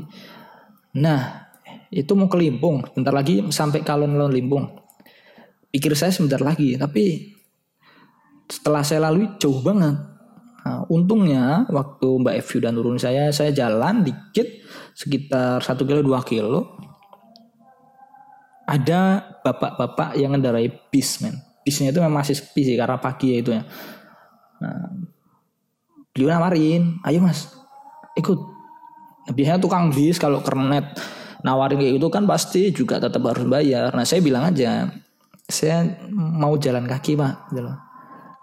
Nah, 0.96 1.52
itu 1.92 2.16
mau 2.16 2.32
ke 2.32 2.40
Limpung, 2.40 2.88
bentar 2.96 3.12
lagi 3.12 3.44
sampai 3.52 3.84
kalon-kalon 3.84 4.32
Limpung. 4.32 4.66
Pikir 5.72 5.92
saya 5.96 6.16
sebentar 6.16 6.40
lagi, 6.40 6.80
tapi 6.80 7.36
setelah 8.48 8.84
saya 8.84 9.12
lalui 9.12 9.28
jauh 9.40 9.60
banget. 9.60 9.96
Nah, 10.62 10.86
untungnya 10.94 11.66
waktu 11.74 12.08
Mbak 12.22 12.36
Evi 12.38 12.58
dan 12.62 12.74
turun 12.78 12.98
saya, 13.02 13.34
saya 13.34 13.50
jalan 13.50 14.06
dikit 14.06 14.46
sekitar 14.94 15.62
satu 15.66 15.86
kilo 15.86 16.06
dua 16.06 16.22
kilo. 16.22 16.78
Ada 18.70 19.20
bapak-bapak 19.42 20.16
yang 20.22 20.38
ngendarai 20.38 20.70
bis 20.94 21.20
men. 21.20 21.36
Bisnya 21.66 21.90
itu 21.90 22.00
memang 22.00 22.22
masih 22.22 22.38
sepi 22.38 22.62
sih 22.64 22.78
karena 22.78 23.02
pagi 23.02 23.34
ya 23.34 23.38
itu 23.42 23.52
ya. 23.52 23.64
Nah, 24.62 24.86
beliau 26.12 26.30
nawarin 26.36 27.00
ayo 27.08 27.24
mas 27.24 27.48
ikut 28.20 28.40
nah, 29.28 29.34
biasanya 29.34 29.60
tukang 29.64 29.92
bis 29.96 30.20
kalau 30.20 30.44
kernet 30.44 30.84
nawarin 31.42 31.80
kayak 31.80 31.98
gitu 31.98 32.08
kan 32.12 32.28
pasti 32.28 32.70
juga 32.76 33.00
tetap 33.00 33.24
harus 33.24 33.48
bayar 33.48 33.96
nah 33.96 34.04
saya 34.04 34.20
bilang 34.20 34.52
aja 34.52 34.92
saya 35.48 35.88
mau 36.12 36.56
jalan 36.60 36.84
kaki 36.88 37.16
pak 37.16 37.52
gitu 37.52 37.64
loh 37.64 37.78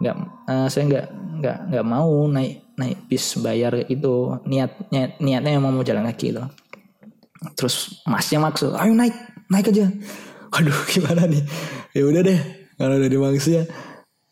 nggak 0.01 0.17
uh, 0.49 0.69
saya 0.73 0.83
nggak 0.89 1.07
nggak 1.39 1.59
nggak 1.73 1.87
mau 1.87 2.27
naik 2.27 2.75
naik 2.75 2.99
bis 3.07 3.39
bayar 3.39 3.75
itu. 3.87 4.39
Niat, 4.45 4.91
niat 4.91 5.11
niatnya 5.23 5.59
mau 5.63 5.73
mau 5.73 5.87
jalan 5.87 6.07
kaki 6.13 6.35
itu. 6.35 6.45
Terus 7.55 8.03
masnya 8.05 8.43
maksud 8.43 8.75
ayo 8.75 8.93
naik 8.95 9.15
naik 9.49 9.71
aja. 9.71 9.87
Aduh 10.55 10.79
gimana 10.93 11.25
nih? 11.31 11.43
Ya 11.95 12.03
udah 12.05 12.23
deh 12.23 12.41
kalau 12.79 12.95
udah 12.99 13.11
dimaksud 13.11 13.53
ya 13.63 13.65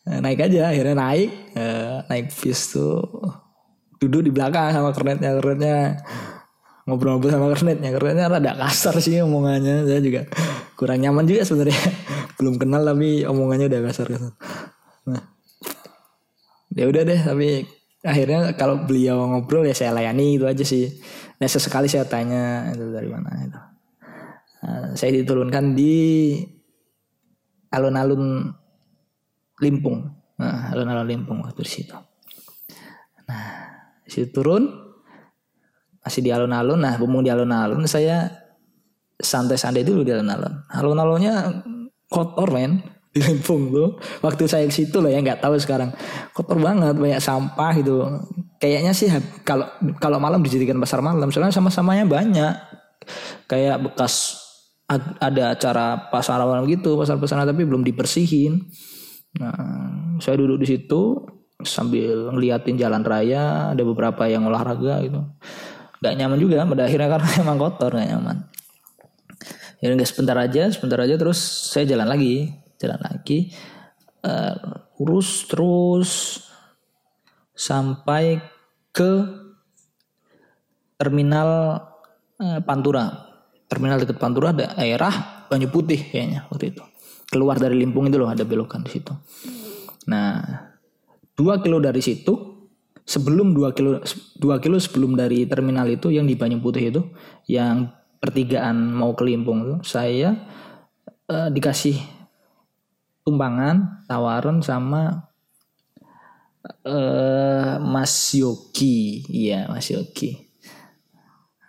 Eh, 0.07 0.19
naik 0.23 0.39
aja. 0.39 0.71
Akhirnya 0.71 0.95
naik 0.95 1.31
uh, 1.59 1.99
naik 2.07 2.31
bis 2.31 2.71
tuh 2.71 3.03
duduk 3.99 4.23
di 4.23 4.31
belakang 4.31 4.71
sama 4.71 4.95
kernetnya 4.95 5.35
kernetnya. 5.35 5.99
Ngobrol-ngobrol 6.87 7.35
sama 7.35 7.51
kernetnya 7.51 7.91
kernetnya 7.91 8.31
rada 8.31 8.55
kasar 8.55 8.95
sih 9.03 9.19
omongannya. 9.19 9.83
Saya 9.83 9.99
juga 9.99 10.23
kurang 10.79 11.03
nyaman 11.03 11.27
juga 11.27 11.43
sebenarnya. 11.43 11.75
Belum 12.39 12.55
kenal 12.55 12.87
tapi 12.87 13.27
omongannya 13.27 13.67
udah 13.67 13.81
kasar 13.91 14.07
kasar 14.07 14.31
nah 15.07 15.23
ya 16.77 16.85
udah 16.85 17.03
deh 17.03 17.21
tapi 17.25 17.65
akhirnya 18.05 18.53
kalau 18.53 18.85
beliau 18.85 19.25
ngobrol 19.25 19.65
ya 19.65 19.73
saya 19.73 19.91
layani 19.91 20.37
itu 20.37 20.45
aja 20.45 20.61
sih 20.61 20.85
nah 21.41 21.49
sesekali 21.49 21.89
saya 21.89 22.05
tanya 22.05 22.69
itu 22.71 22.93
dari 22.93 23.09
mana 23.09 23.29
itu 23.41 23.61
nah, 24.61 24.93
saya 24.93 25.11
diturunkan 25.17 25.73
di 25.73 25.97
alun-alun 27.71 28.53
Limpung. 29.57 30.05
Nah, 30.37 30.69
alun-alun 30.69 31.07
Limpung 31.09 31.41
waktu 31.41 31.65
di 31.65 31.71
situ. 31.81 31.97
Nah, 33.25 33.45
situ 34.05 34.29
turun 34.29 34.69
masih 36.05 36.21
di 36.21 36.29
alun-alun. 36.29 36.77
Nah, 36.77 36.93
bumung 37.01 37.25
di 37.25 37.33
alun-alun 37.33 37.89
saya 37.89 38.29
santai-santai 39.17 39.81
dulu 39.81 40.05
di 40.05 40.13
alun-alun. 40.13 40.69
Alun-alunnya 40.69 41.65
kotor 42.05 42.53
men 42.53 42.79
di 43.17 43.19
Limpung 43.25 43.73
tuh. 43.73 43.97
Waktu 44.21 44.45
saya 44.45 44.69
ke 44.69 44.73
situ 44.73 45.01
loh 45.01 45.09
ya 45.09 45.17
nggak 45.17 45.41
tahu 45.41 45.57
sekarang. 45.57 45.89
Kotor 46.37 46.61
banget, 46.61 46.93
banyak 46.93 47.17
sampah 47.17 47.73
gitu. 47.81 48.05
Kayaknya 48.61 48.93
sih 48.93 49.09
kalau 49.41 49.65
kalau 49.97 50.21
malam 50.21 50.45
dijadikan 50.45 50.77
pasar 50.77 51.01
malam, 51.01 51.33
soalnya 51.33 51.49
sama-samanya 51.49 52.05
banyak. 52.05 52.53
Kayak 53.49 53.81
bekas 53.81 54.45
ada 55.19 55.57
acara 55.57 56.07
pasar 56.07 56.39
malam 56.47 56.63
gitu, 56.69 56.95
pasar-pasar 56.95 57.43
tapi 57.43 57.67
belum 57.67 57.83
dibersihin. 57.83 58.63
Nah, 59.37 60.17
saya 60.23 60.39
duduk 60.39 60.63
di 60.63 60.67
situ 60.67 61.27
sambil 61.61 62.31
ngeliatin 62.31 62.79
jalan 62.79 63.03
raya, 63.03 63.75
ada 63.75 63.83
beberapa 63.83 64.29
yang 64.31 64.47
olahraga 64.47 65.03
gitu. 65.03 65.19
Gak 65.99 66.13
nyaman 66.15 66.39
juga, 66.39 66.63
pada 66.63 66.85
akhirnya 66.87 67.09
karena 67.09 67.29
emang 67.43 67.57
kotor 67.59 67.91
gak 67.97 68.07
nyaman. 68.07 68.37
Ya 69.77 69.93
enggak 69.93 70.09
sebentar 70.09 70.37
aja, 70.39 70.71
sebentar 70.73 70.97
aja 71.03 71.19
terus 71.19 71.37
saya 71.69 71.85
jalan 71.85 72.09
lagi, 72.09 72.49
jalan 72.77 73.01
lagi, 73.01 73.51
uh, 74.25 74.97
urus 75.01 75.45
terus 75.49 76.41
sampai 77.57 78.41
ke 78.93 79.11
terminal 80.97 81.49
uh, 82.41 82.59
Pantura. 82.65 83.29
Terminal 83.67 83.99
dekat 83.99 84.17
Pantura 84.17 84.55
ada 84.55 84.73
daerah 84.77 85.45
Banyu 85.51 85.67
Putih 85.67 85.99
kayaknya 85.99 86.47
waktu 86.47 86.71
itu 86.71 86.83
keluar 87.27 87.59
dari 87.59 87.75
Limpung 87.75 88.07
itu 88.07 88.15
loh 88.15 88.31
ada 88.31 88.47
belokan 88.47 88.87
di 88.87 88.91
situ. 88.95 89.11
Nah, 90.07 90.39
dua 91.35 91.59
kilo 91.59 91.83
dari 91.83 91.99
situ 91.99 92.33
sebelum 93.03 93.51
dua 93.51 93.75
kilo 93.75 93.99
dua 94.39 94.59
kilo 94.63 94.79
sebelum 94.79 95.19
dari 95.19 95.43
terminal 95.47 95.87
itu 95.91 96.11
yang 96.11 96.23
di 96.23 96.39
Banyu 96.39 96.63
Putih 96.63 96.91
itu 96.91 97.01
yang 97.51 97.91
pertigaan 98.17 98.95
mau 98.95 99.13
ke 99.13 99.27
Limpung 99.27 99.63
itu 99.63 99.75
saya 99.83 100.33
uh, 101.27 101.51
dikasih 101.51 102.16
tumpangan 103.27 104.07
tawaran 104.07 104.63
sama 104.63 105.27
uh, 106.87 107.75
Mas 107.83 108.31
Yogi 108.31 109.27
iya 109.27 109.67
Mas 109.67 109.91
Yogi 109.91 110.47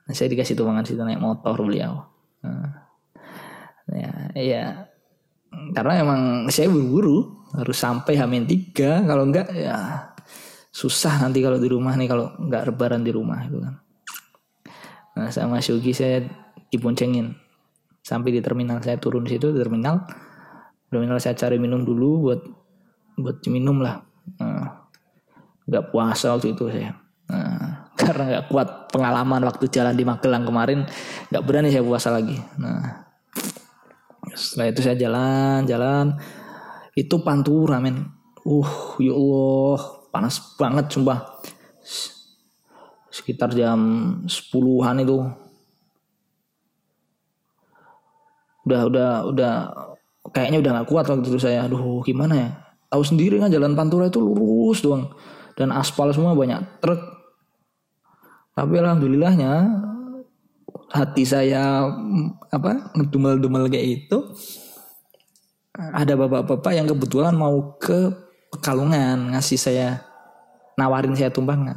nah, 0.07 0.15
saya 0.15 0.31
dikasih 0.31 0.55
tumpangan 0.55 0.87
situ 0.87 1.03
naik 1.05 1.21
motor 1.21 1.59
beliau. 1.61 2.01
Nah, 2.41 2.89
ya 3.93 4.13
ya 4.33 4.65
karena 5.77 6.01
emang 6.01 6.49
saya 6.49 6.73
buru-buru 6.73 7.45
harus 7.53 7.77
sampai 7.77 8.17
Hamin 8.17 8.49
tiga. 8.49 9.05
Kalau 9.05 9.29
enggak 9.29 9.53
ya 9.53 10.09
susah 10.73 11.21
nanti 11.21 11.45
kalau 11.45 11.61
di 11.61 11.69
rumah 11.69 11.93
nih 11.99 12.09
kalau 12.09 12.33
enggak 12.41 12.73
rebaran 12.73 13.05
di 13.05 13.13
rumah 13.13 13.45
itu 13.45 13.61
kan. 13.61 13.75
Nah, 15.19 15.29
sama 15.35 15.61
Shugi 15.61 15.93
saya 15.93 16.25
diboncengin 16.71 17.35
sampai 18.01 18.33
di 18.33 18.41
terminal 18.41 18.81
saya 18.81 18.97
turun 18.97 19.27
di 19.29 19.37
situ 19.37 19.53
di 19.53 19.59
terminal 19.61 20.09
terminal 20.89 21.21
saya 21.21 21.37
cari 21.37 21.61
minum 21.61 21.85
dulu 21.85 22.29
buat 22.29 22.41
buat 23.19 23.39
minum 23.49 23.81
lah. 23.85 24.03
Nah, 24.41 24.89
nggak 25.69 25.93
puasa 25.93 26.33
waktu 26.37 26.57
itu 26.57 26.69
saya. 26.69 26.97
Nah, 27.29 27.89
karena 28.01 28.25
nggak 28.25 28.45
kuat 28.49 28.69
pengalaman 28.95 29.45
waktu 29.45 29.69
jalan 29.69 29.93
di 29.93 30.05
Magelang 30.07 30.49
kemarin 30.49 30.89
nggak 31.29 31.45
berani 31.45 31.69
saya 31.69 31.85
puasa 31.85 32.09
lagi. 32.15 32.39
Nah 32.57 33.09
setelah 34.39 34.71
itu 34.71 34.81
saya 34.87 34.97
jalan 34.97 35.67
jalan. 35.67 36.07
Itu 36.95 37.23
pantura 37.23 37.83
men. 37.83 38.07
Uh 38.47 38.97
ya 39.03 39.13
Allah 39.13 39.81
panas 40.15 40.55
banget 40.55 40.87
sumpah. 40.95 41.43
Sekitar 43.11 43.51
jam 43.51 43.81
10-an 44.25 44.97
itu. 45.03 45.19
Udah 48.69 48.81
udah 48.87 49.11
udah 49.27 49.55
kayaknya 50.33 50.59
udah 50.61 50.71
gak 50.83 50.89
kuat 50.89 51.05
waktu 51.09 51.29
itu 51.29 51.41
saya. 51.41 51.65
Aduh 51.67 52.01
gimana 52.03 52.35
ya? 52.35 52.49
Tahu 52.89 53.03
sendiri 53.05 53.37
kan 53.37 53.53
jalan 53.53 53.77
pantura 53.77 54.09
itu 54.09 54.21
lurus 54.21 54.81
doang. 54.81 55.13
Dan 55.59 55.75
aspal 55.75 56.11
semua 56.15 56.33
banyak 56.33 56.81
truk. 56.81 57.01
Tapi 58.55 58.75
alhamdulillahnya 58.79 59.71
hati 60.89 61.23
saya 61.29 61.85
apa 62.49 62.91
ngedumel-dumel 62.97 63.69
kayak 63.69 64.09
itu 64.09 64.19
ada 65.79 66.17
bapak-bapak 66.17 66.73
yang 66.75 66.89
kebetulan 66.89 67.37
mau 67.37 67.77
ke 67.77 68.29
Pekalongan 68.49 69.37
ngasih 69.37 69.61
saya 69.61 70.01
nawarin 70.81 71.13
saya 71.13 71.29
tumpangan. 71.29 71.77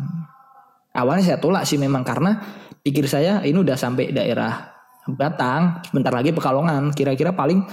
Awalnya 0.96 1.36
saya 1.36 1.38
tolak 1.44 1.68
sih 1.68 1.76
memang 1.76 2.08
karena 2.08 2.40
pikir 2.80 3.12
saya 3.12 3.44
ini 3.44 3.60
udah 3.60 3.76
sampai 3.76 4.16
daerah 4.16 4.71
Batang 5.10 5.82
sebentar 5.88 6.14
lagi 6.14 6.34
Pekalongan. 6.36 6.94
Kira-kira 6.94 7.34
paling 7.34 7.66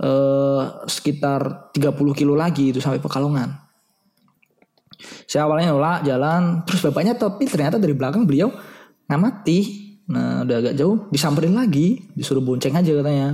eh, 0.00 0.62
sekitar 0.88 1.72
30 1.72 1.94
kilo 2.12 2.34
lagi 2.36 2.72
itu 2.74 2.80
sampai 2.80 3.00
Pekalongan. 3.00 3.52
Saya 5.24 5.48
awalnya 5.48 5.74
nolak 5.74 6.06
jalan 6.06 6.62
terus 6.64 6.80
bapaknya 6.84 7.18
tapi 7.18 7.44
ternyata 7.44 7.76
dari 7.76 7.92
belakang 7.92 8.24
beliau 8.24 8.48
ngamati 9.10 9.84
nah 10.04 10.44
udah 10.44 10.56
agak 10.60 10.74
jauh 10.76 11.08
disamperin 11.08 11.56
lagi 11.56 12.12
disuruh 12.12 12.44
bonceng 12.44 12.76
aja 12.76 12.92
katanya. 12.92 13.28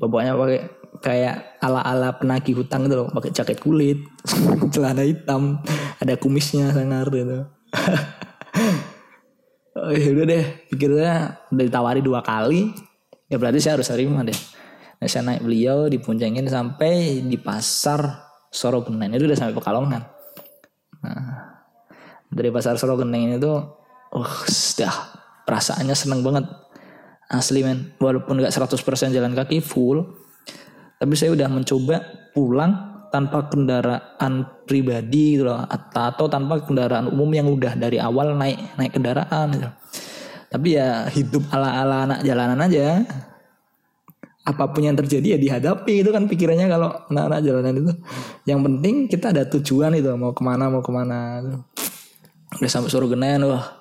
Bapaknya 0.00 0.32
pakai 0.32 0.60
kayak 1.00 1.62
ala-ala 1.62 2.18
penagih 2.18 2.60
hutang 2.60 2.84
gitu 2.90 3.04
loh 3.04 3.08
pakai 3.08 3.30
jaket 3.30 3.58
kulit 3.62 3.98
celana 4.74 5.06
hitam 5.06 5.62
ada 6.02 6.14
kumisnya 6.18 6.74
sangar 6.74 7.06
gitu 7.08 7.46
oh, 9.80 9.92
ya 9.92 10.08
udah 10.12 10.24
deh 10.28 10.44
pikirnya 10.68 11.14
udah 11.48 11.64
ditawari 11.64 12.00
dua 12.04 12.20
kali 12.20 12.70
ya 13.30 13.40
berarti 13.40 13.58
saya 13.62 13.80
harus 13.80 13.88
terima 13.88 14.20
deh. 14.26 14.36
Nah 15.00 15.08
saya 15.08 15.22
naik 15.24 15.42
beliau 15.46 15.88
diponcengin 15.88 16.44
sampai 16.50 17.24
di 17.24 17.40
pasar 17.40 18.28
Sorogenen 18.50 19.14
itu 19.14 19.24
udah 19.24 19.38
sampai 19.38 19.54
Pekalongan. 19.56 20.02
Nah 21.00 21.24
dari 22.28 22.50
pasar 22.52 22.76
Sorogenen 22.76 23.40
itu 23.40 23.52
uh 24.10 24.32
sudah 24.46 24.92
perasaannya 25.48 25.96
seneng 25.96 26.20
banget. 26.20 26.44
Asli 27.30 27.62
men. 27.62 27.94
Walaupun 28.02 28.42
gak 28.42 28.50
100% 28.50 29.14
jalan 29.14 29.32
kaki 29.38 29.62
full. 29.62 30.02
Tapi 30.98 31.14
saya 31.14 31.30
udah 31.32 31.46
mencoba 31.46 32.02
pulang 32.34 32.99
tanpa 33.10 33.50
kendaraan 33.50 34.46
pribadi 34.64 35.36
gitu 35.36 35.50
loh 35.50 35.66
atau 35.66 36.30
tanpa 36.30 36.62
kendaraan 36.62 37.10
umum 37.10 37.30
yang 37.34 37.50
udah 37.50 37.74
dari 37.74 37.98
awal 37.98 38.38
naik 38.38 38.58
naik 38.78 38.94
kendaraan 38.94 39.46
gitu. 39.54 39.70
Tapi 40.50 40.68
ya 40.74 41.06
hidup 41.10 41.46
ala-ala 41.50 42.06
anak 42.06 42.20
jalanan 42.26 42.58
aja. 42.62 43.02
Apa 44.40 44.72
pun 44.72 44.82
yang 44.82 44.98
terjadi 44.98 45.36
ya 45.36 45.38
dihadapi 45.38 46.02
itu 46.02 46.10
kan 46.10 46.26
pikirannya 46.26 46.66
kalau 46.66 46.90
anak-anak 47.12 47.40
jalanan 47.44 47.74
itu. 47.78 47.92
Yang 48.48 48.60
penting 48.66 48.94
kita 49.06 49.26
ada 49.30 49.42
tujuan 49.46 49.94
itu 49.94 50.10
mau 50.18 50.34
ke 50.34 50.42
mana 50.42 50.66
mau 50.70 50.82
ke 50.82 50.90
mana. 50.90 51.42
Udah 52.58 52.70
sampai 52.70 52.90
suruh 52.90 53.06
genen 53.06 53.46
wah 53.46 53.78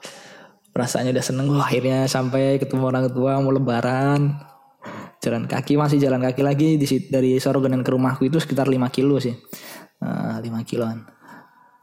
perasaannya 0.74 1.12
udah 1.16 1.26
seneng 1.26 1.50
wah 1.50 1.66
akhirnya 1.66 2.06
sampai 2.06 2.62
ketemu 2.62 2.84
orang 2.86 3.10
tua 3.10 3.42
mau 3.42 3.50
lebaran 3.50 4.49
jalan 5.20 5.46
kaki 5.46 5.76
masih 5.76 6.00
jalan 6.00 6.24
kaki 6.24 6.42
lagi 6.44 6.80
di 6.80 6.86
dari 7.12 7.36
Sorogonan 7.40 7.84
ke 7.84 7.92
rumahku 7.92 8.28
itu 8.28 8.40
sekitar 8.40 8.72
5 8.72 8.80
kilo 8.92 9.20
sih. 9.20 9.36
Uh, 10.00 10.40
5 10.40 10.64
kiloan. 10.64 11.04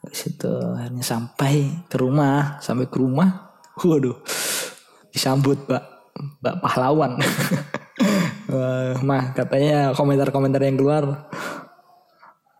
Dari 0.01 0.17
situ 0.17 0.49
akhirnya 0.49 1.05
sampai 1.05 1.85
ke 1.89 1.97
rumah 2.01 2.63
sampai 2.65 2.89
ke 2.89 2.97
rumah 2.97 3.57
waduh 3.85 4.17
disambut 5.13 5.69
pak 5.69 5.85
mbak 6.41 6.57
pahlawan. 6.65 7.21
Uh, 8.49 8.97
mah 9.09 9.37
katanya 9.37 9.93
komentar-komentar 9.93 10.65
yang 10.65 10.81
keluar 10.81 11.29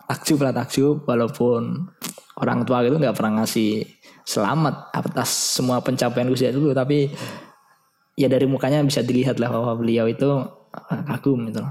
takjub 0.07 0.39
lah 0.45 0.53
takjub 0.53 1.03
walaupun 1.09 1.89
orang 2.37 2.69
tua 2.69 2.85
gitu 2.85 3.01
nggak 3.01 3.17
pernah 3.17 3.43
ngasih 3.43 3.85
selamat 4.27 4.93
atas 4.93 5.57
semua 5.57 5.81
pencapaian 5.81 6.29
usia 6.29 6.53
dulu 6.53 6.77
tapi 6.77 7.09
ya 8.17 8.27
dari 8.27 8.49
mukanya 8.49 8.83
bisa 8.83 9.05
dilihat 9.05 9.37
lah 9.39 9.53
bahwa 9.53 9.73
beliau 9.77 10.09
itu 10.09 10.27
kagum 11.09 11.49
gitu 11.49 11.65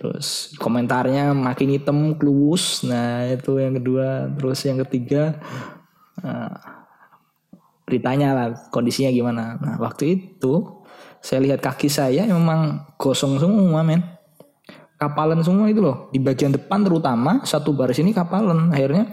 Terus 0.00 0.56
komentarnya 0.56 1.36
makin 1.36 1.76
hitam 1.76 2.16
kelus. 2.16 2.80
Nah 2.88 3.28
itu 3.28 3.60
yang 3.60 3.76
kedua. 3.76 4.32
Terus 4.32 4.64
yang 4.64 4.80
ketiga 4.88 5.36
uh, 6.24 6.56
ditanya 7.84 8.32
lah 8.32 8.48
kondisinya 8.72 9.12
gimana. 9.12 9.60
Nah 9.60 9.76
waktu 9.76 10.16
itu 10.16 10.80
saya 11.20 11.44
lihat 11.44 11.60
kaki 11.60 11.92
saya 11.92 12.24
memang 12.24 12.96
gosong 12.96 13.36
semua 13.36 13.84
men. 13.84 14.00
Kapalan 14.96 15.44
semua 15.44 15.68
itu 15.68 15.84
loh. 15.84 16.08
Di 16.08 16.16
bagian 16.16 16.56
depan 16.56 16.80
terutama 16.80 17.44
satu 17.44 17.76
baris 17.76 18.00
ini 18.00 18.16
kapalan. 18.16 18.72
Akhirnya 18.72 19.04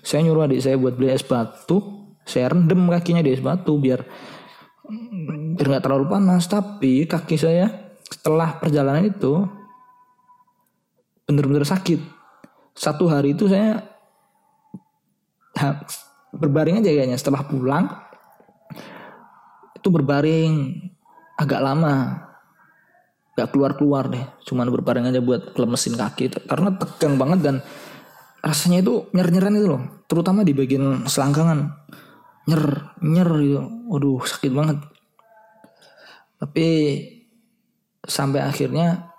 saya 0.00 0.24
nyuruh 0.24 0.48
adik 0.48 0.64
saya 0.64 0.80
buat 0.80 0.96
beli 0.96 1.12
es 1.12 1.20
batu. 1.20 2.08
Saya 2.24 2.48
rendem 2.48 2.88
kakinya 2.88 3.20
di 3.20 3.36
es 3.36 3.44
batu 3.44 3.76
biar 3.76 4.08
biar 5.52 5.66
nggak 5.68 5.84
terlalu 5.84 6.08
panas. 6.08 6.48
Tapi 6.48 7.04
kaki 7.04 7.36
saya 7.36 7.89
setelah 8.10 8.58
perjalanan 8.58 9.06
itu 9.06 9.46
benar-benar 11.30 11.62
sakit. 11.62 12.02
Satu 12.74 13.06
hari 13.06 13.38
itu 13.38 13.46
saya 13.46 13.86
berbaring 16.34 16.82
aja 16.82 16.90
kayaknya. 16.90 17.14
Setelah 17.14 17.46
pulang 17.46 17.86
itu 19.78 19.88
berbaring. 19.88 20.82
Agak 21.38 21.62
lama. 21.62 22.26
Gak 23.38 23.54
keluar-keluar 23.54 24.10
deh. 24.10 24.26
Cuman 24.44 24.68
berbaring 24.68 25.06
aja 25.06 25.22
buat 25.22 25.54
lemesin 25.54 25.94
kaki. 25.94 26.50
Karena 26.50 26.74
tegang 26.76 27.14
banget 27.16 27.40
dan 27.46 27.56
rasanya 28.42 28.82
itu 28.82 29.06
nyer-nyeran 29.14 29.54
itu 29.54 29.66
loh. 29.70 29.82
Terutama 30.10 30.42
di 30.42 30.52
bagian 30.52 31.06
selangkangan. 31.06 31.58
Nyer 32.50 32.64
nyer 33.06 33.30
gitu. 33.38 33.62
Waduh 33.86 34.20
sakit 34.26 34.52
banget. 34.52 34.78
Tapi 36.40 36.66
sampai 38.04 38.40
akhirnya 38.44 39.10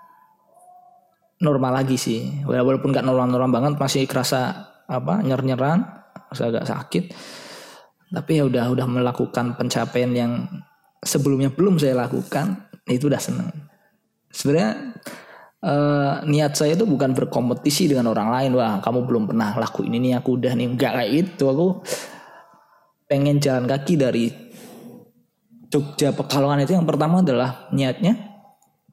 normal 1.42 1.82
lagi 1.82 1.98
sih. 1.98 2.46
Walaupun 2.46 2.94
nggak 2.94 3.06
normal-normal 3.06 3.50
banget 3.50 3.74
masih 3.82 4.06
kerasa 4.06 4.70
apa 4.86 5.26
nyer-nyeran 5.26 5.84
masih 6.30 6.54
agak 6.54 6.70
sakit. 6.70 7.04
Tapi 8.12 8.32
ya 8.38 8.44
udah 8.46 8.66
udah 8.72 8.88
melakukan 8.88 9.58
pencapaian 9.58 10.12
yang 10.14 10.32
sebelumnya 11.02 11.50
belum 11.50 11.82
saya 11.82 11.98
lakukan 11.98 12.70
itu 12.86 13.10
udah 13.10 13.22
seneng. 13.22 13.50
Sebenarnya 14.32 14.96
eh, 15.66 16.14
niat 16.30 16.54
saya 16.54 16.78
itu 16.78 16.86
bukan 16.86 17.18
berkompetisi 17.18 17.90
dengan 17.90 18.14
orang 18.14 18.30
lain. 18.30 18.52
Wah 18.56 18.80
kamu 18.80 19.10
belum 19.10 19.24
pernah 19.32 19.58
lakuin 19.58 19.98
ini 19.98 20.14
aku 20.14 20.38
udah 20.38 20.54
nih 20.54 20.68
enggak 20.70 20.94
kayak 20.94 21.12
itu 21.12 21.44
aku 21.50 21.68
pengen 23.10 23.44
jalan 23.44 23.68
kaki 23.68 24.00
dari 24.00 24.32
Jogja 25.72 26.12
Pekalongan 26.12 26.68
itu 26.68 26.76
yang 26.76 26.88
pertama 26.88 27.24
adalah 27.24 27.72
niatnya 27.72 28.31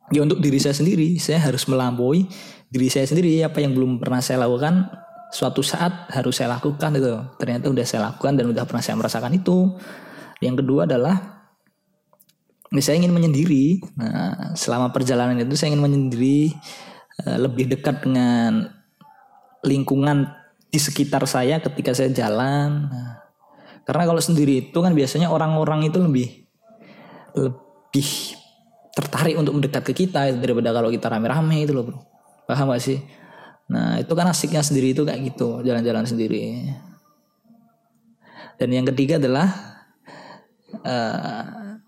ya 0.09 0.24
untuk 0.24 0.40
diri 0.40 0.56
saya 0.56 0.72
sendiri 0.76 1.20
saya 1.20 1.42
harus 1.42 1.68
melampaui 1.68 2.28
diri 2.68 2.88
saya 2.92 3.09
sendiri 3.09 3.44
apa 3.44 3.61
yang 3.64 3.72
belum 3.72 4.00
pernah 4.00 4.20
saya 4.20 4.44
lakukan 4.44 4.88
suatu 5.28 5.61
saat 5.61 6.09
harus 6.12 6.40
saya 6.40 6.56
lakukan 6.56 6.96
itu 6.96 7.12
ternyata 7.36 7.68
udah 7.68 7.84
saya 7.84 8.12
lakukan 8.12 8.32
dan 8.36 8.48
udah 8.48 8.64
pernah 8.64 8.82
saya 8.82 8.96
merasakan 8.96 9.32
itu. 9.36 9.76
Yang 10.40 10.64
kedua 10.64 10.88
adalah 10.88 11.16
ini 12.72 12.80
saya 12.80 13.00
ingin 13.00 13.12
menyendiri. 13.12 13.80
Nah 14.00 14.52
selama 14.56 14.92
perjalanan 14.92 15.36
itu 15.40 15.56
saya 15.56 15.72
ingin 15.72 15.84
menyendiri 15.84 16.56
uh, 17.24 17.38
lebih 17.44 17.68
dekat 17.68 18.04
dengan 18.04 18.72
lingkungan 19.64 20.32
di 20.68 20.80
sekitar 20.80 21.24
saya 21.28 21.61
ketika 21.61 21.92
saya 21.92 22.12
jalan. 22.12 22.88
Nah, 22.88 23.12
karena 23.84 24.04
kalau 24.04 24.20
sendiri 24.20 24.68
itu 24.68 24.78
kan 24.80 24.92
biasanya 24.92 25.32
orang-orang 25.32 25.88
itu 25.88 25.96
lebih 25.96 26.28
lebih 27.36 28.09
tertarik 28.99 29.38
untuk 29.38 29.55
mendekat 29.55 29.86
ke 29.86 29.94
kita 29.94 30.34
daripada 30.34 30.74
kalau 30.74 30.90
kita 30.90 31.07
rame-rame 31.07 31.62
itu 31.62 31.70
loh 31.70 31.86
bro. 31.86 31.99
Paham 32.51 32.74
gak 32.74 32.82
sih? 32.82 32.99
Nah 33.70 34.03
itu 34.03 34.11
kan 34.18 34.26
asiknya 34.26 34.59
sendiri 34.59 34.90
itu 34.90 35.07
kayak 35.07 35.22
gitu 35.22 35.62
jalan-jalan 35.62 36.03
sendiri. 36.03 36.66
Dan 38.59 38.74
yang 38.74 38.82
ketiga 38.90 39.22
adalah 39.22 39.46
uh, 40.82 41.78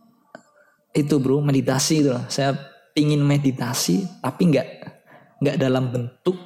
itu 0.95 1.19
bro 1.19 1.43
meditasi 1.43 2.07
itu 2.07 2.15
loh. 2.15 2.23
Saya 2.31 2.55
pingin 2.95 3.27
meditasi 3.27 4.07
tapi 4.23 4.55
nggak 4.55 4.67
nggak 5.43 5.57
dalam 5.59 5.91
bentuk 5.91 6.39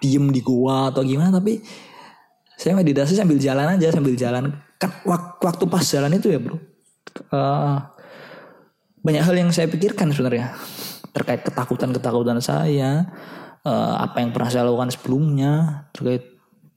diem 0.00 0.32
di 0.32 0.40
gua 0.40 0.88
atau 0.88 1.04
gimana 1.04 1.28
tapi 1.28 1.60
saya 2.56 2.72
meditasi 2.72 3.20
sambil 3.20 3.36
jalan 3.36 3.76
aja 3.76 3.92
sambil 3.92 4.16
jalan. 4.16 4.48
Kan 4.80 4.96
waktu 5.44 5.64
pas 5.68 5.84
jalan 5.84 6.16
itu 6.16 6.32
ya 6.32 6.40
bro. 6.40 6.56
Uh, 7.28 7.91
banyak 9.02 9.22
hal 9.22 9.34
yang 9.34 9.50
saya 9.50 9.66
pikirkan 9.66 10.14
sebenarnya 10.14 10.54
terkait 11.12 11.44
ketakutan-ketakutan 11.44 12.40
saya, 12.40 13.04
uh, 13.68 13.94
apa 14.00 14.24
yang 14.24 14.32
pernah 14.32 14.48
saya 14.48 14.64
lakukan 14.64 14.88
sebelumnya, 14.88 15.84
terkait 15.92 16.24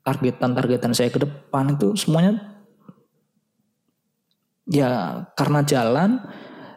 targetan-targetan 0.03 0.91
saya 0.91 1.09
ke 1.09 1.17
depan 1.23 1.73
itu 1.73 1.97
semuanya 1.97 2.38
ya 4.69 5.21
karena 5.34 5.65
jalan 5.65 6.21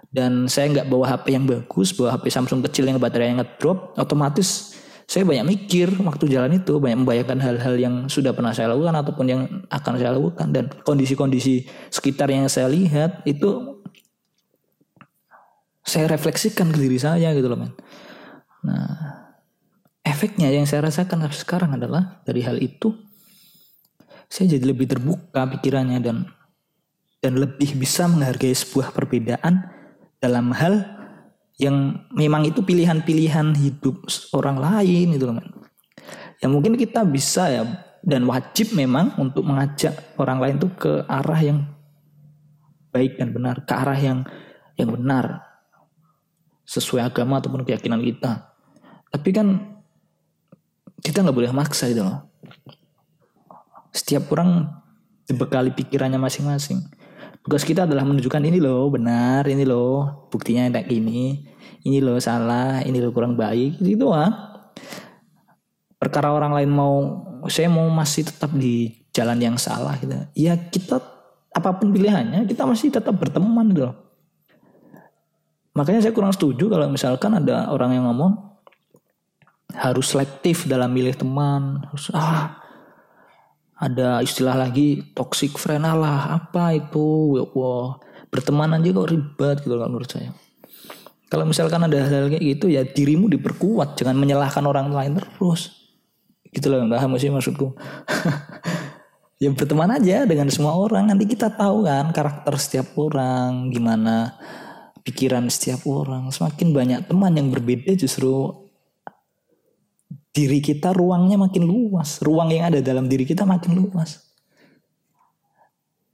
dan 0.09 0.49
saya 0.49 0.73
nggak 0.73 0.89
bawa 0.89 1.05
HP 1.13 1.37
yang 1.37 1.45
bagus, 1.45 1.93
bawa 1.93 2.17
HP 2.17 2.33
Samsung 2.33 2.65
kecil 2.65 2.89
yang 2.89 2.97
baterainya 2.97 3.45
ngedrop, 3.45 3.93
otomatis 4.01 4.73
saya 5.09 5.25
banyak 5.25 5.45
mikir 5.45 5.89
waktu 6.05 6.29
jalan 6.33 6.61
itu, 6.61 6.81
banyak 6.81 7.05
membayangkan 7.05 7.41
hal-hal 7.41 7.75
yang 7.77 7.95
sudah 8.09 8.33
pernah 8.33 8.53
saya 8.53 8.73
lakukan 8.73 8.93
ataupun 8.93 9.27
yang 9.29 9.41
akan 9.69 9.93
saya 10.01 10.13
lakukan 10.17 10.49
dan 10.53 10.69
kondisi-kondisi 10.85 11.69
sekitar 11.93 12.29
yang 12.29 12.49
saya 12.49 12.69
lihat 12.69 13.25
itu 13.25 13.81
saya 15.89 16.13
refleksikan 16.13 16.69
ke 16.69 16.79
diri 16.79 17.01
saya 17.01 17.33
gitu 17.33 17.49
loh 17.49 17.65
men. 17.65 17.73
Nah, 18.69 18.93
efeknya 20.05 20.53
yang 20.53 20.69
saya 20.69 20.85
rasakan 20.85 21.25
sekarang 21.33 21.81
adalah 21.81 22.21
dari 22.29 22.45
hal 22.45 22.61
itu 22.61 22.93
saya 24.29 24.61
jadi 24.61 24.77
lebih 24.77 24.85
terbuka 24.85 25.49
pikirannya 25.57 26.05
dan 26.05 26.29
dan 27.25 27.41
lebih 27.41 27.73
bisa 27.81 28.05
menghargai 28.05 28.53
sebuah 28.53 28.93
perbedaan 28.93 29.65
dalam 30.21 30.53
hal 30.53 30.85
yang 31.59 32.07
memang 32.15 32.47
itu 32.47 32.63
pilihan-pilihan 32.63 33.57
hidup 33.57 34.05
orang 34.37 34.61
lain 34.61 35.17
gitu 35.17 35.25
loh 35.25 35.41
men. 35.41 35.49
Ya 36.39 36.47
mungkin 36.47 36.77
kita 36.77 37.03
bisa 37.09 37.49
ya 37.49 37.65
dan 38.05 38.29
wajib 38.29 38.77
memang 38.77 39.17
untuk 39.19 39.43
mengajak 39.43 40.15
orang 40.21 40.39
lain 40.39 40.57
tuh 40.61 40.71
ke 40.77 40.93
arah 41.09 41.41
yang 41.43 41.67
baik 42.95 43.19
dan 43.19 43.35
benar, 43.35 43.67
ke 43.67 43.73
arah 43.75 43.99
yang 43.99 44.23
yang 44.79 44.95
benar 44.95 45.48
sesuai 46.69 47.09
agama 47.09 47.41
ataupun 47.41 47.65
keyakinan 47.65 48.05
kita. 48.05 48.53
Tapi 49.09 49.31
kan 49.33 49.81
kita 51.01 51.25
nggak 51.25 51.33
boleh 51.33 51.53
maksa 51.57 51.89
itu 51.89 52.05
loh. 52.05 52.29
Setiap 53.89 54.29
orang 54.37 54.69
dibekali 55.25 55.73
pikirannya 55.73 56.21
masing-masing. 56.21 56.85
Tugas 57.41 57.65
kita 57.65 57.89
adalah 57.89 58.05
menunjukkan 58.05 58.45
ini 58.45 58.61
loh 58.61 58.93
benar, 58.93 59.49
ini 59.49 59.65
loh 59.65 60.29
buktinya 60.29 60.69
kayak 60.69 60.93
gini, 60.93 61.49
ini 61.89 62.05
loh 62.05 62.21
salah, 62.21 62.85
ini 62.85 63.01
loh 63.01 63.17
kurang 63.17 63.33
baik, 63.33 63.81
itu 63.81 64.13
ah. 64.13 64.29
Perkara 65.97 66.37
orang 66.37 66.53
lain 66.53 66.69
mau, 66.69 66.95
saya 67.49 67.73
mau 67.73 67.89
masih 67.89 68.29
tetap 68.29 68.53
di 68.53 69.09
jalan 69.17 69.41
yang 69.41 69.57
salah 69.57 69.97
gitu. 69.97 70.13
Ya 70.37 70.53
kita 70.61 71.01
apa 71.49 71.71
pun 71.81 71.89
pilihannya, 71.97 72.45
kita 72.45 72.69
masih 72.69 72.93
tetap 72.93 73.17
berteman 73.17 73.73
gitu 73.73 73.89
loh 73.89 74.08
Makanya 75.79 76.03
saya 76.03 76.11
kurang 76.11 76.35
setuju 76.35 76.67
kalau 76.67 76.91
misalkan 76.91 77.39
ada 77.39 77.71
orang 77.71 77.95
yang 77.95 78.11
ngomong 78.11 78.35
harus 79.79 80.11
selektif 80.11 80.67
dalam 80.67 80.91
milih 80.91 81.15
teman. 81.15 81.87
Harus 81.87 82.11
ah 82.11 82.59
ada 83.79 84.19
istilah 84.19 84.59
lagi 84.59 85.15
toxic 85.15 85.55
friend 85.55 85.87
lah 85.87 86.35
apa 86.35 86.75
itu 86.75 87.39
wah 87.55 88.03
berteman 88.27 88.75
aja 88.75 88.91
kok 88.91 89.07
ribet 89.07 89.57
gitu 89.63 89.79
kalau 89.79 89.87
menurut 89.87 90.11
saya. 90.11 90.35
Kalau 91.29 91.45
misalkan 91.45 91.85
ada 91.87 91.95
hal, 92.03 92.11
-hal 92.11 92.27
kayak 92.33 92.43
gitu 92.59 92.67
ya 92.73 92.83
dirimu 92.83 93.31
diperkuat 93.31 93.95
jangan 93.95 94.19
menyalahkan 94.19 94.65
orang 94.67 94.91
lain 94.91 95.23
terus. 95.23 95.95
Gitu 96.51 96.67
loh 96.67 96.83
nggak 96.91 97.23
sih 97.23 97.31
maksudku. 97.31 97.79
ya 99.43 99.55
berteman 99.55 99.95
aja 99.95 100.27
dengan 100.27 100.51
semua 100.51 100.75
orang 100.75 101.15
nanti 101.15 101.31
kita 101.31 101.55
tahu 101.55 101.87
kan 101.87 102.11
karakter 102.11 102.59
setiap 102.59 102.91
orang 102.99 103.71
gimana 103.71 104.35
pikiran 105.09 105.49
setiap 105.49 105.89
orang. 105.89 106.29
Semakin 106.29 106.77
banyak 106.77 107.01
teman 107.09 107.33
yang 107.33 107.49
berbeda 107.49 107.97
justru 107.97 108.53
diri 110.37 110.61
kita 110.61 110.93
ruangnya 110.93 111.41
makin 111.41 111.65
luas. 111.65 112.21
Ruang 112.21 112.53
yang 112.53 112.69
ada 112.69 112.85
dalam 112.85 113.09
diri 113.09 113.25
kita 113.25 113.49
makin 113.49 113.81
luas. 113.81 114.29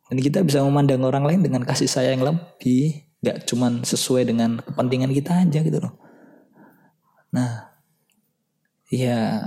Dan 0.06 0.22
kita 0.22 0.46
bisa 0.46 0.62
memandang 0.62 1.02
orang 1.02 1.26
lain 1.26 1.42
dengan 1.42 1.66
kasih 1.66 1.90
sayang 1.90 2.22
lebih. 2.22 3.02
Gak 3.18 3.50
cuman 3.50 3.82
sesuai 3.82 4.30
dengan 4.30 4.62
kepentingan 4.62 5.10
kita 5.10 5.42
aja 5.42 5.58
gitu 5.64 5.80
loh. 5.82 5.96
Nah, 7.34 7.74
ya 8.86 9.42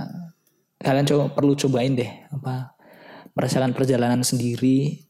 kalian 0.82 1.08
coba 1.08 1.24
perlu 1.32 1.56
cobain 1.56 1.96
deh 1.96 2.10
apa 2.30 2.76
merasakan 3.32 3.74
perjalanan 3.74 4.22
sendiri 4.22 5.07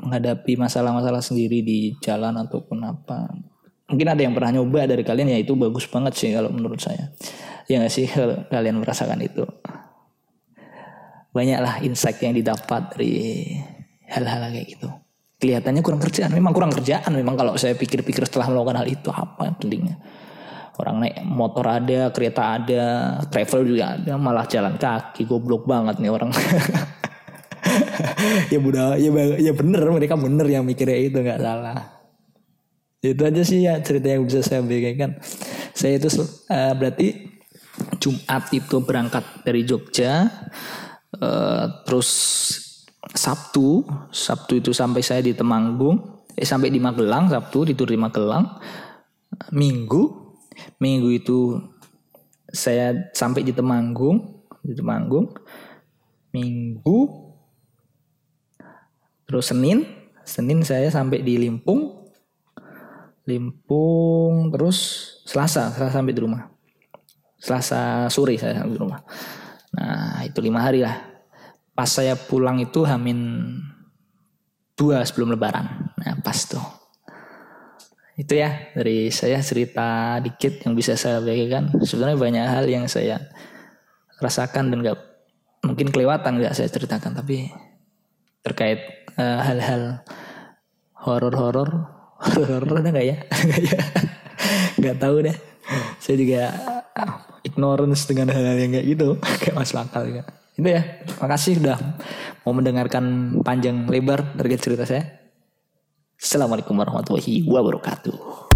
menghadapi 0.00 0.56
masalah-masalah 0.56 1.20
sendiri 1.20 1.60
di 1.60 1.94
jalan 2.00 2.40
ataupun 2.40 2.78
apa. 2.82 3.30
Mungkin 3.90 4.06
ada 4.06 4.22
yang 4.22 4.32
pernah 4.32 4.54
nyoba 4.60 4.86
dari 4.86 5.02
kalian 5.02 5.34
ya 5.34 5.38
itu 5.42 5.58
bagus 5.58 5.84
banget 5.90 6.14
sih 6.14 6.30
kalau 6.30 6.48
menurut 6.48 6.78
saya. 6.78 7.10
Ya 7.66 7.82
gak 7.82 7.92
sih 7.92 8.06
kalau 8.06 8.46
kalian 8.48 8.80
merasakan 8.80 9.20
itu. 9.20 9.44
Banyaklah 11.30 11.82
insight 11.86 12.18
yang 12.22 12.34
didapat 12.34 12.94
dari 12.94 13.46
hal-hal 14.10 14.50
kayak 14.50 14.66
gitu. 14.66 14.88
Kelihatannya 15.40 15.80
kurang 15.80 16.02
kerjaan, 16.02 16.30
memang 16.34 16.52
kurang 16.52 16.72
kerjaan. 16.74 17.10
Memang 17.14 17.38
kalau 17.38 17.54
saya 17.56 17.72
pikir-pikir 17.78 18.26
setelah 18.26 18.50
melakukan 18.50 18.82
hal 18.82 18.88
itu 18.90 19.08
apa 19.08 19.54
pentingnya. 19.56 19.96
Orang 20.76 21.00
naik 21.00 21.22
motor 21.26 21.66
ada, 21.66 22.08
kereta 22.12 22.60
ada, 22.60 22.84
travel 23.28 23.68
juga 23.68 23.96
ada, 23.96 24.16
malah 24.20 24.44
jalan 24.46 24.76
kaki. 24.76 25.24
Goblok 25.24 25.64
banget 25.64 25.98
nih 25.98 26.10
orang. 26.12 26.30
ya 28.52 28.58
budak 28.58 28.98
ya 29.00 29.10
ya 29.38 29.52
bener 29.54 29.80
mereka 29.90 30.14
bener 30.18 30.46
yang 30.46 30.64
mikirnya 30.66 30.98
itu 30.98 31.18
nggak 31.20 31.40
salah. 31.40 32.00
Itu 33.00 33.22
aja 33.24 33.42
sih 33.42 33.64
ya 33.64 33.80
cerita 33.80 34.12
yang 34.12 34.28
bisa 34.28 34.44
saya 34.44 34.60
berikan 34.60 35.16
saya 35.72 35.96
itu 35.96 36.08
uh, 36.20 36.74
berarti 36.76 37.32
Jumat 37.96 38.52
itu 38.52 38.76
berangkat 38.84 39.24
dari 39.40 39.64
Jogja 39.64 40.28
uh, 41.16 41.64
terus 41.88 42.08
Sabtu 43.16 43.88
Sabtu 44.12 44.60
itu 44.60 44.76
sampai 44.76 45.00
saya 45.00 45.24
di 45.24 45.32
Temanggung 45.32 46.20
eh 46.36 46.44
sampai 46.44 46.68
di 46.68 46.76
Magelang 46.76 47.32
Sabtu 47.32 47.72
tidur 47.72 47.88
di 47.88 47.96
Magelang. 47.96 48.60
Minggu 49.56 50.34
Minggu 50.82 51.08
itu 51.08 51.56
saya 52.52 52.92
sampai 53.16 53.46
di 53.46 53.56
Temanggung 53.56 54.44
di 54.60 54.76
Temanggung. 54.76 55.32
Minggu 56.30 57.29
Terus 59.30 59.46
Senin, 59.46 59.86
Senin 60.26 60.66
saya 60.66 60.90
sampai 60.90 61.22
di 61.22 61.38
Limpung. 61.38 62.02
Limpung 63.30 64.50
terus 64.50 64.78
Selasa, 65.22 65.70
Selasa 65.70 66.02
sampai 66.02 66.10
di 66.10 66.18
rumah. 66.18 66.50
Selasa 67.38 68.10
sore 68.10 68.34
saya 68.34 68.58
sampai 68.58 68.74
di 68.74 68.80
rumah. 68.82 68.98
Nah 69.78 70.26
itu 70.26 70.42
lima 70.42 70.66
hari 70.66 70.82
lah. 70.82 70.98
Pas 71.78 71.86
saya 71.86 72.18
pulang 72.18 72.58
itu 72.58 72.82
hamin 72.82 73.54
dua 74.74 75.06
sebelum 75.06 75.30
lebaran. 75.30 75.94
Nah 75.94 76.18
pas 76.26 76.34
tuh. 76.50 76.66
Itu 78.18 78.34
ya 78.34 78.74
dari 78.74 79.14
saya 79.14 79.38
cerita 79.46 80.18
dikit 80.18 80.66
yang 80.66 80.74
bisa 80.74 80.98
saya 80.98 81.22
bagikan. 81.22 81.70
Sebenarnya 81.86 82.18
banyak 82.18 82.44
hal 82.50 82.66
yang 82.66 82.90
saya 82.90 83.30
rasakan 84.18 84.74
dan 84.74 84.82
gak 84.82 84.98
mungkin 85.62 85.88
kelewatan 85.94 86.42
gak 86.42 86.58
saya 86.58 86.66
ceritakan 86.66 87.14
tapi 87.14 87.48
terkait 88.44 88.99
Eh, 89.20 89.38
hal-hal 89.44 89.82
uh, 89.84 91.04
horor-horor 91.04 91.70
horor 92.16 92.72
ada 92.80 92.88
nggak 92.94 93.06
ya? 93.06 93.16
Nggak 94.80 94.96
tahu 94.96 95.16
deh. 95.28 95.36
Saya 96.00 96.16
juga 96.16 96.42
uh, 96.96 97.14
ignorance 97.44 98.08
dengan 98.08 98.32
hal-hal 98.32 98.56
yang 98.56 98.72
kayak 98.72 98.86
gitu. 98.88 99.08
Kayak 99.44 99.56
masuk 99.60 99.76
akal 99.76 100.08
juga. 100.08 100.22
Itu 100.56 100.68
ya. 100.72 101.04
Makasih 101.20 101.60
udah 101.60 101.78
mau 102.48 102.52
mendengarkan 102.56 103.36
panjang 103.44 103.84
lebar 103.84 104.24
dari 104.40 104.56
cerita 104.56 104.88
saya. 104.88 105.04
Assalamualaikum 106.20 106.76
warahmatullahi 106.76 107.44
wabarakatuh 107.48 108.49